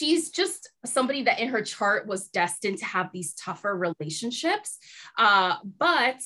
she's 0.00 0.30
just 0.30 0.70
somebody 0.86 1.24
that 1.24 1.38
in 1.38 1.48
her 1.48 1.62
chart 1.62 2.06
was 2.06 2.28
destined 2.28 2.78
to 2.78 2.86
have 2.86 3.10
these 3.12 3.34
tougher 3.34 3.76
relationships. 3.76 4.78
Uh, 5.18 5.56
but, 5.78 6.16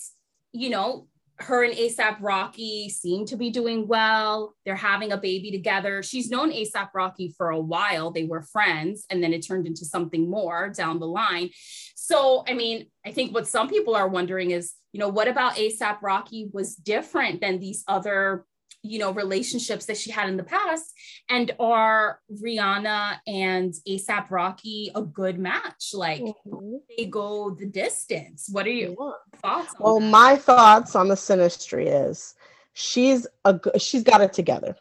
you 0.53 0.71
know, 0.71 1.09
her 1.41 1.65
and 1.65 1.75
ASAP 1.75 2.19
Rocky 2.21 2.89
seem 2.89 3.27
to 3.27 3.37
be 3.37 3.51
doing 3.51 3.89
well. 3.89 4.55
They're 4.65 4.77
having 4.77 5.11
a 5.11 5.17
baby 5.17 5.51
together. 5.51 6.05
She's 6.05 6.31
known 6.31 6.53
ASAP 6.53 6.91
Rocky 6.95 7.35
for 7.37 7.51
a 7.51 7.59
while. 7.59 8.13
They 8.13 8.23
were 8.23 8.43
friends, 8.43 9.05
and 9.11 9.21
then 9.21 9.33
it 9.33 9.45
turned 9.45 9.67
into 9.67 9.85
something 9.85 10.31
more 10.31 10.69
down 10.69 11.01
the 11.01 11.09
line. 11.09 11.51
So, 11.97 12.45
I 12.47 12.55
mean, 12.55 12.87
I 13.05 13.11
think 13.11 13.35
what 13.35 13.49
some 13.49 13.69
people 13.69 13.97
are 13.97 14.07
wondering 14.07 14.53
is, 14.53 14.75
you 14.93 15.01
know, 15.01 15.09
what 15.09 15.27
about 15.27 15.57
ASAP 15.57 16.01
Rocky 16.03 16.49
was 16.53 16.77
different 16.77 17.41
than 17.41 17.59
these 17.59 17.83
other 17.89 18.47
you 18.85 18.99
know 18.99 19.11
relationships 19.13 19.87
that 19.87 19.97
she 19.97 20.11
had 20.11 20.29
in 20.29 20.37
the 20.37 20.45
past 20.45 20.93
and 21.31 21.53
are 21.59 22.21
rihanna 22.43 23.17
and 23.27 23.75
asap 23.89 24.31
rocky 24.31 24.91
a 24.95 25.03
good 25.03 25.39
match 25.39 25.91
like 25.95 26.21
mm-hmm. 26.21 26.77
they 26.97 27.07
go 27.07 27.55
the 27.59 27.67
distance 27.67 28.49
what 28.53 28.67
are 28.67 28.71
your 28.71 29.17
thoughts 29.41 29.75
well 29.81 29.99
that? 29.99 30.11
my 30.11 30.37
thoughts 30.37 30.95
on 30.95 31.09
the 31.09 31.15
synastry 31.15 31.87
is 32.09 32.35
she's 32.75 33.27
a 33.47 33.59
she's 33.79 34.03
got 34.03 34.21
it 34.21 34.33
together 34.33 34.77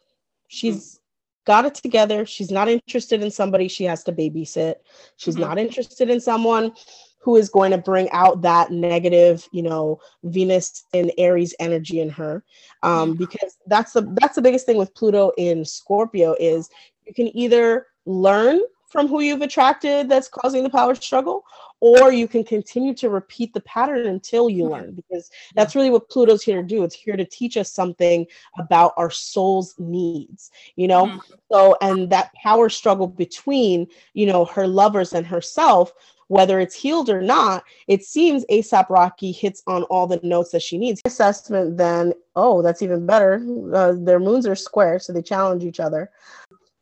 she's 0.49 0.95
mm-hmm. 0.95 1.51
got 1.51 1.65
it 1.65 1.73
together 1.73 2.25
she's 2.25 2.51
not 2.51 2.67
interested 2.67 3.23
in 3.23 3.31
somebody 3.31 3.69
she 3.69 3.85
has 3.85 4.03
to 4.03 4.11
babysit 4.11 4.75
she's 5.15 5.35
mm-hmm. 5.35 5.43
not 5.45 5.57
interested 5.57 6.09
in 6.09 6.19
someone 6.19 6.73
who 7.23 7.37
is 7.37 7.49
going 7.49 7.71
to 7.71 7.77
bring 7.77 8.09
out 8.11 8.41
that 8.41 8.71
negative, 8.71 9.47
you 9.51 9.63
know, 9.63 9.99
Venus 10.23 10.83
and 10.93 11.11
Aries 11.17 11.55
energy 11.59 12.01
in 12.01 12.09
her. 12.09 12.43
Um, 12.83 13.15
because 13.15 13.57
that's 13.65 13.93
the 13.93 14.13
that's 14.19 14.35
the 14.35 14.41
biggest 14.41 14.65
thing 14.65 14.77
with 14.77 14.93
Pluto 14.93 15.31
in 15.37 15.63
Scorpio 15.63 16.35
is 16.39 16.69
you 17.05 17.13
can 17.13 17.35
either 17.35 17.87
learn 18.05 18.59
from 18.89 19.07
who 19.07 19.21
you've 19.21 19.41
attracted 19.41 20.07
that's 20.07 20.27
causing 20.27 20.61
the 20.61 20.69
power 20.69 20.93
struggle, 20.93 21.43
or 21.79 22.13
you 22.13 22.27
can 22.27 22.43
continue 22.43 22.93
to 22.93 23.09
repeat 23.09 23.51
the 23.51 23.59
pattern 23.61 24.05
until 24.05 24.49
you 24.49 24.69
learn 24.69 24.93
because 24.93 25.31
that's 25.55 25.75
really 25.75 25.89
what 25.89 26.09
Pluto's 26.09 26.43
here 26.43 26.61
to 26.61 26.67
do. 26.67 26.83
It's 26.83 26.93
here 26.93 27.17
to 27.17 27.25
teach 27.25 27.57
us 27.57 27.71
something 27.71 28.27
about 28.59 28.93
our 28.95 29.09
soul's 29.09 29.73
needs, 29.79 30.51
you 30.75 30.87
know? 30.87 31.07
Mm-hmm. 31.07 31.33
So, 31.51 31.75
and 31.81 32.09
that 32.11 32.33
power 32.35 32.69
struggle 32.69 33.07
between, 33.07 33.87
you 34.13 34.27
know, 34.27 34.45
her 34.45 34.67
lovers 34.67 35.13
and 35.13 35.25
herself 35.25 35.91
whether 36.27 36.59
it's 36.59 36.75
healed 36.75 37.09
or 37.09 37.21
not, 37.21 37.63
it 37.87 38.03
seems 38.03 38.45
ASAP 38.45 38.89
Rocky 38.89 39.31
hits 39.31 39.63
on 39.67 39.83
all 39.83 40.07
the 40.07 40.19
notes 40.23 40.51
that 40.51 40.61
she 40.61 40.77
needs. 40.77 41.01
Assessment, 41.05 41.77
then, 41.77 42.13
oh, 42.35 42.61
that's 42.61 42.81
even 42.81 43.05
better. 43.05 43.43
Uh, 43.73 43.93
their 43.97 44.19
moons 44.19 44.47
are 44.47 44.55
square, 44.55 44.99
so 44.99 45.13
they 45.13 45.21
challenge 45.21 45.63
each 45.63 45.79
other. 45.79 46.09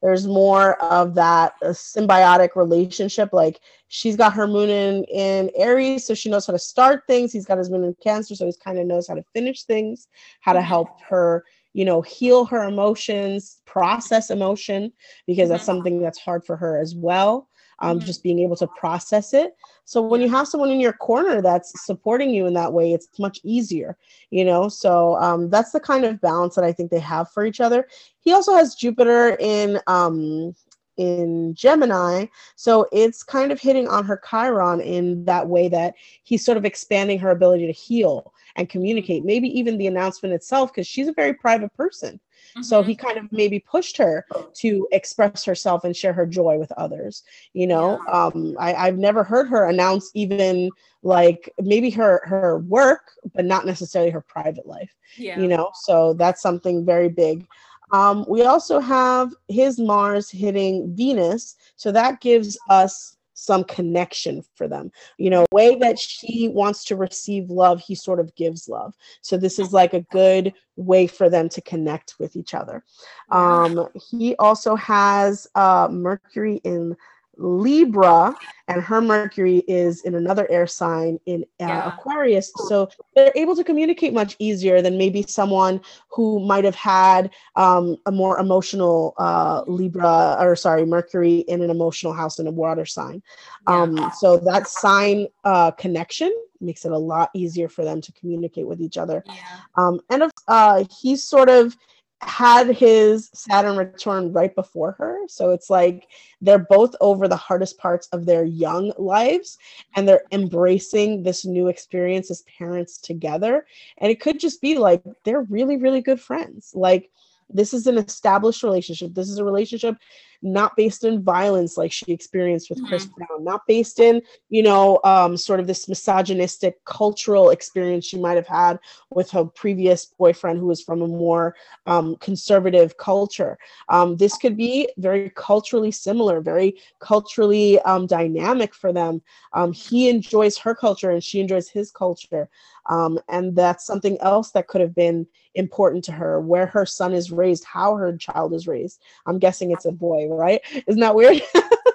There's 0.02 0.26
more 0.26 0.82
of 0.82 1.14
that 1.16 1.54
symbiotic 1.64 2.56
relationship. 2.56 3.30
Like 3.34 3.60
she's 3.88 4.16
got 4.16 4.34
her 4.34 4.48
moon 4.48 4.70
in, 4.70 5.04
in 5.06 5.52
Aries, 5.56 6.06
so 6.06 6.16
she 6.16 6.30
knows 6.30 6.48
how 6.48 6.54
to 6.54 6.60
start 6.60 7.04
things. 7.06 7.32
He's 7.32 7.46
got 7.46 7.60
his 7.60 7.70
moon 7.70 7.84
in 7.84 7.96
Cancer, 8.02 8.36
so 8.36 8.48
he 8.48 8.54
kind 8.64 8.80
of 8.80 8.88
knows 8.88 9.08
how 9.08 9.14
to 9.14 9.24
finish 9.34 9.64
things, 9.64 10.08
how 10.40 10.54
to 10.54 10.62
help 10.62 11.02
her 11.02 11.44
you 11.74 11.86
know 11.86 12.02
heal 12.02 12.46
her 12.46 12.64
emotions 12.64 13.62
process 13.66 14.30
emotion 14.30 14.92
because 15.26 15.50
that's 15.50 15.62
mm-hmm. 15.62 15.68
something 15.68 16.02
that's 16.02 16.20
hard 16.20 16.44
for 16.44 16.58
her 16.58 16.80
as 16.82 16.96
well 16.96 17.48
um, 17.82 17.98
mm-hmm. 17.98 18.06
just 18.06 18.24
being 18.24 18.40
able 18.40 18.56
to 18.58 18.68
process 18.68 19.34
it. 19.34 19.56
So 19.86 20.02
when 20.02 20.22
you 20.22 20.30
have 20.30 20.48
someone 20.48 20.70
in 20.70 20.80
your 20.80 20.94
corner 20.94 21.42
that's 21.42 21.86
supporting 21.86 22.30
you 22.30 22.46
in 22.46 22.54
that 22.54 22.72
way, 22.72 22.94
it's 22.94 23.08
much 23.20 23.40
easier, 23.44 23.98
you 24.30 24.46
know. 24.46 24.70
So 24.70 25.16
um, 25.18 25.50
that's 25.50 25.72
the 25.72 25.80
kind 25.80 26.06
of 26.06 26.22
balance 26.22 26.56
that 26.56 26.64
I 26.64 26.72
think 26.72 26.92
they 26.92 27.00
have 27.00 27.32
for 27.32 27.46
each 27.46 27.60
other. 27.60 27.88
He 28.20 28.32
also 28.32 28.54
has 28.54 28.76
Jupiter 28.76 29.36
in 29.40 29.80
um, 29.88 30.56
in 30.98 31.56
Gemini. 31.56 32.26
So 32.56 32.88
it's 32.92 33.24
kind 33.24 33.52
of 33.52 33.60
hitting 33.60 33.88
on 33.88 34.06
her 34.06 34.22
Chiron 34.30 34.82
in 34.82 35.26
that 35.26 35.48
way 35.48 35.68
that 35.70 35.96
he's 36.24 36.46
sort 36.46 36.58
of 36.58 36.66
expanding 36.66 37.18
her 37.20 37.32
ability 37.32 37.66
to 37.66 37.74
heal 37.74 38.34
and 38.56 38.70
communicate, 38.70 39.26
maybe 39.26 39.48
even 39.48 39.78
the 39.78 39.88
announcement 39.88 40.36
itself, 40.36 40.72
because 40.72 40.86
she's 40.86 41.08
a 41.08 41.14
very 41.14 41.34
private 41.34 41.74
person. 41.74 42.20
Mm-hmm. 42.52 42.64
So 42.64 42.84
he 42.84 42.96
kind 42.96 43.18
of 43.18 43.32
maybe 43.32 43.60
pushed 43.60 43.98
her 43.98 44.26
to 44.56 44.88
express 44.92 45.46
herself 45.46 45.84
and 45.84 45.96
share 45.96 46.14
her 46.14 46.26
joy 46.26 46.58
with 46.58 46.72
others. 46.74 47.24
You 47.54 47.68
know, 47.68 48.00
yeah. 48.08 48.26
um, 48.26 48.56
I, 48.60 48.74
I've 48.74 48.98
never 48.98 49.24
heard 49.24 49.48
her 49.48 49.66
announce 49.66 50.12
even 50.14 50.70
like 51.04 51.52
maybe 51.60 51.90
her 51.92 52.22
her 52.26 52.60
work, 52.60 53.14
but 53.34 53.46
not 53.46 53.66
necessarily 53.66 54.12
her 54.12 54.22
private 54.22 54.68
life. 54.68 54.94
Yeah. 55.18 55.40
You 55.40 55.48
know, 55.48 55.72
so 55.74 56.14
that's 56.14 56.42
something 56.42 56.86
very 56.86 57.10
big. 57.10 57.48
Um, 57.92 58.26
we 58.28 58.44
also 58.44 58.80
have 58.80 59.34
his 59.50 59.78
Mars 59.78 60.30
hitting 60.30 60.96
Venus, 60.96 61.56
so 61.76 61.92
that 61.92 62.22
gives 62.22 62.58
us 62.70 63.18
some 63.42 63.64
connection 63.64 64.44
for 64.56 64.68
them. 64.68 64.92
You 65.18 65.32
know, 65.32 65.46
way 65.52 65.76
that 65.76 65.98
she 65.98 66.48
wants 66.48 66.86
to 66.86 66.96
receive 66.96 67.50
love, 67.50 67.82
he 67.82 67.96
sort 67.96 68.20
of 68.20 68.36
gives 68.36 68.70
love. 68.70 68.94
So 69.22 69.36
this 69.36 69.58
is 69.58 69.74
like 69.74 69.96
a 69.96 70.06
good 70.12 70.54
way 70.76 71.08
for 71.08 71.28
them 71.28 71.50
to 71.50 71.62
connect 71.62 72.16
with 72.20 72.36
each 72.36 72.54
other. 72.54 72.84
Um, 73.30 73.88
he 74.12 74.36
also 74.36 74.76
has 74.76 75.48
uh, 75.56 75.88
Mercury 75.92 76.62
in 76.64 76.96
Libra, 77.38 78.36
and 78.68 78.82
her 78.82 79.02
Mercury 79.02 79.64
is 79.68 80.02
in 80.02 80.16
another 80.16 80.50
air 80.50 80.68
sign 80.68 81.20
in 81.26 81.44
uh, 81.60 81.68
yeah. 81.68 81.94
Aquarius. 81.94 82.52
So 82.68 82.90
they're 83.16 83.32
able 83.36 83.56
to 83.56 83.64
communicate 83.64 84.14
much 84.14 84.36
easier 84.40 84.82
than 84.82 84.98
maybe 84.98 85.24
someone 85.24 85.82
who 86.10 86.40
might 86.46 86.64
have 86.64 86.76
had 86.76 87.32
um, 87.56 87.98
a 88.06 88.12
more 88.12 88.40
emotional 88.40 89.14
uh, 89.18 89.64
Libra, 89.68 90.38
or 90.40 90.56
sorry, 90.56 90.86
Mercury 90.86 91.40
in 91.48 91.62
an 91.62 91.70
emotional 91.70 92.14
house 92.14 92.40
in 92.40 92.48
a 92.48 92.52
water 92.52 92.86
sign. 92.86 93.22
Yeah. 93.68 93.82
Um, 93.82 94.12
so 94.18 94.38
that 94.38 94.68
sign 94.68 95.28
uh, 95.44 95.72
connection 95.72 96.34
makes 96.60 96.86
it 96.86 96.92
a 96.92 96.98
lot 96.98 97.32
easier 97.34 97.68
for 97.68 97.84
them 97.84 98.02
to 98.02 98.12
communicate 98.14 98.68
with 98.68 98.82
each 98.82 98.98
other. 98.98 99.24
Yeah. 99.26 99.34
Um, 99.76 100.00
and 100.10 100.32
uh, 100.48 100.84
he's 101.02 101.24
sort 101.24 101.50
of 101.50 101.76
had 102.22 102.68
his 102.68 103.30
Saturn 103.34 103.76
return 103.76 104.32
right 104.32 104.54
before 104.54 104.92
her. 104.94 105.20
So 105.28 105.52
it's 105.52 105.70
like 105.70 106.08
they're 106.40 106.60
both 106.60 106.96
over 107.02 107.28
the 107.28 107.36
hardest 107.36 107.78
parts 107.78 108.08
of 108.12 108.26
their 108.26 108.46
young 108.46 108.94
lives 108.98 109.58
and 109.96 110.08
they're 110.08 110.24
embracing 110.32 111.24
this 111.24 111.46
new 111.46 111.68
experience 111.68 112.30
as 112.30 112.44
parents 112.44 112.98
together. 112.98 113.66
And 113.98 114.12
it 114.12 114.20
could 114.20 114.40
just 114.40 114.62
be 114.62 114.78
like 114.78 115.02
they're 115.24 115.42
really, 115.44 115.78
really 115.78 116.02
good 116.02 116.22
friends. 116.22 116.72
Like 116.76 117.10
this 117.50 117.74
is 117.74 117.88
an 117.88 117.98
established 117.98 118.64
relationship. 118.64 119.14
This 119.14 119.30
is 119.30 119.40
a 119.40 119.44
relationship 119.44 119.98
not 120.42 120.76
based 120.76 121.04
in 121.04 121.24
violence 121.24 121.78
like 121.78 121.92
she 121.92 122.12
experienced 122.12 122.70
with 122.70 122.80
mm-hmm. 122.80 122.88
Chris 122.88 123.06
Brown, 123.06 123.44
not 123.44 123.62
based 123.68 124.00
in, 124.00 124.22
you 124.50 124.64
know, 124.64 125.00
um, 125.04 125.38
sort 125.38 125.60
of 125.60 125.68
this 125.68 125.88
misogynistic 125.88 126.84
cultural 126.86 127.50
experience 127.50 128.06
she 128.06 128.20
might 128.20 128.36
have 128.36 128.48
had 128.48 128.80
with 129.12 129.30
her 129.32 129.46
previous 129.46 130.06
boyfriend 130.06 130.60
who 130.60 130.66
was 130.66 130.82
from 130.82 131.02
a 131.02 131.08
more 131.08 131.56
um, 131.86 132.16
conservative 132.18 132.98
culture. 132.98 133.58
Um, 133.90 134.18
this 134.18 134.38
could 134.38 134.58
be 134.58 134.90
very 134.98 135.32
culturally 135.36 135.92
similar, 135.92 136.42
very 136.42 136.78
culturally 137.00 137.80
um, 137.82 138.08
dynamic 138.08 138.74
for 138.74 138.92
them. 138.92 139.22
Um, 139.54 139.74
he 139.74 140.10
enjoys 140.10 140.58
her 140.58 140.76
culture 140.76 141.12
and 141.12 141.24
she 141.24 141.40
enjoys 141.40 141.70
his 141.70 141.92
culture. 141.92 142.50
Um, 142.90 143.20
and 143.30 143.56
that's 143.56 143.86
something 143.86 144.18
else 144.22 144.52
that 144.52 144.68
could 144.68 144.82
have 144.82 144.96
been 144.96 145.28
important 145.56 146.04
to 146.06 146.12
her 146.12 146.40
where 146.40 146.66
her 146.66 146.86
son 146.86 147.14
is 147.14 147.32
raised 147.32 147.64
how 147.66 147.96
her 147.96 148.16
child 148.16 148.54
is 148.54 148.68
raised 148.68 149.02
i'm 149.26 149.38
guessing 149.38 149.72
it's 149.72 149.86
a 149.86 149.92
boy 149.92 150.28
right? 150.38 150.62
Isn't 150.88 151.02
that 151.02 151.16
weird? 151.16 151.42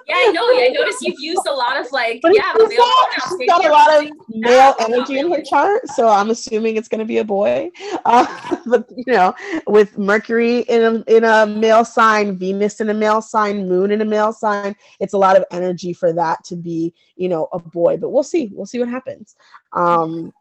Yeah 0.07 0.15
i 0.17 0.31
know 0.31 0.41
i 0.41 0.69
noticed 0.69 1.01
you've 1.01 1.19
used 1.19 1.45
a 1.47 1.53
lot 1.53 1.79
of 1.79 1.91
like 1.91 2.21
but 2.21 2.33
yeah 2.33 2.53
she's 2.53 2.77
got, 2.77 3.09
she's 3.37 3.49
got 3.49 3.65
a 3.65 3.69
lot 3.69 4.03
of 4.03 4.09
male 4.29 4.73
energy 4.79 5.19
in 5.19 5.31
her 5.31 5.41
chart 5.41 5.85
so 5.89 6.07
i'm 6.07 6.29
assuming 6.29 6.77
it's 6.77 6.87
going 6.87 6.99
to 6.99 7.05
be 7.05 7.17
a 7.17 7.23
boy. 7.23 7.69
Uh, 8.05 8.57
but 8.65 8.89
you 8.95 9.13
know 9.13 9.33
with 9.67 9.97
mercury 9.97 10.59
in 10.61 10.81
a, 10.81 11.15
in 11.15 11.23
a 11.23 11.45
male 11.45 11.83
sign 11.83 12.37
venus 12.37 12.79
in 12.79 12.89
a 12.89 12.93
male 12.93 13.21
sign 13.21 13.67
moon 13.67 13.91
in 13.91 14.01
a 14.01 14.05
male 14.05 14.31
sign 14.31 14.75
it's 14.99 15.13
a 15.13 15.17
lot 15.17 15.35
of 15.35 15.43
energy 15.51 15.93
for 15.93 16.13
that 16.13 16.43
to 16.45 16.55
be 16.55 16.93
you 17.15 17.27
know 17.27 17.49
a 17.51 17.59
boy 17.59 17.97
but 17.97 18.09
we'll 18.09 18.23
see 18.23 18.49
we'll 18.53 18.65
see 18.65 18.79
what 18.79 18.89
happens. 18.89 19.35
Um 19.73 20.33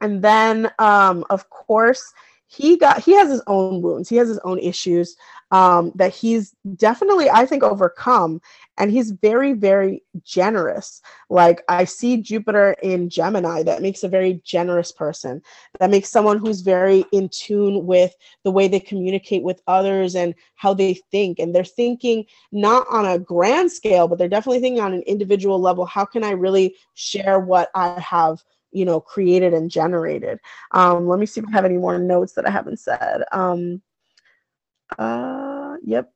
and 0.00 0.22
then 0.22 0.70
um 0.78 1.24
of 1.30 1.48
course 1.48 2.12
he 2.48 2.76
got 2.76 3.02
he 3.02 3.12
has 3.12 3.28
his 3.28 3.42
own 3.46 3.82
wounds 3.82 4.08
he 4.08 4.16
has 4.16 4.28
his 4.28 4.38
own 4.40 4.58
issues 4.58 5.16
um, 5.52 5.92
that 5.94 6.12
he's 6.14 6.54
definitely 6.76 7.30
i 7.30 7.46
think 7.46 7.62
overcome. 7.62 8.40
And 8.78 8.90
he's 8.90 9.12
very 9.12 9.54
very 9.54 10.02
generous. 10.22 11.00
Like 11.30 11.62
i 11.68 11.84
see 11.84 12.18
jupiter 12.18 12.76
in 12.82 13.08
gemini 13.08 13.62
that 13.62 13.82
makes 13.82 14.04
a 14.04 14.08
very 14.08 14.40
generous 14.44 14.92
person. 14.92 15.42
That 15.80 15.90
makes 15.90 16.10
someone 16.10 16.38
who's 16.38 16.60
very 16.60 17.04
in 17.12 17.30
tune 17.30 17.86
with 17.86 18.14
the 18.44 18.50
way 18.50 18.68
they 18.68 18.80
communicate 18.80 19.42
with 19.42 19.62
others 19.66 20.14
and 20.14 20.34
how 20.56 20.74
they 20.74 20.94
think. 21.10 21.38
And 21.38 21.54
they're 21.54 21.64
thinking 21.64 22.26
not 22.52 22.86
on 22.90 23.06
a 23.06 23.18
grand 23.18 23.72
scale 23.72 24.08
but 24.08 24.18
they're 24.18 24.28
definitely 24.28 24.60
thinking 24.60 24.82
on 24.82 24.92
an 24.92 25.02
individual 25.02 25.60
level. 25.60 25.86
How 25.86 26.04
can 26.04 26.22
i 26.22 26.30
really 26.30 26.76
share 26.94 27.40
what 27.40 27.70
i 27.74 27.98
have 27.98 28.42
you 28.76 28.84
know 28.84 29.00
created 29.00 29.54
and 29.54 29.70
generated 29.70 30.38
um 30.72 31.08
let 31.08 31.18
me 31.18 31.26
see 31.26 31.40
if 31.40 31.46
i 31.48 31.50
have 31.50 31.64
any 31.64 31.78
more 31.78 31.98
notes 31.98 32.34
that 32.34 32.46
i 32.46 32.50
haven't 32.50 32.78
said 32.78 33.22
um 33.32 33.80
uh 34.98 35.74
yep 35.82 36.12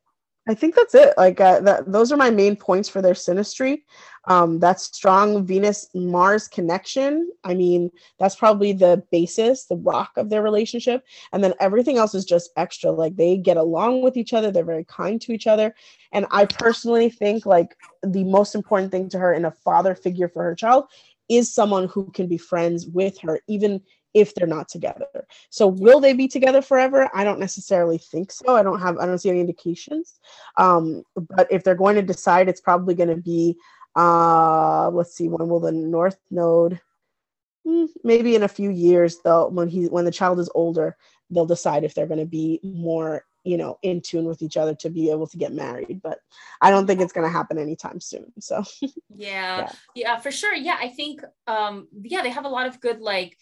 I 0.49 0.55
think 0.55 0.75
that's 0.75 0.95
it. 0.97 1.15
Like 1.17 1.41
uh, 1.41 1.61
that, 1.61 1.93
those 1.93 2.11
are 2.11 2.17
my 2.17 2.31
main 2.31 2.57
points 2.57 2.89
for 2.89 3.03
their 3.03 3.15
synastry. 3.15 3.83
Um, 4.25 4.59
that 4.59 4.81
strong 4.81 5.47
Venus 5.47 5.89
Mars 5.95 6.49
connection. 6.49 7.31
I 7.45 7.55
mean, 7.55 7.91
that's 8.19 8.35
probably 8.37 8.73
the 8.73 9.03
basis, 9.13 9.67
the 9.67 9.77
rock 9.77 10.11
of 10.17 10.29
their 10.29 10.43
relationship. 10.43 11.05
And 11.33 11.45
then 11.45 11.55
everything 11.61 11.99
else 11.99 12.15
is 12.15 12.25
just 12.25 12.51
extra. 12.57 12.91
Like 12.91 13.17
they 13.17 13.37
get 13.37 13.59
along 13.59 14.03
with 14.03 14.17
each 14.17 14.33
other. 14.33 14.51
They're 14.51 14.65
very 14.65 14.85
kind 14.85 15.21
to 15.23 15.33
each 15.33 15.47
other. 15.47 15.75
And 16.13 16.27
I 16.31 16.47
personally 16.47 17.11
think 17.11 17.47
like 17.47 17.77
the 18.03 18.25
most 18.25 18.55
important 18.55 18.91
thing 18.91 19.09
to 19.11 19.19
her 19.19 19.35
in 19.35 19.45
a 19.45 19.53
father 19.53 19.95
figure 19.95 20.29
for 20.29 20.43
her 20.43 20.55
child 20.55 20.87
is 21.31 21.55
someone 21.55 21.89
who 21.89 22.11
can 22.11 22.27
be 22.27 22.37
friends 22.37 22.87
with 22.87 23.19
her, 23.21 23.41
even 23.49 23.81
if 24.13 24.35
they're 24.35 24.47
not 24.47 24.69
together. 24.69 25.07
So 25.51 25.69
will 25.69 26.01
they 26.01 26.13
be 26.13 26.27
together 26.27 26.61
forever? 26.61 27.09
I 27.15 27.23
don't 27.23 27.39
necessarily 27.39 27.97
think 27.97 28.33
so. 28.33 28.57
I 28.57 28.63
don't 28.63 28.81
have 28.81 28.99
I 28.99 29.07
don't 29.07 29.19
see 29.19 29.31
any 29.31 29.41
indications. 29.41 30.19
Um, 30.57 31.05
but 31.15 31.47
if 31.51 31.63
they're 31.63 31.75
going 31.77 31.97
to 31.97 32.03
decide, 32.03 32.49
it's 32.49 32.61
probably 32.61 32.95
going 32.95 33.09
to 33.09 33.17
be 33.17 33.57
uh, 33.97 34.91
let's 34.91 35.15
see, 35.15 35.29
when 35.29 35.49
will 35.49 35.61
the 35.61 35.73
North 35.73 36.19
Node? 36.31 36.81
Hmm, 37.67 37.87
maybe 38.05 38.37
in 38.37 38.43
a 38.43 38.49
few 38.49 38.71
years, 38.71 39.19
though, 39.25 39.49
when 39.49 39.69
he 39.69 39.87
when 39.87 40.05
the 40.05 40.11
child 40.11 40.39
is 40.39 40.51
older, 40.55 40.97
they'll 41.31 41.47
decide 41.47 41.85
if 41.85 41.95
they're 41.95 42.07
going 42.07 42.21
to 42.21 42.27
be 42.27 42.61
more 42.63 43.25
you 43.45 43.57
know 43.57 43.79
in 43.83 44.01
tune 44.01 44.25
with 44.25 44.43
each 44.43 44.57
other 44.57 44.75
to 44.75 44.91
be 44.91 45.11
able 45.11 45.27
to 45.27 45.37
get 45.37 45.53
married 45.53 46.01
but 46.03 46.19
i 46.61 46.71
don't 46.71 46.87
think 46.87 47.01
it's 47.01 47.13
going 47.13 47.27
to 47.27 47.33
happen 47.33 47.59
anytime 47.59 48.01
soon 48.01 48.33
so. 48.39 48.63
Yeah. 49.15 49.59
yeah. 49.59 49.73
Yeah 49.95 50.17
for 50.19 50.31
sure. 50.31 50.55
Yeah 50.55 50.77
i 50.81 50.89
think 50.89 51.23
um 51.47 51.89
yeah 52.03 52.23
they 52.23 52.31
have 52.31 52.45
a 52.45 52.49
lot 52.49 52.67
of 52.67 52.81
good 52.81 53.01
like 53.01 53.37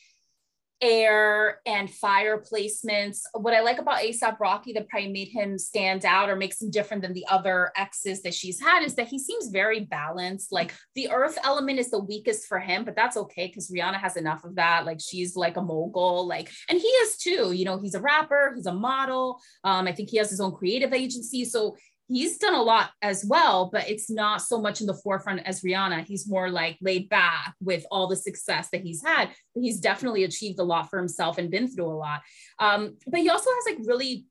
air 0.81 1.61
and 1.67 1.91
fire 1.91 2.41
placements. 2.41 3.21
What 3.35 3.55
I 3.55 3.61
like 3.61 3.79
about 3.79 4.01
ASAP 4.01 4.39
Rocky 4.39 4.73
that 4.75 4.89
probably 4.89 5.11
made 5.11 5.29
him 5.29 5.59
stand 5.59 6.05
out 6.05 6.29
or 6.29 6.37
makes 6.37 6.61
him 6.63 6.71
different 6.71 7.03
than 7.03 7.13
the 7.13 7.27
other 7.29 7.73
exes 7.77 8.23
that 8.23 8.35
she's 8.35 8.61
had 8.61 8.85
is 8.85 8.95
that 8.95 9.09
he 9.09 9.19
seems 9.19 9.49
very 9.49 9.81
balanced. 9.81 10.53
Like 10.53 10.75
the 10.95 11.11
earth 11.11 11.39
element 11.43 11.79
is 11.79 11.91
the 11.91 11.99
weakest 11.99 12.47
for 12.47 12.59
him, 12.59 12.85
but 12.85 12.95
that's 12.95 13.17
okay 13.17 13.49
because 13.49 13.71
Rihanna 13.71 14.01
has 14.01 14.17
enough 14.17 14.45
of 14.45 14.55
that. 14.57 14.87
Like 14.87 15.01
she's 15.01 15.37
like 15.37 15.57
a 15.57 15.63
mogul, 15.63 16.27
like, 16.27 16.51
and 16.69 16.79
he 16.79 16.87
is 16.87 17.17
too. 17.17 17.53
You 17.53 17.65
know, 17.65 17.79
he's 17.79 17.95
a 17.95 18.01
rapper, 18.01 18.53
he's 18.55 18.67
a 18.67 18.73
model. 18.73 19.41
Um, 19.65 19.87
I 19.87 19.93
think 19.93 20.11
he 20.11 20.19
has 20.19 20.31
his 20.31 20.41
own 20.41 20.53
creative 20.53 20.93
agency. 20.93 21.45
So 21.45 21.77
he's 22.09 22.39
done 22.39 22.55
a 22.55 22.63
lot 22.63 22.91
as 23.03 23.25
well, 23.25 23.69
but 23.73 23.89
it's 23.89 24.11
not 24.11 24.43
so 24.43 24.61
much 24.61 24.81
in 24.81 24.87
the 24.87 24.95
forefront 24.95 25.47
as 25.47 25.61
Rihanna. 25.61 26.07
He's 26.07 26.29
more 26.29 26.51
like 26.51 26.79
laid 26.81 27.09
back 27.09 27.55
with 27.61 27.85
all 27.91 28.09
the 28.09 28.17
success 28.17 28.69
that 28.73 28.81
he's 28.81 29.03
had. 29.05 29.29
But 29.55 29.63
he's 29.63 29.81
definitely 29.81 30.25
achieved 30.25 30.59
a 30.59 30.65
lot 30.65 30.89
for 30.91 30.99
himself 30.99 31.39
and 31.39 31.51
been 31.51 31.69
through 31.69 31.87
a 31.87 31.95
lot. 31.95 32.23
Um, 32.59 32.97
but 33.07 33.21
he 33.21 33.29
also 33.29 33.51
has 33.51 33.77
like 33.77 33.87
really 33.87 34.27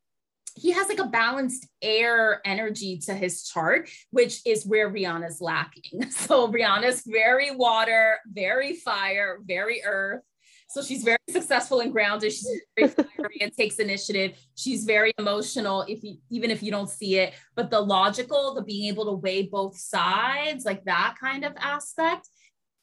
he 0.56 0.72
has 0.72 0.90
like 0.90 1.00
a 1.00 1.06
balanced 1.06 1.68
air 1.84 2.42
energy 2.44 2.98
to 2.98 3.14
his 3.14 3.44
chart, 3.48 3.90
which 4.10 4.42
is 4.46 4.66
where 4.66 4.92
Rihanna's 4.92 5.40
lacking. 5.40 6.06
So 6.10 6.52
Rihanna's 6.52 7.04
very 7.06 7.52
water, 7.52 8.18
very 8.28 8.74
fire, 8.74 9.38
very 9.46 9.84
earth. 9.86 10.24
So 10.70 10.82
she's 10.82 11.04
very 11.04 11.18
successful 11.30 11.80
and 11.80 11.92
grounded. 11.92 12.34
She's 12.34 12.50
very 12.78 12.90
fiery 13.16 13.38
and 13.42 13.54
takes 13.54 13.76
initiative. 13.76 14.38
She's 14.56 14.84
very 14.84 15.14
emotional, 15.18 15.84
if 15.88 16.04
you 16.04 16.18
even 16.30 16.52
if 16.52 16.62
you 16.62 16.72
don't 16.72 16.90
see 16.90 17.18
it. 17.18 17.34
But 17.56 17.72
the 17.72 17.80
logical, 17.80 18.54
the 18.54 18.64
being 18.64 18.90
able 18.90 19.06
to 19.06 19.14
weigh 19.14 19.44
both 19.44 19.78
sides, 19.78 20.66
like 20.66 20.84
that 20.86 21.16
kind 21.20 21.46
of 21.46 21.54
aspect, 21.58 22.28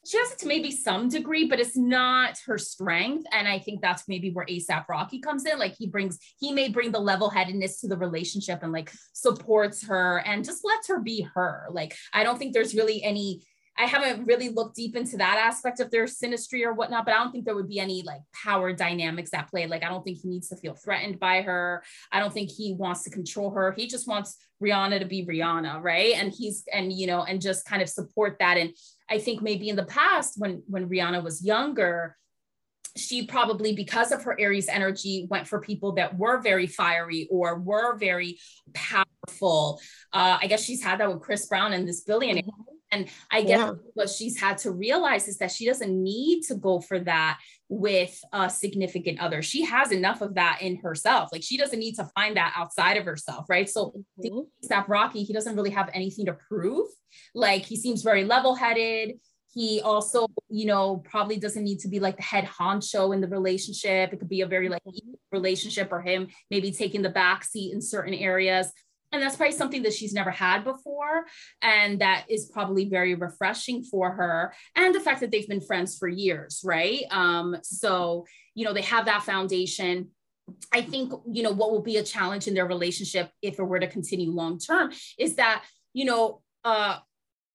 she 0.05 0.17
has 0.19 0.31
it 0.31 0.39
to 0.39 0.47
maybe 0.47 0.71
some 0.71 1.09
degree, 1.09 1.47
but 1.47 1.59
it's 1.59 1.75
not 1.75 2.37
her 2.45 2.57
strength. 2.57 3.25
And 3.31 3.47
I 3.47 3.57
think 3.57 3.81
that's 3.81 4.07
maybe 4.07 4.31
where 4.31 4.45
ASAP 4.45 4.87
Rocky 4.87 5.19
comes 5.19 5.45
in. 5.45 5.57
Like 5.57 5.75
he 5.77 5.87
brings, 5.87 6.19
he 6.39 6.51
may 6.51 6.69
bring 6.69 6.91
the 6.91 6.99
level 6.99 7.29
headedness 7.29 7.81
to 7.81 7.87
the 7.87 7.97
relationship 7.97 8.61
and 8.61 8.71
like 8.71 8.91
supports 9.13 9.87
her 9.87 10.19
and 10.19 10.45
just 10.45 10.63
lets 10.63 10.87
her 10.87 10.99
be 10.99 11.27
her. 11.33 11.67
Like 11.71 11.95
I 12.13 12.23
don't 12.23 12.37
think 12.37 12.53
there's 12.53 12.75
really 12.75 13.01
any 13.03 13.41
I 13.77 13.85
haven't 13.85 14.25
really 14.25 14.49
looked 14.49 14.75
deep 14.75 14.95
into 14.95 15.17
that 15.17 15.37
aspect 15.37 15.79
of 15.79 15.91
their 15.91 16.05
synastry 16.05 16.63
or 16.65 16.73
whatnot, 16.73 17.05
but 17.05 17.13
I 17.13 17.17
don't 17.17 17.31
think 17.31 17.43
there 17.43 17.55
would 17.55 17.67
be 17.67 17.79
any 17.79 18.03
like 18.03 18.21
power 18.31 18.71
dynamics 18.71 19.33
at 19.33 19.49
play. 19.49 19.67
Like, 19.67 19.83
I 19.83 19.89
don't 19.89 20.03
think 20.03 20.19
he 20.21 20.29
needs 20.29 20.47
to 20.49 20.55
feel 20.55 20.75
threatened 20.75 21.19
by 21.19 21.41
her. 21.41 21.83
I 22.11 22.19
don't 22.19 22.33
think 22.33 22.51
he 22.51 22.73
wants 22.73 23.03
to 23.03 23.09
control 23.09 23.51
her. 23.51 23.73
He 23.73 23.87
just 23.87 24.07
wants 24.07 24.37
Rihanna 24.63 24.99
to 24.99 25.05
be 25.05 25.25
Rihanna, 25.25 25.81
right? 25.81 26.13
And 26.15 26.31
he's 26.31 26.63
and 26.71 26.93
you 26.93 27.07
know, 27.07 27.23
and 27.23 27.41
just 27.41 27.65
kind 27.65 27.81
of 27.81 27.89
support 27.89 28.37
that. 28.39 28.57
And 28.57 28.71
I 29.09 29.19
think 29.19 29.41
maybe 29.41 29.67
in 29.67 29.75
the 29.75 29.85
past, 29.85 30.35
when 30.37 30.63
when 30.67 30.87
Rihanna 30.87 31.21
was 31.21 31.43
younger, 31.43 32.15
she 32.97 33.27
probably 33.27 33.75
because 33.75 34.13
of 34.13 34.23
her 34.23 34.39
aries 34.39 34.69
energy 34.69 35.27
went 35.29 35.47
for 35.47 35.59
people 35.59 35.93
that 35.93 36.17
were 36.17 36.39
very 36.39 36.65
fiery 36.65 37.27
or 37.29 37.59
were 37.59 37.97
very 37.97 38.39
powerful 38.73 39.81
uh, 40.13 40.37
i 40.41 40.47
guess 40.47 40.63
she's 40.63 40.81
had 40.81 40.99
that 40.99 41.11
with 41.11 41.21
chris 41.21 41.45
brown 41.47 41.73
and 41.73 41.85
this 41.85 42.01
billionaire 42.01 42.41
mm-hmm. 42.41 42.74
And 42.95 43.09
I 43.29 43.41
guess 43.41 43.59
yeah. 43.59 43.73
what 43.93 44.09
she's 44.09 44.39
had 44.39 44.57
to 44.59 44.71
realize 44.71 45.27
is 45.27 45.37
that 45.39 45.51
she 45.51 45.65
doesn't 45.65 45.91
need 45.91 46.43
to 46.43 46.55
go 46.55 46.79
for 46.79 46.99
that 46.99 47.39
with 47.67 48.17
a 48.31 48.49
significant 48.49 49.19
other. 49.19 49.41
She 49.41 49.65
has 49.65 49.91
enough 49.91 50.21
of 50.21 50.35
that 50.35 50.59
in 50.61 50.77
herself. 50.77 51.29
Like 51.31 51.43
she 51.43 51.57
doesn't 51.57 51.79
need 51.79 51.95
to 51.95 52.05
find 52.15 52.37
that 52.37 52.53
outside 52.55 52.97
of 52.97 53.05
herself, 53.05 53.45
right? 53.49 53.69
So 53.69 53.93
mm-hmm. 54.23 54.39
ASAP 54.65 54.87
Rocky, 54.87 55.23
he 55.23 55.33
doesn't 55.33 55.55
really 55.55 55.71
have 55.71 55.89
anything 55.93 56.25
to 56.27 56.33
prove. 56.33 56.87
Like 57.33 57.63
he 57.63 57.75
seems 57.75 58.01
very 58.01 58.23
level-headed. 58.23 59.19
He 59.53 59.81
also, 59.81 60.27
you 60.49 60.65
know, 60.65 60.97
probably 60.97 61.37
doesn't 61.37 61.63
need 61.63 61.79
to 61.79 61.87
be 61.87 61.99
like 61.99 62.17
the 62.17 62.23
head 62.23 62.45
honcho 62.45 63.13
in 63.13 63.21
the 63.21 63.27
relationship. 63.27 64.11
It 64.11 64.19
could 64.19 64.29
be 64.29 64.41
a 64.41 64.47
very 64.47 64.69
like 64.69 64.83
mm-hmm. 64.83 65.13
relationship 65.31 65.91
or 65.91 66.01
him 66.01 66.27
maybe 66.51 66.71
taking 66.71 67.01
the 67.01 67.09
back 67.09 67.43
seat 67.43 67.73
in 67.73 67.81
certain 67.81 68.13
areas 68.13 68.71
and 69.15 69.23
that's 69.23 69.37
probably 69.37 69.55
something 69.55 69.83
that 69.83 69.93
she's 69.93 70.13
never 70.13 70.31
had 70.31 70.63
before. 70.63 71.25
And 71.61 71.99
that 72.01 72.25
is 72.29 72.51
probably 72.53 72.89
very 72.89 73.15
refreshing 73.15 73.83
for 73.83 74.11
her 74.11 74.53
and 74.75 74.93
the 74.93 74.99
fact 74.99 75.21
that 75.21 75.31
they've 75.31 75.47
been 75.47 75.61
friends 75.61 75.97
for 75.97 76.07
years 76.07 76.61
right? 76.63 77.03
Um 77.11 77.57
so 77.63 78.25
you 78.53 78.65
know 78.65 78.73
they 78.73 78.81
have 78.81 79.05
that 79.05 79.23
foundation. 79.23 80.09
I 80.71 80.81
think, 80.81 81.11
you 81.31 81.41
know, 81.41 81.51
what 81.51 81.71
will 81.71 81.81
be 81.81 81.97
a 81.97 82.03
challenge 82.03 82.47
in 82.47 82.53
their 82.53 82.67
relationship 82.67 83.31
if 83.41 83.57
it 83.57 83.63
were 83.63 83.79
to 83.79 83.87
continue 83.87 84.29
long 84.29 84.59
term 84.59 84.91
is 85.17 85.37
that, 85.37 85.63
you 85.93 86.05
know, 86.05 86.41
uh, 86.63 86.99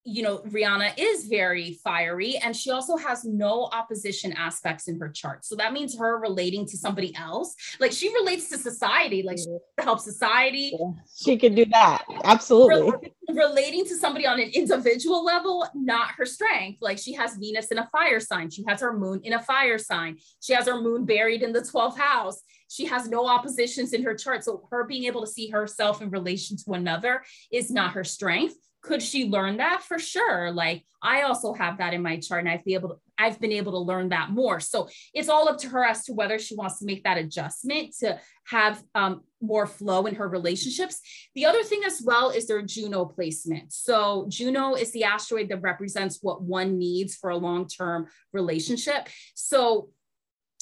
you 0.05 0.23
know, 0.23 0.39
Rihanna 0.39 0.95
is 0.97 1.27
very 1.27 1.75
fiery 1.85 2.37
and 2.39 2.57
she 2.57 2.71
also 2.71 2.97
has 2.97 3.25
no 3.25 3.69
opposition 3.73 4.33
aspects 4.33 4.89
in 4.89 4.99
her 4.99 5.11
chart. 5.11 5.45
So 5.45 5.57
that 5.57 5.75
means 5.75 5.99
her 5.99 6.19
relating 6.19 6.67
to 6.67 6.77
somebody 6.77 7.15
else. 7.15 7.55
Like 7.81 7.93
she 7.93 8.13
relates 8.15 8.49
to 8.49 8.59
society, 8.59 9.23
like 9.23 9.39
she 9.39 9.59
helps 9.79 10.05
society. 10.05 10.73
Yeah, 10.79 10.93
she 11.15 11.37
can 11.37 11.55
do 11.55 11.67
that. 11.67 12.05
Absolutely. 12.25 13.13
relating 13.29 13.85
to 13.85 13.97
somebody 13.97 14.27
on 14.27 14.41
an 14.41 14.49
individual 14.55 15.23
level, 15.23 15.69
not 15.75 16.13
her 16.13 16.25
strength. 16.25 16.79
Like 16.81 16.99
she 16.99 17.13
has 17.13 17.37
Venus 17.37 17.67
in 17.67 17.79
a 17.79 17.87
fire 17.89 18.21
sign. 18.21 18.51
She 18.51 18.65
has 18.67 18.81
her 18.81 18.97
moon 18.97 19.21
in 19.23 19.35
a 19.35 19.43
fire 19.43 19.79
sign. 19.79 20.17
She 20.41 20.55
has 20.55 20.67
her 20.67 20.81
moon 20.81 21.05
buried 21.05 21.43
in 21.43 21.53
the 21.53 21.61
12th 21.61 21.99
house. 21.99 22.41
She 22.69 22.87
has 22.87 23.09
no 23.09 23.27
oppositions 23.27 23.93
in 23.93 24.03
her 24.05 24.15
chart. 24.15 24.45
So 24.45 24.67
her 24.71 24.85
being 24.85 25.05
able 25.05 25.21
to 25.21 25.27
see 25.27 25.51
herself 25.51 26.01
in 26.01 26.09
relation 26.09 26.57
to 26.65 26.73
another 26.73 27.23
is 27.53 27.71
not 27.71 27.93
her 27.93 28.05
strength 28.05 28.55
could 28.83 29.03
she 29.03 29.29
learn 29.29 29.59
that? 29.59 29.83
For 29.83 29.99
sure. 29.99 30.53
Like 30.53 30.85
i 31.03 31.23
also 31.23 31.55
have 31.55 31.79
that 31.79 31.95
in 31.95 32.03
my 32.03 32.19
chart 32.19 32.45
and 32.45 32.49
i've 32.51 32.63
been 32.63 32.75
able 32.75 32.91
to 32.91 32.97
i've 33.19 33.41
been 33.41 33.53
able 33.53 33.73
to 33.73 33.79
learn 33.79 34.09
that 34.09 34.31
more. 34.31 34.61
So 34.61 34.89
it's 35.13 35.29
all 35.29 35.49
up 35.49 35.59
to 35.59 35.69
her 35.69 35.85
as 35.85 36.05
to 36.05 36.15
whether 36.15 36.39
she 36.39 36.55
wants 36.55 36.79
to 36.79 36.87
make 36.87 37.05
that 37.05 37.19
adjustment 37.19 37.95
to 38.01 38.19
have 38.47 38.83
um, 38.95 39.23
more 39.43 39.67
flow 39.67 40.07
in 40.07 40.15
her 40.15 40.27
relationships. 40.27 41.01
The 41.35 41.45
other 41.45 41.63
thing 41.63 41.83
as 41.85 42.01
well 42.03 42.31
is 42.31 42.47
their 42.47 42.63
juno 42.63 43.05
placement. 43.05 43.73
So 43.73 44.27
juno 44.29 44.75
is 44.75 44.91
the 44.93 45.05
asteroid 45.05 45.51
that 45.51 45.61
represents 45.61 46.19
what 46.23 46.43
one 46.43 46.79
needs 46.79 47.15
for 47.15 47.31
a 47.31 47.37
long-term 47.37 48.07
relationship. 48.33 49.09
So 49.35 49.91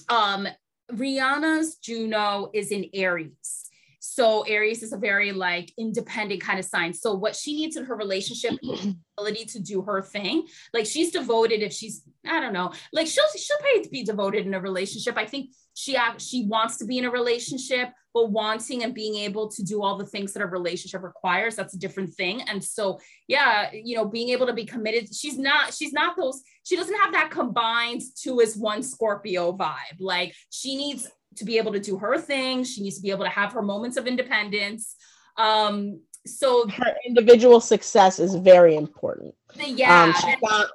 um 0.08 0.48
rihanna's 0.92 1.76
juno 1.76 2.50
is 2.54 2.70
in 2.70 2.88
aries 2.94 3.67
so 4.10 4.42
Aries 4.42 4.82
is 4.82 4.94
a 4.94 4.96
very 4.96 5.32
like 5.32 5.70
independent 5.78 6.40
kind 6.40 6.58
of 6.58 6.64
sign. 6.64 6.94
So 6.94 7.14
what 7.14 7.36
she 7.36 7.54
needs 7.54 7.76
in 7.76 7.84
her 7.84 7.94
relationship 7.94 8.58
ability 9.18 9.44
to 9.44 9.60
do 9.60 9.82
her 9.82 10.00
thing. 10.00 10.46
Like 10.72 10.86
she's 10.86 11.10
devoted 11.10 11.62
if 11.62 11.72
she's 11.72 12.02
I 12.26 12.40
don't 12.40 12.54
know. 12.54 12.72
Like 12.92 13.06
she'll 13.06 13.24
she'll 13.36 13.58
probably 13.58 13.88
be 13.90 14.04
devoted 14.04 14.46
in 14.46 14.54
a 14.54 14.60
relationship. 14.60 15.18
I 15.18 15.26
think 15.26 15.50
she 15.74 15.96
she 16.18 16.46
wants 16.46 16.78
to 16.78 16.86
be 16.86 16.98
in 16.98 17.04
a 17.04 17.10
relationship, 17.10 17.90
but 18.14 18.32
wanting 18.32 18.82
and 18.82 18.94
being 18.94 19.16
able 19.16 19.50
to 19.50 19.62
do 19.62 19.82
all 19.82 19.98
the 19.98 20.06
things 20.06 20.32
that 20.32 20.42
a 20.42 20.46
relationship 20.46 21.02
requires, 21.02 21.54
that's 21.54 21.74
a 21.74 21.78
different 21.78 22.14
thing. 22.14 22.42
And 22.42 22.64
so 22.64 23.00
yeah, 23.26 23.70
you 23.72 23.94
know, 23.94 24.06
being 24.06 24.30
able 24.30 24.46
to 24.46 24.54
be 24.54 24.64
committed, 24.64 25.14
she's 25.14 25.38
not 25.38 25.74
she's 25.74 25.92
not 25.92 26.16
those 26.16 26.42
she 26.62 26.76
doesn't 26.76 26.98
have 26.98 27.12
that 27.12 27.30
combined 27.30 28.02
two 28.16 28.40
is 28.40 28.56
one 28.56 28.82
Scorpio 28.82 29.52
vibe. 29.56 30.00
Like 30.00 30.34
she 30.50 30.76
needs 30.76 31.08
to 31.38 31.44
be 31.44 31.58
able 31.58 31.72
to 31.72 31.80
do 31.80 31.98
her 31.98 32.18
thing. 32.18 32.64
She 32.64 32.82
needs 32.82 32.96
to 32.96 33.02
be 33.02 33.10
able 33.10 33.24
to 33.24 33.30
have 33.30 33.52
her 33.52 33.62
moments 33.62 33.96
of 33.96 34.06
independence. 34.06 34.96
Um, 35.36 36.00
so 36.26 36.68
her 36.68 36.94
individual 37.06 37.60
success 37.60 38.18
is 38.18 38.34
very 38.34 38.76
important. 38.76 39.34
Yeah. 39.56 40.04
Um, 40.04 40.36
not 40.42 40.66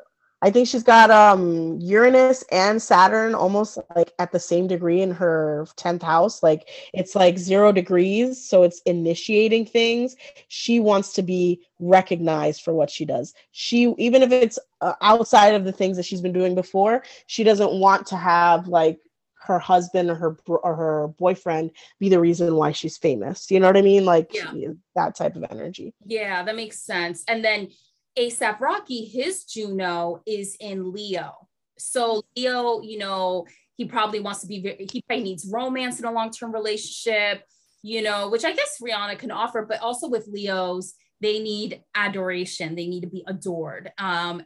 I 0.43 0.51
think 0.51 0.67
she's 0.67 0.83
got 0.83 1.09
um 1.09 1.79
Uranus 1.79 2.43
and 2.51 2.81
Saturn 2.81 3.33
almost 3.33 3.79
like 3.95 4.11
at 4.19 4.33
the 4.33 4.39
same 4.39 4.67
degree 4.67 5.01
in 5.01 5.09
her 5.11 5.65
10th 5.77 6.03
house. 6.03 6.43
Like 6.43 6.67
it's 6.93 7.15
like 7.15 7.37
zero 7.37 7.71
degrees. 7.71 8.45
So 8.45 8.63
it's 8.63 8.81
initiating 8.81 9.65
things. 9.67 10.17
She 10.49 10.81
wants 10.81 11.13
to 11.13 11.21
be 11.21 11.65
recognized 11.79 12.61
for 12.61 12.73
what 12.73 12.89
she 12.89 13.05
does. 13.05 13.33
She, 13.51 13.95
even 13.97 14.21
if 14.21 14.33
it's 14.33 14.59
uh, 14.81 14.95
outside 15.01 15.55
of 15.55 15.63
the 15.63 15.71
things 15.71 15.95
that 15.95 16.05
she's 16.05 16.21
been 16.21 16.33
doing 16.33 16.55
before, 16.55 17.03
she 17.25 17.45
doesn't 17.45 17.79
want 17.79 18.07
to 18.07 18.17
have 18.17 18.67
like 18.67 18.99
her 19.45 19.59
husband 19.59 20.09
or 20.09 20.15
her 20.15 20.37
or 20.47 20.75
her 20.75 21.07
boyfriend 21.19 21.71
be 21.99 22.09
the 22.09 22.19
reason 22.19 22.55
why 22.55 22.71
she's 22.71 22.97
famous. 22.97 23.51
You 23.51 23.59
know 23.59 23.67
what 23.67 23.77
I 23.77 23.81
mean? 23.81 24.05
Like 24.05 24.31
yeah. 24.33 24.51
that 24.95 25.15
type 25.15 25.35
of 25.35 25.45
energy. 25.49 25.93
Yeah, 26.05 26.43
that 26.43 26.55
makes 26.55 26.81
sense. 26.81 27.23
And 27.27 27.43
then 27.43 27.69
ASAP 28.17 28.59
Rocky, 28.59 29.05
his 29.05 29.43
Juno 29.45 30.21
is 30.25 30.55
in 30.59 30.93
Leo. 30.93 31.47
So 31.77 32.23
Leo, 32.35 32.81
you 32.81 32.97
know, 32.97 33.45
he 33.75 33.85
probably 33.85 34.19
wants 34.19 34.41
to 34.41 34.47
be 34.47 34.61
very, 34.61 34.87
he 34.91 35.01
probably 35.01 35.23
needs 35.23 35.49
romance 35.51 35.99
in 35.99 36.05
a 36.05 36.11
long-term 36.11 36.53
relationship, 36.53 37.43
you 37.81 38.01
know, 38.01 38.29
which 38.29 38.45
I 38.45 38.53
guess 38.53 38.77
Rihanna 38.81 39.17
can 39.17 39.31
offer, 39.31 39.65
but 39.67 39.81
also 39.81 40.07
with 40.07 40.27
Leos, 40.27 40.93
they 41.21 41.39
need 41.39 41.81
adoration. 41.95 42.75
They 42.75 42.87
need 42.87 43.01
to 43.01 43.09
be 43.09 43.23
adored. 43.27 43.91
Um, 43.97 44.43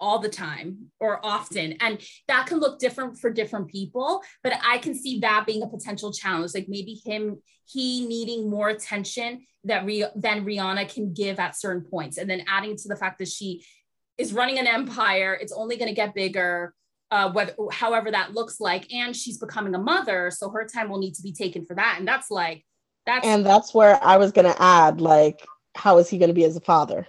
all 0.00 0.18
the 0.18 0.28
time 0.28 0.90
or 1.00 1.24
often. 1.24 1.74
And 1.80 2.00
that 2.26 2.46
can 2.46 2.58
look 2.58 2.78
different 2.78 3.18
for 3.18 3.32
different 3.32 3.68
people 3.68 4.22
but 4.42 4.52
i 4.64 4.78
can 4.78 4.94
see 4.94 5.20
that 5.20 5.44
being 5.46 5.62
a 5.62 5.68
potential 5.68 6.12
challenge 6.12 6.52
like 6.54 6.66
maybe 6.68 7.00
him 7.04 7.38
he 7.66 8.06
needing 8.06 8.48
more 8.48 8.68
attention 8.68 9.44
that 9.64 9.84
Rih- 9.84 10.10
than 10.16 10.44
rihanna 10.44 10.92
can 10.92 11.12
give 11.12 11.38
at 11.38 11.56
certain 11.56 11.82
points. 11.82 12.18
And 12.18 12.28
then 12.28 12.44
adding 12.48 12.76
to 12.76 12.88
the 12.88 12.96
fact 12.96 13.18
that 13.18 13.28
she 13.28 13.64
is 14.16 14.32
running 14.32 14.58
an 14.58 14.66
empire 14.66 15.38
it's 15.40 15.52
only 15.52 15.76
going 15.76 15.88
to 15.88 15.94
get 15.94 16.14
bigger 16.14 16.74
uh, 17.10 17.30
whether 17.30 17.54
however 17.72 18.10
that 18.10 18.34
looks 18.34 18.60
like 18.60 18.92
and 18.92 19.16
she's 19.16 19.38
becoming 19.38 19.74
a 19.74 19.78
mother 19.78 20.30
so 20.30 20.50
her 20.50 20.66
time 20.66 20.90
will 20.90 20.98
need 20.98 21.14
to 21.14 21.22
be 21.22 21.32
taken 21.32 21.64
for 21.64 21.74
that. 21.74 21.96
And 21.98 22.06
that's 22.06 22.30
like 22.30 22.64
that's 23.06 23.26
and 23.26 23.46
that's 23.46 23.72
where 23.72 24.02
i 24.02 24.16
was 24.16 24.32
going 24.32 24.52
to 24.52 24.62
add 24.62 25.00
like 25.00 25.46
how 25.74 25.98
is 25.98 26.08
he 26.08 26.18
going 26.18 26.28
to 26.28 26.34
be 26.34 26.44
as 26.44 26.56
a 26.56 26.60
father 26.60 27.06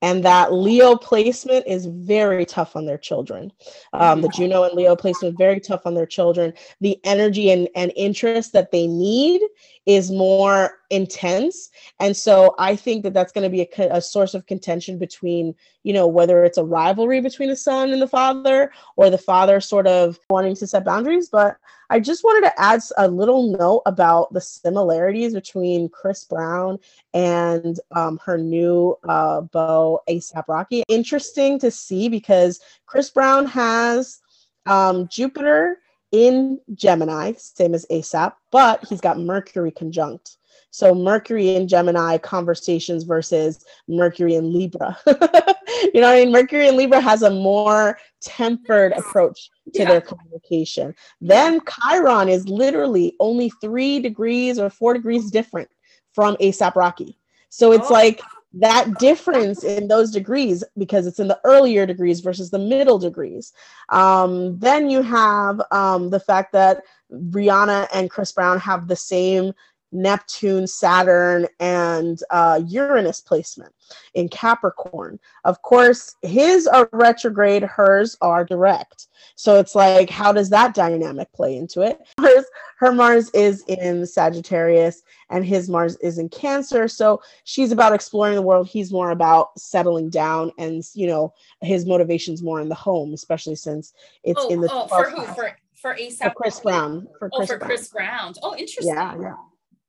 and 0.00 0.24
that 0.24 0.52
Leo 0.52 0.96
placement 0.96 1.66
is 1.66 1.86
very 1.86 2.44
tough 2.44 2.76
on 2.76 2.86
their 2.86 2.98
children. 2.98 3.52
Um, 3.92 4.20
the 4.20 4.28
Juno 4.28 4.64
and 4.64 4.74
Leo 4.74 4.96
placement 4.96 5.38
very 5.38 5.60
tough 5.60 5.82
on 5.84 5.94
their 5.94 6.06
children. 6.06 6.52
The 6.80 6.98
energy 7.04 7.50
and, 7.50 7.68
and 7.74 7.92
interest 7.96 8.52
that 8.52 8.70
they 8.70 8.86
need 8.86 9.40
is 9.86 10.10
more 10.10 10.78
intense, 10.90 11.70
and 11.98 12.16
so 12.16 12.54
I 12.58 12.76
think 12.76 13.02
that 13.02 13.14
that's 13.14 13.32
going 13.32 13.44
to 13.44 13.50
be 13.50 13.62
a, 13.62 13.96
a 13.96 14.00
source 14.00 14.34
of 14.34 14.46
contention 14.46 14.98
between 14.98 15.54
you 15.82 15.92
know 15.92 16.06
whether 16.06 16.44
it's 16.44 16.58
a 16.58 16.64
rivalry 16.64 17.20
between 17.20 17.48
the 17.48 17.56
son 17.56 17.90
and 17.90 18.00
the 18.00 18.08
father, 18.08 18.72
or 18.96 19.10
the 19.10 19.18
father 19.18 19.60
sort 19.60 19.86
of 19.86 20.18
wanting 20.30 20.54
to 20.56 20.66
set 20.66 20.84
boundaries. 20.84 21.28
But 21.28 21.56
I 21.90 22.00
just 22.00 22.24
wanted 22.24 22.48
to 22.48 22.60
add 22.60 22.80
a 22.96 23.06
little 23.06 23.54
note 23.58 23.82
about 23.84 24.32
the 24.32 24.40
similarities 24.40 25.34
between 25.34 25.90
Chris 25.90 26.24
Brown 26.24 26.78
and 27.12 27.78
um, 27.90 28.18
her 28.24 28.38
new 28.38 28.96
uh, 29.06 29.42
beau, 29.42 30.00
ASAP 30.08 30.44
Rocky. 30.48 30.84
Interesting 30.88 31.58
to 31.58 31.70
see 31.70 32.08
because 32.08 32.60
Chris 32.86 33.10
Brown 33.10 33.44
has 33.44 34.20
um, 34.64 35.06
Jupiter 35.08 35.81
in 36.12 36.60
Gemini, 36.74 37.32
same 37.36 37.74
as 37.74 37.86
ASAP, 37.90 38.34
but 38.50 38.84
he's 38.84 39.00
got 39.00 39.18
Mercury 39.18 39.70
conjunct. 39.70 40.36
So 40.70 40.94
Mercury 40.94 41.54
in 41.54 41.68
Gemini 41.68 42.16
conversations 42.18 43.04
versus 43.04 43.64
Mercury 43.88 44.36
in 44.36 44.52
Libra. 44.52 44.96
you 45.06 46.00
know, 46.00 46.02
what 46.02 46.04
I 46.04 46.24
mean, 46.24 46.32
Mercury 46.32 46.68
in 46.68 46.76
Libra 46.76 47.00
has 47.00 47.22
a 47.22 47.30
more 47.30 47.98
tempered 48.22 48.92
approach 48.92 49.50
to 49.74 49.80
yeah. 49.80 49.88
their 49.88 50.00
communication. 50.00 50.94
Then 51.20 51.60
Chiron 51.68 52.30
is 52.30 52.48
literally 52.48 53.14
only 53.20 53.50
three 53.60 54.00
degrees 54.00 54.58
or 54.58 54.70
four 54.70 54.94
degrees 54.94 55.30
different 55.30 55.68
from 56.14 56.36
ASAP 56.36 56.74
Rocky. 56.74 57.18
So 57.50 57.72
it's 57.72 57.90
oh. 57.90 57.94
like 57.94 58.22
that 58.54 58.98
difference 58.98 59.64
in 59.64 59.88
those 59.88 60.10
degrees 60.10 60.62
because 60.76 61.06
it's 61.06 61.18
in 61.18 61.28
the 61.28 61.40
earlier 61.44 61.86
degrees 61.86 62.20
versus 62.20 62.50
the 62.50 62.58
middle 62.58 62.98
degrees. 62.98 63.52
Um, 63.88 64.58
then 64.58 64.90
you 64.90 65.02
have 65.02 65.60
um, 65.70 66.10
the 66.10 66.20
fact 66.20 66.52
that 66.52 66.82
Rihanna 67.12 67.88
and 67.94 68.10
Chris 68.10 68.32
Brown 68.32 68.58
have 68.58 68.88
the 68.88 68.96
same 68.96 69.52
Neptune, 69.92 70.66
Saturn, 70.66 71.46
and 71.60 72.18
uh, 72.30 72.60
Uranus 72.66 73.20
placement 73.20 73.72
in 74.14 74.28
Capricorn. 74.28 75.18
Of 75.44 75.62
course, 75.62 76.16
his 76.22 76.66
are 76.66 76.88
retrograde, 76.92 77.62
hers 77.62 78.16
are 78.20 78.44
direct. 78.44 79.08
So 79.34 79.58
it's 79.58 79.74
like, 79.74 80.10
how 80.10 80.32
does 80.32 80.50
that 80.50 80.74
dynamic 80.74 81.32
play 81.32 81.56
into 81.56 81.82
it? 81.82 82.00
Hers, 82.20 82.44
her 82.78 82.92
Mars 82.92 83.30
is 83.30 83.62
in 83.68 84.06
Sagittarius 84.06 85.02
and 85.30 85.44
his 85.44 85.68
Mars 85.68 85.96
is 85.96 86.18
in 86.18 86.28
Cancer. 86.28 86.88
So 86.88 87.22
she's 87.44 87.72
about 87.72 87.92
exploring 87.92 88.34
the 88.34 88.42
world. 88.42 88.68
He's 88.68 88.92
more 88.92 89.10
about 89.10 89.58
settling 89.58 90.10
down 90.10 90.50
and, 90.58 90.82
you 90.94 91.06
know, 91.06 91.32
his 91.60 91.86
motivation's 91.86 92.42
more 92.42 92.60
in 92.60 92.68
the 92.68 92.74
home, 92.74 93.14
especially 93.14 93.56
since 93.56 93.94
it's 94.24 94.40
oh, 94.42 94.48
in 94.48 94.60
the. 94.60 94.68
Oh, 94.70 94.86
for 94.88 95.10
who? 95.10 95.22
For, 95.34 95.56
for 95.74 95.94
ASAP? 95.94 96.22
For 96.22 96.30
Chris 96.30 96.60
Brown. 96.60 97.08
For 97.18 97.30
oh, 97.32 97.36
Chris 97.36 97.50
oh, 97.50 97.54
for 97.54 97.58
Brown. 97.58 97.68
Chris 97.68 97.88
Brown. 97.88 98.34
Oh, 98.42 98.56
interesting. 98.56 98.94
Yeah, 98.94 99.16
yeah. 99.20 99.34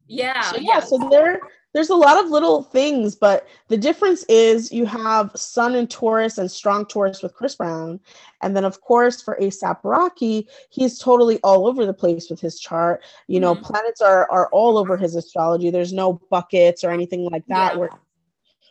Yeah. 0.07 0.41
So, 0.41 0.57
yeah. 0.57 0.79
So 0.79 1.09
there 1.09 1.39
there's 1.73 1.89
a 1.89 1.95
lot 1.95 2.23
of 2.23 2.29
little 2.29 2.63
things, 2.63 3.15
but 3.15 3.47
the 3.67 3.77
difference 3.77 4.23
is 4.29 4.71
you 4.71 4.85
have 4.85 5.31
Sun 5.35 5.73
and 5.73 5.89
Taurus 5.89 6.37
and 6.37 6.49
strong 6.49 6.85
Taurus 6.85 7.23
with 7.23 7.33
Chris 7.33 7.55
Brown. 7.55 7.99
And 8.41 8.55
then 8.55 8.63
of 8.63 8.79
course 8.81 9.21
for 9.21 9.37
ASAP 9.41 9.79
Rocky, 9.83 10.47
he's 10.69 10.99
totally 10.99 11.39
all 11.43 11.67
over 11.67 11.85
the 11.85 11.93
place 11.93 12.29
with 12.29 12.39
his 12.39 12.59
chart. 12.59 13.03
You 13.27 13.39
know, 13.39 13.55
mm-hmm. 13.55 13.63
planets 13.63 14.01
are 14.01 14.29
are 14.29 14.49
all 14.49 14.77
over 14.77 14.97
his 14.97 15.15
astrology. 15.15 15.71
There's 15.71 15.93
no 15.93 16.21
buckets 16.29 16.83
or 16.83 16.91
anything 16.91 17.25
like 17.25 17.45
that 17.47 17.73
yeah. 17.73 17.79
where 17.79 17.89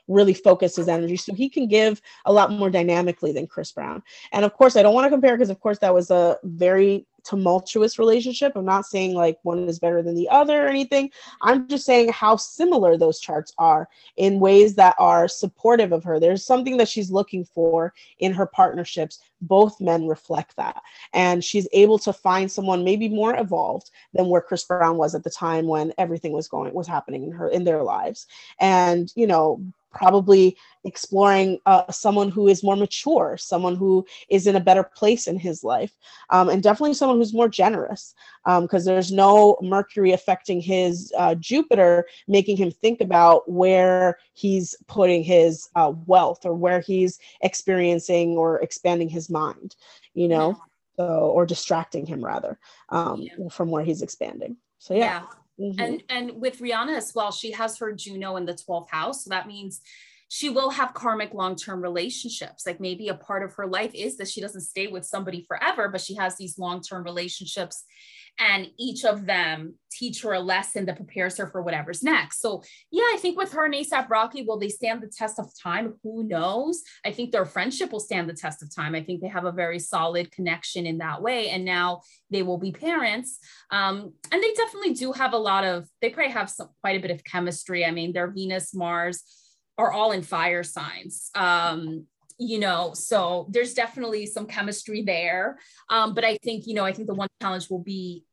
really 0.08 0.34
focus 0.34 0.76
his 0.76 0.88
energy. 0.88 1.16
So 1.16 1.34
he 1.34 1.48
can 1.48 1.66
give 1.66 2.00
a 2.24 2.32
lot 2.32 2.50
more 2.50 2.70
dynamically 2.70 3.32
than 3.32 3.46
Chris 3.46 3.72
Brown. 3.72 4.02
And 4.32 4.44
of 4.44 4.52
course, 4.52 4.76
I 4.76 4.82
don't 4.82 4.94
want 4.94 5.06
to 5.06 5.10
compare 5.10 5.36
because, 5.36 5.50
of 5.50 5.60
course, 5.60 5.78
that 5.78 5.94
was 5.94 6.10
a 6.10 6.38
very 6.42 7.06
tumultuous 7.24 7.98
relationship. 7.98 8.52
I'm 8.56 8.64
not 8.64 8.86
saying 8.86 9.14
like 9.14 9.38
one 9.42 9.68
is 9.68 9.78
better 9.78 10.02
than 10.02 10.14
the 10.14 10.28
other 10.28 10.64
or 10.64 10.68
anything. 10.68 11.10
I'm 11.42 11.68
just 11.68 11.84
saying 11.84 12.10
how 12.10 12.36
similar 12.36 12.96
those 12.96 13.20
charts 13.20 13.52
are 13.58 13.88
in 14.16 14.40
ways 14.40 14.74
that 14.76 14.94
are 14.98 15.28
supportive 15.28 15.92
of 15.92 16.04
her. 16.04 16.18
There's 16.18 16.44
something 16.44 16.76
that 16.78 16.88
she's 16.88 17.10
looking 17.10 17.44
for 17.44 17.92
in 18.18 18.32
her 18.32 18.46
partnerships. 18.46 19.20
Both 19.40 19.80
men 19.80 20.06
reflect 20.06 20.56
that. 20.56 20.82
And 21.12 21.42
she's 21.42 21.68
able 21.72 21.98
to 22.00 22.12
find 22.12 22.50
someone 22.50 22.84
maybe 22.84 23.08
more 23.08 23.36
evolved 23.36 23.90
than 24.12 24.28
where 24.28 24.40
Chris 24.40 24.64
Brown 24.64 24.96
was 24.96 25.14
at 25.14 25.24
the 25.24 25.30
time 25.30 25.66
when 25.66 25.92
everything 25.98 26.32
was 26.32 26.48
going 26.48 26.72
was 26.74 26.86
happening 26.86 27.24
in 27.24 27.32
her 27.32 27.48
in 27.48 27.64
their 27.64 27.82
lives. 27.82 28.26
And 28.60 29.12
you 29.16 29.26
know, 29.26 29.62
probably 29.92 30.56
exploring 30.84 31.58
uh, 31.66 31.90
someone 31.90 32.28
who 32.28 32.48
is 32.48 32.64
more 32.64 32.76
mature, 32.76 33.36
someone 33.38 33.76
who 33.76 34.04
is 34.28 34.46
in 34.46 34.56
a 34.56 34.60
better 34.60 34.82
place 34.82 35.26
in 35.26 35.38
his 35.38 35.62
life, 35.62 35.92
um, 36.30 36.48
and 36.48 36.62
definitely 36.62 36.94
someone 36.94 37.18
who's 37.18 37.34
more 37.34 37.48
generous 37.48 38.14
because 38.44 38.86
um, 38.88 38.92
there's 38.92 39.12
no 39.12 39.56
Mercury 39.62 40.12
affecting 40.12 40.60
his 40.60 41.12
uh, 41.16 41.34
Jupiter, 41.36 42.06
making 42.26 42.56
him 42.56 42.70
think 42.70 43.00
about 43.00 43.48
where 43.50 44.18
he's 44.32 44.74
putting 44.88 45.22
his 45.22 45.68
uh, 45.76 45.92
wealth 46.06 46.44
or 46.44 46.54
where 46.54 46.80
he's 46.80 47.18
experiencing 47.42 48.30
or 48.30 48.60
expanding 48.60 49.08
his 49.08 49.30
mind, 49.30 49.76
you 50.14 50.28
know, 50.28 50.60
so, 50.96 51.04
or 51.06 51.46
distracting 51.46 52.06
him 52.06 52.24
rather 52.24 52.58
um, 52.88 53.22
yeah. 53.22 53.48
from 53.50 53.70
where 53.70 53.84
he's 53.84 54.02
expanding. 54.02 54.56
So, 54.78 54.94
yeah. 54.94 55.22
yeah 55.22 55.41
Mm-hmm. 55.60 55.80
And 55.80 56.02
and 56.08 56.40
with 56.40 56.58
Rihanna 56.60 56.96
as 56.96 57.12
well, 57.14 57.30
she 57.30 57.52
has 57.52 57.78
her 57.78 57.92
Juno 57.92 58.36
in 58.36 58.46
the 58.46 58.54
12th 58.54 58.90
house. 58.90 59.24
So 59.24 59.30
that 59.30 59.46
means 59.46 59.80
she 60.34 60.48
will 60.48 60.70
have 60.70 60.94
karmic 60.94 61.34
long-term 61.34 61.82
relationships. 61.82 62.64
Like 62.64 62.80
maybe 62.80 63.08
a 63.08 63.14
part 63.14 63.42
of 63.42 63.52
her 63.56 63.66
life 63.66 63.90
is 63.94 64.16
that 64.16 64.30
she 64.30 64.40
doesn't 64.40 64.62
stay 64.62 64.86
with 64.86 65.04
somebody 65.04 65.44
forever, 65.46 65.90
but 65.90 66.00
she 66.00 66.14
has 66.14 66.38
these 66.38 66.58
long-term 66.58 67.04
relationships 67.04 67.84
and 68.38 68.68
each 68.78 69.04
of 69.04 69.26
them 69.26 69.74
teach 69.90 70.22
her 70.22 70.32
a 70.32 70.40
lesson 70.40 70.86
that 70.86 70.96
prepares 70.96 71.36
her 71.36 71.48
for 71.48 71.60
whatever's 71.60 72.02
next. 72.02 72.40
So 72.40 72.62
yeah, 72.90 73.02
I 73.12 73.18
think 73.20 73.36
with 73.36 73.52
her 73.52 73.66
and 73.66 73.74
ASAP 73.74 74.08
Rocky, 74.08 74.42
will 74.42 74.58
they 74.58 74.70
stand 74.70 75.02
the 75.02 75.12
test 75.14 75.38
of 75.38 75.52
time? 75.62 75.98
Who 76.02 76.24
knows? 76.24 76.82
I 77.04 77.12
think 77.12 77.30
their 77.30 77.44
friendship 77.44 77.92
will 77.92 78.00
stand 78.00 78.26
the 78.26 78.32
test 78.32 78.62
of 78.62 78.74
time. 78.74 78.94
I 78.94 79.02
think 79.02 79.20
they 79.20 79.28
have 79.28 79.44
a 79.44 79.52
very 79.52 79.78
solid 79.78 80.32
connection 80.32 80.86
in 80.86 80.96
that 80.98 81.20
way. 81.20 81.50
And 81.50 81.66
now 81.66 82.00
they 82.30 82.42
will 82.42 82.56
be 82.56 82.72
parents. 82.72 83.38
Um, 83.70 84.14
and 84.32 84.42
they 84.42 84.54
definitely 84.54 84.94
do 84.94 85.12
have 85.12 85.34
a 85.34 85.38
lot 85.38 85.64
of, 85.64 85.86
they 86.00 86.08
probably 86.08 86.32
have 86.32 86.48
some 86.48 86.70
quite 86.80 86.96
a 86.96 87.02
bit 87.02 87.10
of 87.10 87.22
chemistry. 87.22 87.84
I 87.84 87.90
mean, 87.90 88.14
their 88.14 88.30
Venus, 88.30 88.74
Mars 88.74 89.24
are 89.78 89.92
all 89.92 90.12
in 90.12 90.22
fire 90.22 90.62
signs. 90.62 91.30
Um, 91.34 92.06
you 92.38 92.58
know 92.58 92.92
so 92.94 93.46
there's 93.50 93.74
definitely 93.74 94.26
some 94.26 94.46
chemistry 94.46 95.02
there 95.02 95.58
um, 95.90 96.12
but 96.14 96.24
i 96.24 96.36
think 96.42 96.66
you 96.66 96.74
know 96.74 96.84
i 96.84 96.90
think 96.90 97.06
the 97.06 97.14
one 97.14 97.28
challenge 97.40 97.68
will 97.70 97.78
be 97.78 98.24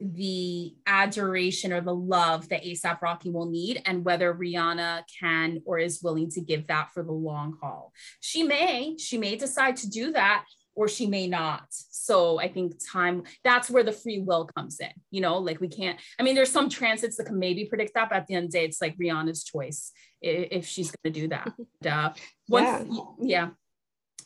the 0.00 0.74
adoration 0.86 1.72
or 1.72 1.80
the 1.80 1.94
love 1.94 2.48
that 2.50 2.64
ASAP 2.64 3.00
Rocky 3.00 3.30
will 3.30 3.48
need 3.50 3.80
and 3.86 4.04
whether 4.04 4.34
Rihanna 4.34 5.04
can 5.20 5.62
or 5.64 5.78
is 5.78 6.02
willing 6.02 6.30
to 6.32 6.40
give 6.40 6.66
that 6.66 6.90
for 6.92 7.02
the 7.02 7.12
long 7.12 7.56
haul. 7.62 7.92
She 8.20 8.42
may, 8.42 8.96
she 8.98 9.16
may 9.16 9.36
decide 9.36 9.76
to 9.78 9.88
do 9.88 10.12
that 10.12 10.44
or 10.76 10.86
she 10.86 11.06
may 11.06 11.26
not. 11.26 11.64
So 11.70 12.38
I 12.38 12.48
think 12.48 12.74
time 12.92 13.24
that's 13.42 13.68
where 13.70 13.82
the 13.82 13.92
free 13.92 14.20
will 14.20 14.44
comes 14.44 14.78
in. 14.78 14.92
You 15.10 15.22
know, 15.22 15.38
like 15.38 15.60
we 15.60 15.68
can't, 15.68 15.98
I 16.20 16.22
mean, 16.22 16.34
there's 16.34 16.52
some 16.52 16.68
transits 16.68 17.16
that 17.16 17.24
can 17.24 17.38
maybe 17.38 17.64
predict 17.64 17.94
that, 17.94 18.10
but 18.10 18.18
at 18.18 18.26
the 18.26 18.34
end 18.34 18.46
of 18.46 18.52
the 18.52 18.58
day, 18.58 18.64
it's 18.66 18.80
like 18.80 18.96
Rihanna's 18.98 19.42
choice 19.42 19.90
if 20.20 20.66
she's 20.66 20.92
going 20.92 21.12
to 21.12 21.20
do 21.20 21.28
that. 21.28 21.52
uh, 21.90 22.10
once, 22.48 22.88
yeah. 23.20 23.46
yeah. 23.46 23.48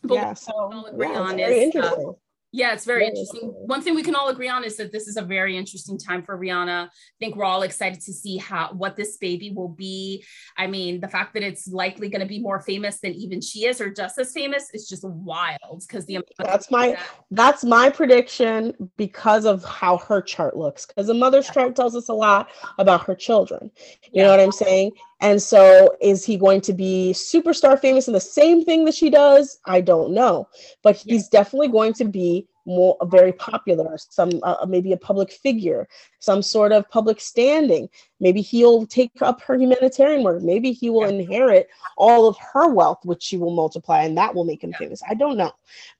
But 0.02 0.14
yeah, 0.14 0.34
so 0.34 0.92
yeah, 0.98 1.32
very 1.32 1.42
is. 1.42 1.76
Uh, 1.76 2.12
yeah, 2.52 2.72
it's 2.72 2.84
very 2.84 3.06
interesting. 3.06 3.42
One 3.42 3.80
thing 3.80 3.94
we 3.94 4.02
can 4.02 4.16
all 4.16 4.28
agree 4.28 4.48
on 4.48 4.64
is 4.64 4.76
that 4.78 4.90
this 4.90 5.06
is 5.06 5.16
a 5.16 5.22
very 5.22 5.56
interesting 5.56 5.96
time 5.96 6.22
for 6.22 6.36
Rihanna. 6.36 6.86
I 6.86 6.90
think 7.20 7.36
we're 7.36 7.44
all 7.44 7.62
excited 7.62 8.00
to 8.00 8.12
see 8.12 8.38
how 8.38 8.72
what 8.72 8.96
this 8.96 9.16
baby 9.18 9.52
will 9.54 9.68
be. 9.68 10.24
I 10.58 10.66
mean, 10.66 11.00
the 11.00 11.08
fact 11.08 11.34
that 11.34 11.44
it's 11.44 11.68
likely 11.68 12.08
going 12.08 12.22
to 12.22 12.26
be 12.26 12.40
more 12.40 12.60
famous 12.60 12.98
than 12.98 13.14
even 13.14 13.40
she 13.40 13.66
is, 13.66 13.80
or 13.80 13.92
just 13.92 14.18
as 14.18 14.32
famous, 14.32 14.68
is 14.74 14.88
just 14.88 15.04
wild. 15.04 15.84
Because 15.86 16.06
the 16.06 16.20
that's 16.38 16.70
my 16.72 16.88
that. 16.88 17.00
that's 17.30 17.64
my 17.64 17.88
prediction 17.88 18.74
because 18.96 19.44
of 19.44 19.64
how 19.64 19.98
her 19.98 20.20
chart 20.20 20.56
looks. 20.56 20.86
Because 20.86 21.06
the 21.06 21.14
mother's 21.14 21.46
yeah. 21.46 21.52
chart 21.52 21.76
tells 21.76 21.94
us 21.94 22.08
a 22.08 22.14
lot 22.14 22.48
about 22.78 23.06
her 23.06 23.14
children. 23.14 23.70
You 24.04 24.10
yeah. 24.12 24.24
know 24.24 24.30
what 24.30 24.40
I'm 24.40 24.52
saying? 24.52 24.90
And 25.20 25.42
so, 25.42 25.96
is 26.00 26.24
he 26.24 26.36
going 26.36 26.62
to 26.62 26.72
be 26.72 27.12
superstar 27.14 27.78
famous 27.78 28.08
in 28.08 28.14
the 28.14 28.20
same 28.20 28.64
thing 28.64 28.84
that 28.86 28.94
she 28.94 29.10
does? 29.10 29.58
I 29.66 29.80
don't 29.82 30.12
know, 30.12 30.48
but 30.82 30.96
he's 30.96 31.28
definitely 31.28 31.68
going 31.68 31.92
to 31.94 32.04
be 32.04 32.46
more 32.70 32.96
very 33.04 33.32
popular 33.32 33.96
some 33.98 34.30
uh, 34.42 34.64
maybe 34.68 34.92
a 34.92 34.96
public 34.96 35.30
figure 35.32 35.86
some 36.20 36.42
sort 36.42 36.70
of 36.70 36.88
public 36.90 37.20
standing. 37.20 37.88
Maybe 38.20 38.42
he'll 38.42 38.86
take 38.86 39.22
up 39.22 39.40
her 39.40 39.56
humanitarian 39.56 40.22
work. 40.22 40.42
Maybe 40.42 40.72
he 40.72 40.90
will 40.90 41.04
inherit 41.04 41.68
all 41.96 42.28
of 42.28 42.36
her 42.52 42.68
wealth 42.68 43.00
which 43.04 43.22
she 43.22 43.38
will 43.38 43.50
multiply 43.50 44.02
and 44.02 44.16
that 44.18 44.34
will 44.34 44.44
make 44.44 44.62
him 44.62 44.74
famous. 44.74 45.02
I 45.08 45.14
don't 45.14 45.38
know. 45.38 45.52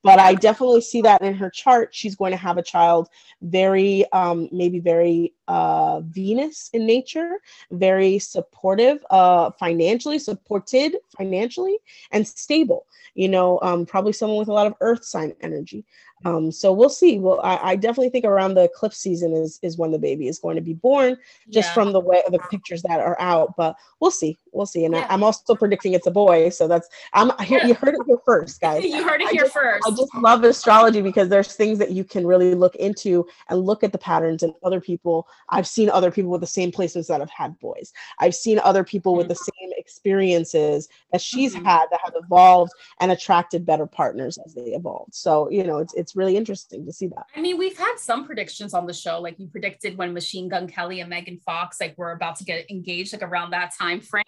But 0.02 0.18
i 0.18 0.34
definitely 0.34 0.82
see 0.82 1.00
that 1.02 1.22
in 1.22 1.34
her 1.34 1.50
chart. 1.50 1.94
She's 1.94 2.14
going 2.14 2.32
to 2.32 2.36
have 2.36 2.58
a 2.58 2.62
child 2.62 3.08
very 3.40 4.04
um, 4.12 4.48
maybe 4.52 4.78
very 4.78 5.32
uh, 5.48 6.00
venus 6.00 6.70
in 6.74 6.86
nature 6.86 7.38
very 7.72 8.18
supportive 8.18 9.04
uh, 9.10 9.50
financially 9.58 10.18
supported 10.18 10.96
financially 11.16 11.78
and 12.12 12.28
stable. 12.28 12.86
You 13.14 13.28
know 13.28 13.58
um, 13.62 13.86
probably 13.86 14.12
someone 14.12 14.38
with 14.38 14.48
a 14.48 14.52
lot 14.52 14.66
of 14.66 14.74
earth 14.80 15.04
sign 15.04 15.34
energy 15.40 15.84
um, 16.24 16.52
so 16.52 16.72
we'll 16.72 16.90
see. 16.90 17.18
Well, 17.18 17.40
I, 17.42 17.70
I, 17.70 17.76
definitely 17.76 18.10
think 18.10 18.26
around 18.26 18.54
the 18.54 18.64
eclipse 18.64 18.98
season 18.98 19.32
is 19.32 19.58
is 19.62 19.78
when 19.78 19.90
the 19.90 19.98
baby 19.98 20.28
is 20.28 20.38
going 20.38 20.56
to 20.56 20.62
be 20.62 20.74
born, 20.74 21.16
just 21.48 21.70
yeah. 21.70 21.74
from 21.74 21.92
the 21.92 22.00
way 22.00 22.22
the 22.30 22.38
pictures 22.50 22.82
that 22.82 23.00
are 23.00 23.18
out. 23.20 23.56
But 23.56 23.76
we'll 24.00 24.10
see, 24.10 24.38
we'll 24.52 24.66
see. 24.66 24.84
And 24.84 24.94
yeah. 24.94 25.06
I, 25.08 25.14
am 25.14 25.22
also 25.22 25.54
predicting 25.54 25.94
it's 25.94 26.06
a 26.06 26.10
boy, 26.10 26.50
so 26.50 26.68
that's 26.68 26.88
I'm 27.12 27.32
here. 27.40 27.60
You 27.64 27.74
heard 27.74 27.94
it 27.94 28.02
here 28.06 28.18
first, 28.24 28.60
guys. 28.66 28.84
you 28.84 29.02
heard 29.02 29.22
it 29.22 29.28
here 29.30 29.42
just, 29.42 29.54
first. 29.54 29.86
I 29.86 29.90
just 29.90 30.14
love 30.16 30.44
astrology 30.44 31.00
because 31.00 31.28
there's 31.28 31.54
things 31.54 31.78
that 31.78 31.90
you 31.92 32.04
can 32.04 32.26
really 32.26 32.54
look 32.54 32.74
into 32.76 33.26
and 33.48 33.60
look 33.60 33.82
at 33.82 33.92
the 33.92 33.98
patterns 33.98 34.42
and 34.42 34.52
other 34.62 34.80
people. 34.80 35.26
I've 35.48 35.66
seen 35.66 35.88
other 35.88 36.10
people 36.10 36.30
with 36.30 36.42
the 36.42 36.46
same 36.46 36.70
places 36.70 37.06
that 37.06 37.20
have 37.20 37.30
had 37.30 37.58
boys. 37.60 37.92
I've 38.18 38.34
seen 38.34 38.60
other 38.62 38.84
people 38.84 39.12
mm-hmm. 39.12 39.18
with 39.18 39.28
the 39.28 39.34
mm-hmm. 39.34 39.64
same 39.64 39.70
experiences 39.78 40.88
that 41.12 41.22
she's 41.22 41.54
mm-hmm. 41.54 41.64
had 41.64 41.86
that 41.90 42.00
have 42.04 42.14
evolved 42.16 42.72
and 43.00 43.10
attracted 43.10 43.64
better 43.64 43.86
partners 43.86 44.38
as 44.44 44.54
they 44.54 44.72
evolved. 44.72 45.14
So 45.14 45.50
you 45.50 45.64
know, 45.64 45.78
it's 45.78 45.94
it's 45.94 46.10
it's 46.10 46.16
really 46.16 46.36
interesting 46.36 46.84
to 46.86 46.92
see 46.92 47.06
that. 47.06 47.26
I 47.36 47.40
mean, 47.40 47.56
we've 47.56 47.78
had 47.78 47.94
some 47.96 48.26
predictions 48.26 48.74
on 48.74 48.84
the 48.86 48.92
show, 48.92 49.20
like 49.20 49.38
you 49.38 49.46
predicted 49.46 49.96
when 49.96 50.12
Machine 50.12 50.48
Gun 50.48 50.66
Kelly 50.66 51.00
and 51.00 51.08
Megan 51.08 51.38
Fox 51.38 51.80
like 51.80 51.96
were 51.96 52.10
about 52.10 52.34
to 52.36 52.44
get 52.44 52.68
engaged, 52.68 53.12
like 53.12 53.22
around 53.22 53.50
that 53.50 53.72
time 53.78 54.00
frame. 54.00 54.24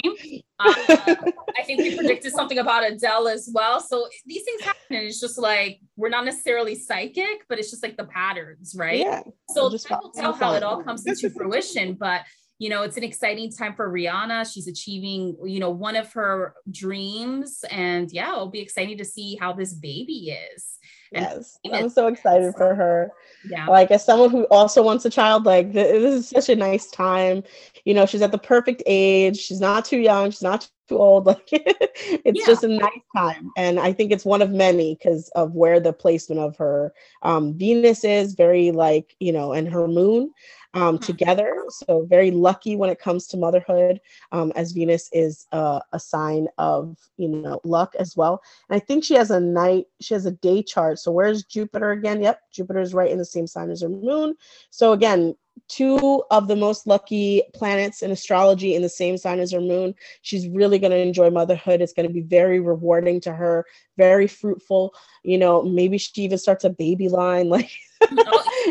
Uh, 0.58 0.74
I 1.58 1.62
think 1.64 1.80
we 1.80 1.96
predicted 1.96 2.32
something 2.32 2.58
about 2.58 2.88
Adele 2.88 3.28
as 3.28 3.50
well. 3.52 3.80
So 3.80 4.08
these 4.26 4.42
things 4.44 4.62
happen, 4.62 4.96
and 4.96 5.06
it's 5.06 5.20
just 5.20 5.38
like 5.38 5.80
we're 5.96 6.08
not 6.08 6.24
necessarily 6.24 6.74
psychic, 6.74 7.44
but 7.48 7.58
it's 7.58 7.70
just 7.70 7.82
like 7.82 7.96
the 7.96 8.04
patterns, 8.04 8.74
right? 8.76 9.00
Yeah. 9.00 9.22
So 9.50 9.70
just 9.70 9.88
will 9.90 10.12
tell 10.14 10.32
how 10.32 10.54
it 10.54 10.62
all 10.62 10.82
comes 10.82 11.06
into 11.06 11.30
fruition, 11.30 11.94
but 11.94 12.22
you 12.62 12.68
know 12.68 12.82
it's 12.82 12.96
an 12.96 13.02
exciting 13.02 13.50
time 13.50 13.74
for 13.74 13.90
rihanna. 13.90 14.50
She's 14.52 14.68
achieving 14.68 15.36
you 15.44 15.58
know 15.58 15.70
one 15.70 15.96
of 15.96 16.12
her 16.12 16.54
dreams. 16.70 17.64
And 17.70 18.08
yeah 18.12 18.32
it'll 18.32 18.50
be 18.50 18.60
exciting 18.60 18.98
to 18.98 19.04
see 19.04 19.36
how 19.40 19.52
this 19.52 19.72
baby 19.72 20.36
is. 20.54 20.78
Yes. 21.10 21.58
I'm 21.70 21.88
so 21.88 22.06
excited 22.06 22.54
for 22.56 22.74
her. 22.76 23.10
Yeah. 23.44 23.66
Like 23.66 23.90
as 23.90 24.04
someone 24.04 24.30
who 24.30 24.44
also 24.44 24.80
wants 24.80 25.04
a 25.04 25.10
child 25.10 25.44
like 25.44 25.72
this 25.72 26.14
is 26.14 26.28
such 26.28 26.50
a 26.50 26.54
nice 26.54 26.86
time. 26.86 27.42
You 27.84 27.94
know 27.94 28.06
she's 28.06 28.22
at 28.22 28.30
the 28.30 28.38
perfect 28.38 28.84
age. 28.86 29.38
She's 29.38 29.60
not 29.60 29.84
too 29.84 29.98
young. 29.98 30.30
She's 30.30 30.42
not 30.42 30.70
too 30.92 30.98
old 30.98 31.26
like 31.26 31.48
it's 31.52 32.40
yeah. 32.40 32.46
just 32.46 32.64
a 32.64 32.68
nice 32.68 33.06
time 33.16 33.50
and 33.56 33.78
i 33.80 33.92
think 33.92 34.12
it's 34.12 34.24
one 34.24 34.42
of 34.42 34.50
many 34.50 34.94
because 34.94 35.28
of 35.34 35.54
where 35.54 35.80
the 35.80 35.92
placement 35.92 36.40
of 36.40 36.56
her 36.56 36.92
um, 37.22 37.54
venus 37.54 38.04
is 38.04 38.34
very 38.34 38.70
like 38.70 39.16
you 39.20 39.32
know 39.32 39.52
and 39.52 39.68
her 39.68 39.88
moon 39.88 40.32
um, 40.74 40.96
mm-hmm. 40.96 41.04
together. 41.04 41.64
So 41.68 42.06
very 42.08 42.30
lucky 42.30 42.76
when 42.76 42.90
it 42.90 42.98
comes 42.98 43.26
to 43.28 43.36
motherhood, 43.36 44.00
um, 44.32 44.52
as 44.56 44.72
Venus 44.72 45.08
is 45.12 45.46
uh, 45.52 45.80
a 45.92 46.00
sign 46.00 46.48
of 46.58 46.96
you 47.16 47.28
know 47.28 47.60
luck 47.64 47.94
as 47.98 48.16
well. 48.16 48.42
And 48.68 48.76
I 48.76 48.84
think 48.84 49.04
she 49.04 49.14
has 49.14 49.30
a 49.30 49.40
night, 49.40 49.86
she 50.00 50.14
has 50.14 50.26
a 50.26 50.32
day 50.32 50.62
chart. 50.62 50.98
So 50.98 51.12
where's 51.12 51.44
Jupiter 51.44 51.92
again? 51.92 52.22
Yep, 52.22 52.40
Jupiter 52.52 52.80
is 52.80 52.94
right 52.94 53.10
in 53.10 53.18
the 53.18 53.24
same 53.24 53.46
sign 53.46 53.70
as 53.70 53.82
her 53.82 53.88
moon. 53.88 54.34
So 54.70 54.92
again, 54.92 55.34
two 55.68 56.22
of 56.30 56.48
the 56.48 56.56
most 56.56 56.86
lucky 56.86 57.42
planets 57.54 58.02
in 58.02 58.10
astrology 58.10 58.74
in 58.74 58.82
the 58.82 58.88
same 58.88 59.16
sign 59.16 59.40
as 59.40 59.52
her 59.52 59.60
moon. 59.60 59.94
She's 60.20 60.48
really 60.48 60.78
going 60.78 60.90
to 60.90 60.98
enjoy 60.98 61.30
motherhood. 61.30 61.80
It's 61.80 61.94
going 61.94 62.06
to 62.06 62.12
be 62.12 62.20
very 62.20 62.60
rewarding 62.60 63.20
to 63.22 63.32
her, 63.32 63.64
very 63.96 64.26
fruitful. 64.26 64.94
You 65.22 65.38
know, 65.38 65.62
maybe 65.62 65.98
she 65.98 66.22
even 66.22 66.38
starts 66.38 66.64
a 66.64 66.70
baby 66.70 67.08
line. 67.08 67.50
Like, 68.02 68.18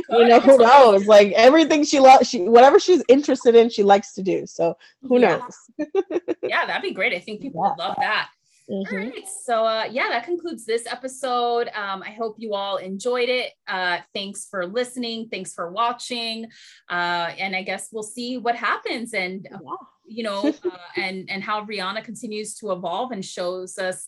oh, 0.09 0.19
you 0.19 0.27
know, 0.27 0.41
who 0.41 0.57
knows? 0.57 1.05
Like 1.05 1.31
everything 1.33 1.85
she 1.85 2.01
loves, 2.01 2.27
she 2.27 2.41
whatever 2.41 2.79
she's 2.79 3.01
interested 3.07 3.55
in, 3.55 3.69
she 3.69 3.81
likes 3.81 4.13
to 4.15 4.21
do. 4.21 4.45
So 4.45 4.75
who 5.03 5.19
yeah. 5.19 5.37
knows? 5.37 5.87
yeah, 6.43 6.65
that'd 6.65 6.81
be 6.81 6.91
great. 6.91 7.13
I 7.13 7.19
think 7.19 7.39
people 7.39 7.63
yeah. 7.63 7.69
would 7.69 7.79
love 7.79 7.95
that. 7.97 8.29
Mm-hmm. 8.71 8.95
All 8.95 9.01
right. 9.01 9.27
So, 9.27 9.65
uh, 9.65 9.85
yeah, 9.91 10.07
that 10.09 10.23
concludes 10.23 10.65
this 10.65 10.85
episode. 10.87 11.69
Um, 11.75 12.01
I 12.01 12.11
hope 12.11 12.35
you 12.37 12.53
all 12.53 12.77
enjoyed 12.77 13.27
it. 13.27 13.51
Uh, 13.67 13.97
thanks 14.13 14.47
for 14.49 14.65
listening. 14.65 15.27
Thanks 15.29 15.53
for 15.53 15.71
watching. 15.71 16.45
Uh, 16.89 17.31
and 17.37 17.55
I 17.55 17.63
guess 17.63 17.89
we'll 17.91 18.03
see 18.03 18.37
what 18.37 18.55
happens 18.55 19.13
and, 19.13 19.45
uh, 19.53 19.57
yeah. 19.61 19.75
you 20.05 20.23
know, 20.23 20.53
uh, 20.65 20.77
and, 20.95 21.29
and 21.29 21.43
how 21.43 21.65
Rihanna 21.65 22.05
continues 22.05 22.55
to 22.55 22.71
evolve 22.71 23.11
and 23.11 23.25
shows 23.25 23.77
us, 23.77 24.07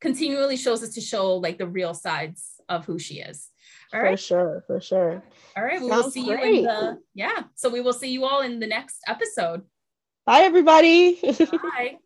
continually 0.00 0.56
shows 0.56 0.82
us 0.82 0.94
to 0.94 1.00
show 1.00 1.36
like 1.36 1.58
the 1.58 1.68
real 1.68 1.94
sides 1.94 2.60
of 2.68 2.84
who 2.84 2.98
she 2.98 3.20
is. 3.20 3.50
All 3.94 4.00
for 4.00 4.16
sure. 4.16 4.64
For 4.66 4.80
sure. 4.80 5.22
All 5.56 5.62
right. 5.62 5.80
We 5.80 5.86
will 5.86 6.10
see 6.10 6.24
great. 6.24 6.54
you 6.54 6.58
in 6.60 6.64
the, 6.64 6.98
yeah. 7.14 7.44
So 7.54 7.68
we 7.68 7.80
will 7.80 7.92
see 7.92 8.10
you 8.10 8.24
all 8.24 8.40
in 8.40 8.58
the 8.58 8.66
next 8.66 8.98
episode. 9.06 9.62
Bye, 10.26 10.40
everybody. 10.40 11.20
Bye. 11.62 11.98